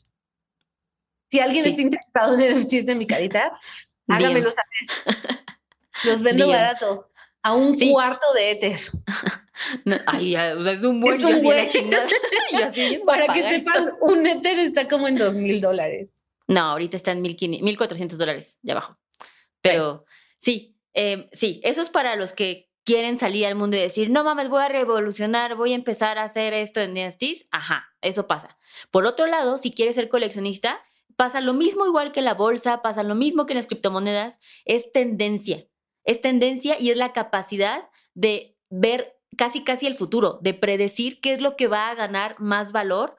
Si 1.32 1.40
alguien 1.40 1.66
está 1.66 1.80
interesado 1.80 2.38
en 2.38 2.60
NFTs 2.60 2.84
de 2.84 2.94
mi 2.94 3.06
carita, 3.06 3.58
hágamelo 4.08 4.52
saber. 4.52 5.40
Los 6.04 6.22
vendo 6.22 6.46
barato, 6.46 7.10
a 7.42 7.54
un 7.54 7.74
cuarto 7.90 8.26
de 8.34 8.50
Ether. 8.50 8.80
ay, 10.06 10.36
es 10.36 10.84
un 10.84 11.00
buen, 11.00 11.18
es 11.26 11.42
un 11.42 11.68
chingada. 11.68 12.06
Para 13.06 13.32
que 13.32 13.42
sepan, 13.44 13.92
un 14.02 14.26
Ether 14.26 14.58
está 14.58 14.86
como 14.88 15.08
en 15.08 15.16
dos 15.16 15.32
mil 15.32 15.62
dólares. 15.62 16.10
No, 16.48 16.60
ahorita 16.60 16.98
está 16.98 17.12
en 17.12 17.24
1.400 17.24 18.08
dólares, 18.16 18.58
ya 18.60 18.74
abajo. 18.74 18.98
Pero 19.62 20.04
sí, 20.38 20.76
em, 20.92 21.28
sí, 21.32 21.62
eso 21.64 21.80
es 21.80 21.88
para 21.88 22.14
los 22.14 22.34
que 22.34 22.68
quieren 22.84 23.18
salir 23.18 23.46
al 23.46 23.54
mundo 23.54 23.78
y 23.78 23.80
decir, 23.80 24.10
no 24.10 24.22
mames, 24.22 24.50
voy 24.50 24.62
a 24.62 24.68
revolucionar, 24.68 25.54
voy 25.54 25.72
a 25.72 25.76
empezar 25.76 26.18
a 26.18 26.24
hacer 26.24 26.52
esto 26.52 26.82
en 26.82 26.92
NFTs. 26.92 27.46
Ajá, 27.52 27.86
eso 28.02 28.26
pasa. 28.26 28.58
Por 28.90 29.06
otro 29.06 29.26
lado, 29.26 29.56
si 29.56 29.72
quieres 29.72 29.94
ser 29.94 30.10
coleccionista, 30.10 30.82
pasa 31.16 31.40
lo 31.40 31.54
mismo 31.54 31.86
igual 31.86 32.12
que 32.12 32.22
la 32.22 32.34
bolsa, 32.34 32.82
pasa 32.82 33.02
lo 33.02 33.14
mismo 33.14 33.46
que 33.46 33.52
en 33.52 33.58
las 33.58 33.66
criptomonedas, 33.66 34.38
es 34.64 34.92
tendencia. 34.92 35.66
Es 36.04 36.20
tendencia 36.20 36.76
y 36.78 36.90
es 36.90 36.96
la 36.96 37.12
capacidad 37.12 37.88
de 38.14 38.56
ver 38.70 39.16
casi 39.36 39.64
casi 39.64 39.86
el 39.86 39.94
futuro, 39.94 40.38
de 40.42 40.54
predecir 40.54 41.20
qué 41.20 41.32
es 41.32 41.40
lo 41.40 41.56
que 41.56 41.68
va 41.68 41.90
a 41.90 41.94
ganar 41.94 42.38
más 42.38 42.72
valor 42.72 43.16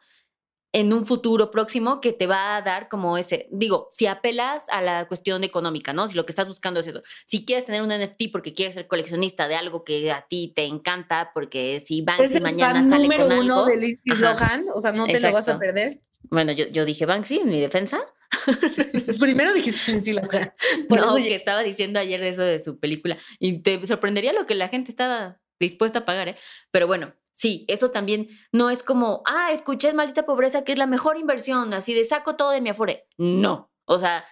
en 0.74 0.92
un 0.92 1.06
futuro 1.06 1.52
próximo 1.52 2.02
que 2.02 2.14
te 2.14 2.26
va 2.26 2.56
a 2.56 2.62
dar 2.64 2.90
como 2.90 3.18
ese, 3.18 3.48
digo, 3.52 3.90
si 3.92 4.08
apelas 4.08 4.68
a 4.70 4.82
la 4.82 5.08
cuestión 5.08 5.44
económica, 5.44 5.94
¿no? 5.94 6.08
Si 6.08 6.16
lo 6.16 6.26
que 6.26 6.32
estás 6.32 6.48
buscando 6.48 6.80
es 6.80 6.88
eso, 6.88 7.00
si 7.28 7.46
quieres 7.46 7.66
tener 7.66 7.84
un 7.84 7.90
NFT 7.90 8.32
porque 8.32 8.56
quieres 8.56 8.74
ser 8.74 8.88
coleccionista 8.88 9.48
de 9.48 9.56
algo 9.56 9.84
que 9.84 10.12
a 10.12 10.26
ti 10.28 10.52
te 10.56 10.66
encanta, 10.66 11.30
porque 11.32 11.84
si 11.86 12.02
Banksy 12.02 12.40
mañana 12.40 12.90
sale 12.90 13.08
con 13.16 13.32
algo... 13.32 13.68
Lohan, 14.04 14.66
o 14.74 14.82
sea, 14.82 14.92
no 14.92 15.06
te 15.06 15.20
lo 15.20 15.32
vas 15.32 15.48
a 15.48 15.60
perder. 15.60 16.02
Bueno, 16.34 16.52
yo, 16.52 16.68
yo 16.68 16.84
dije 16.84 17.06
Banksy 17.06 17.38
en 17.38 17.50
mi 17.50 17.62
defensa. 17.62 18.04
Primero 19.20 19.54
dijiste 19.54 19.92
Lindsay 19.92 20.14
Lohan. 20.14 20.52
no, 20.90 21.16
que 21.16 21.36
estaba 21.36 21.62
diciendo 21.62 22.00
ayer 22.00 22.24
eso 22.24 22.42
de 22.42 22.62
su 22.62 22.80
película 22.80 23.20
y 23.38 23.60
te 23.60 23.86
sorprendería 23.86 24.34
lo 24.34 24.48
que 24.48 24.56
la 24.56 24.68
gente 24.68 24.90
estaba 24.90 25.40
dispuesta 25.60 26.00
a 26.00 26.06
pagar, 26.06 26.30
¿eh? 26.30 26.36
Pero 26.72 26.88
bueno, 26.88 27.14
Sí, 27.36 27.66
eso 27.68 27.90
también 27.90 28.30
no 28.52 28.70
es 28.70 28.84
como, 28.84 29.24
ah, 29.26 29.52
escuché 29.52 29.92
maldita 29.92 30.24
pobreza 30.24 30.64
que 30.64 30.72
es 30.72 30.78
la 30.78 30.86
mejor 30.86 31.18
inversión, 31.18 31.74
así 31.74 31.96
de 31.96 32.06
saco 32.06 32.36
todo 32.36 32.52
de 32.52 32.62
mi 32.62 32.70
afore. 32.70 33.08
No, 33.18 33.72
o 33.86 33.98
sea, 33.98 34.24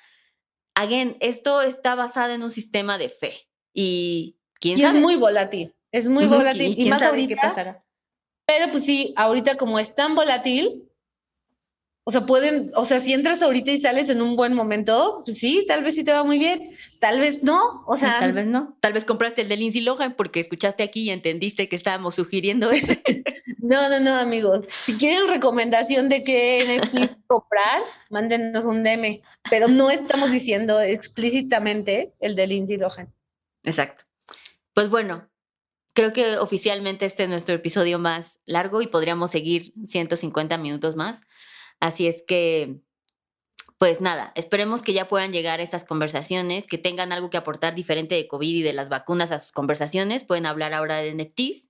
again, 0.76 1.18
esto 1.20 1.64
está 1.64 1.96
basado 1.96 2.32
en 2.34 2.44
un 2.44 2.52
sistema 2.52 3.00
de 3.00 3.10
fe 3.10 3.34
y 3.74 4.38
quién 4.60 4.78
y 4.78 4.84
es 4.84 4.94
muy 4.94 5.16
volátil, 5.16 5.74
es 5.92 6.06
muy 6.06 6.28
volátil 6.28 6.76
y, 6.78 6.90
más 6.92 7.00
sabe 7.00 7.28
qué 7.28 7.36
pasará. 7.36 7.80
Pero 8.46 8.72
pues 8.72 8.86
sí, 8.86 9.16
ahorita 9.18 9.58
como 9.58 9.80
es 9.80 9.96
tan 9.96 10.14
volátil, 10.14 10.91
o 12.04 12.12
sea, 12.12 12.26
pueden, 12.26 12.72
o 12.76 12.84
sea, 12.86 13.00
si 13.00 13.14
entras 13.14 13.44
ahorita 13.44 13.70
y 13.70 13.80
sales 13.80 14.10
en 14.10 14.24
un 14.24 14.36
buen 14.36 14.54
momento, 14.56 15.22
pues 15.24 15.38
sí, 15.38 15.66
tal 15.68 15.84
vez 15.84 15.94
sí 15.94 16.04
te 16.04 16.12
va 16.12 16.24
muy 16.24 16.40
bien, 16.40 16.76
tal 17.00 17.20
vez 17.20 17.44
no, 17.44 17.84
o 17.86 17.96
sea. 17.96 18.20
Tal 18.20 18.34
vez 18.34 18.48
no. 18.48 18.76
Tal 18.80 18.94
vez 18.94 19.06
compraste 19.06 19.44
el 19.44 19.50
de 19.50 19.58
Lindsay 19.58 19.82
Lohan 19.82 20.16
porque 20.16 20.40
escuchaste 20.40 20.82
aquí 20.82 21.04
y 21.04 21.10
entendiste 21.12 21.70
que 21.70 21.76
estábamos 21.76 22.16
sugiriendo 22.16 22.72
ese. 22.72 23.04
no, 23.60 23.88
no, 23.88 24.00
no, 24.00 24.16
amigos. 24.16 24.66
Si 24.86 24.96
quieren 24.96 25.28
recomendación 25.28 26.10
de 26.10 26.24
qué 26.24 26.82
comprar, 27.28 27.82
mándenos 28.10 28.66
un 28.66 28.84
DM, 28.84 29.22
pero 29.48 29.68
no 29.68 29.92
estamos 29.92 30.32
diciendo 30.32 30.82
explícitamente 30.82 32.14
el 32.20 32.36
de 32.36 32.48
Lindsay 32.48 32.78
Lohan. 32.78 33.14
Exacto. 33.64 34.06
Pues 34.74 34.90
bueno, 34.90 35.30
creo 35.94 36.14
que 36.14 36.38
oficialmente 36.38 37.06
este 37.06 37.24
es 37.24 37.30
nuestro 37.30 37.54
episodio 37.54 38.00
más 38.00 38.40
largo 38.46 38.82
y 38.82 38.88
podríamos 38.88 39.30
seguir 39.30 39.72
150 39.86 40.58
minutos 40.58 40.96
más. 40.96 41.22
Así 41.82 42.08
es 42.08 42.24
que, 42.26 42.80
pues 43.78 44.00
nada, 44.00 44.32
esperemos 44.36 44.82
que 44.82 44.94
ya 44.94 45.10
puedan 45.10 45.34
llegar 45.34 45.60
a 45.60 45.64
estas 45.64 45.84
conversaciones, 45.84 46.68
que 46.68 46.78
tengan 46.78 47.12
algo 47.12 47.30
que 47.30 47.38
aportar 47.38 47.76
diferente 47.76 48.16
de 48.16 48.28
COVID 48.28 48.56
y 48.56 48.62
de 48.62 48.72
las 48.72 48.88
vacunas 48.88 49.34
a 49.34 49.40
sus 49.40 49.52
conversaciones. 49.52 50.24
Pueden 50.24 50.46
hablar 50.46 50.74
ahora 50.74 50.98
de 50.98 51.14
NFTs. 51.14 51.70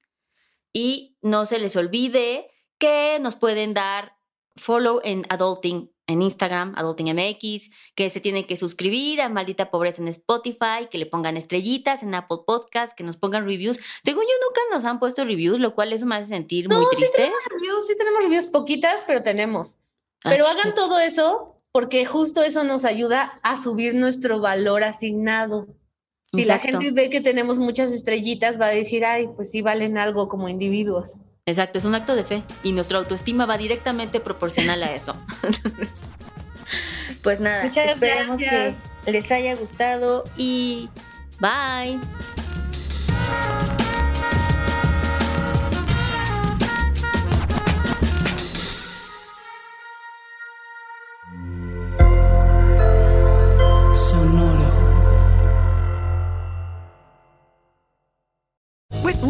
Y 0.73 1.17
no 1.23 1.45
se 1.45 1.57
les 1.57 1.75
olvide 1.75 2.51
que 2.77 3.17
nos 3.19 3.35
pueden 3.35 3.73
dar 3.73 4.17
follow 4.55 5.01
en 5.03 5.25
Adulting 5.29 5.91
en 6.11 6.21
Instagram, 6.21 6.73
AdultingMX, 6.75 7.69
que 7.95 8.09
se 8.09 8.19
tienen 8.19 8.45
que 8.45 8.57
suscribir 8.57 9.21
a 9.21 9.29
Maldita 9.29 9.71
Pobreza 9.71 10.01
en 10.01 10.09
Spotify, 10.09 10.87
que 10.89 10.97
le 10.97 11.05
pongan 11.05 11.37
estrellitas 11.37 12.03
en 12.03 12.13
Apple 12.13 12.39
Podcast, 12.45 12.93
que 12.93 13.03
nos 13.03 13.17
pongan 13.17 13.45
reviews. 13.45 13.79
Según 14.03 14.23
yo, 14.23 14.47
nunca 14.47 14.61
nos 14.75 14.85
han 14.85 14.99
puesto 14.99 15.23
reviews, 15.23 15.59
lo 15.59 15.73
cual 15.73 15.93
eso 15.93 16.05
me 16.05 16.15
hace 16.15 16.27
sentir 16.27 16.67
muy 16.69 16.85
triste. 16.91 17.05
Sí 17.05 17.13
tenemos 17.15 17.41
reviews, 17.49 17.87
sí 17.87 17.95
tenemos 17.95 18.23
reviews 18.23 18.47
poquitas, 18.47 18.97
pero 19.07 19.23
tenemos. 19.23 19.77
Pero 20.23 20.45
hagan 20.47 20.75
todo 20.75 20.99
eso 20.99 21.61
porque 21.71 22.05
justo 22.05 22.43
eso 22.43 22.63
nos 22.63 22.85
ayuda 22.85 23.39
a 23.43 23.61
subir 23.61 23.95
nuestro 23.95 24.39
valor 24.39 24.83
asignado. 24.83 25.67
Si 26.33 26.45
la 26.45 26.59
gente 26.59 26.91
ve 26.91 27.09
que 27.09 27.21
tenemos 27.21 27.57
muchas 27.57 27.91
estrellitas, 27.91 28.59
va 28.59 28.67
a 28.67 28.69
decir, 28.69 29.03
ay, 29.05 29.27
pues 29.35 29.51
sí 29.51 29.61
valen 29.61 29.97
algo 29.97 30.27
como 30.29 30.47
individuos. 30.47 31.11
Exacto, 31.45 31.79
es 31.79 31.85
un 31.85 31.95
acto 31.95 32.15
de 32.15 32.23
fe 32.23 32.43
y 32.63 32.71
nuestra 32.71 32.99
autoestima 32.99 33.45
va 33.45 33.57
directamente 33.57 34.19
proporcional 34.19 34.81
a 34.83 34.93
eso. 34.93 35.15
pues 37.23 37.39
nada, 37.39 37.65
esperemos 37.65 38.39
que 38.39 38.75
les 39.07 39.31
haya 39.31 39.55
gustado 39.55 40.23
y 40.37 40.89
bye. 41.39 41.99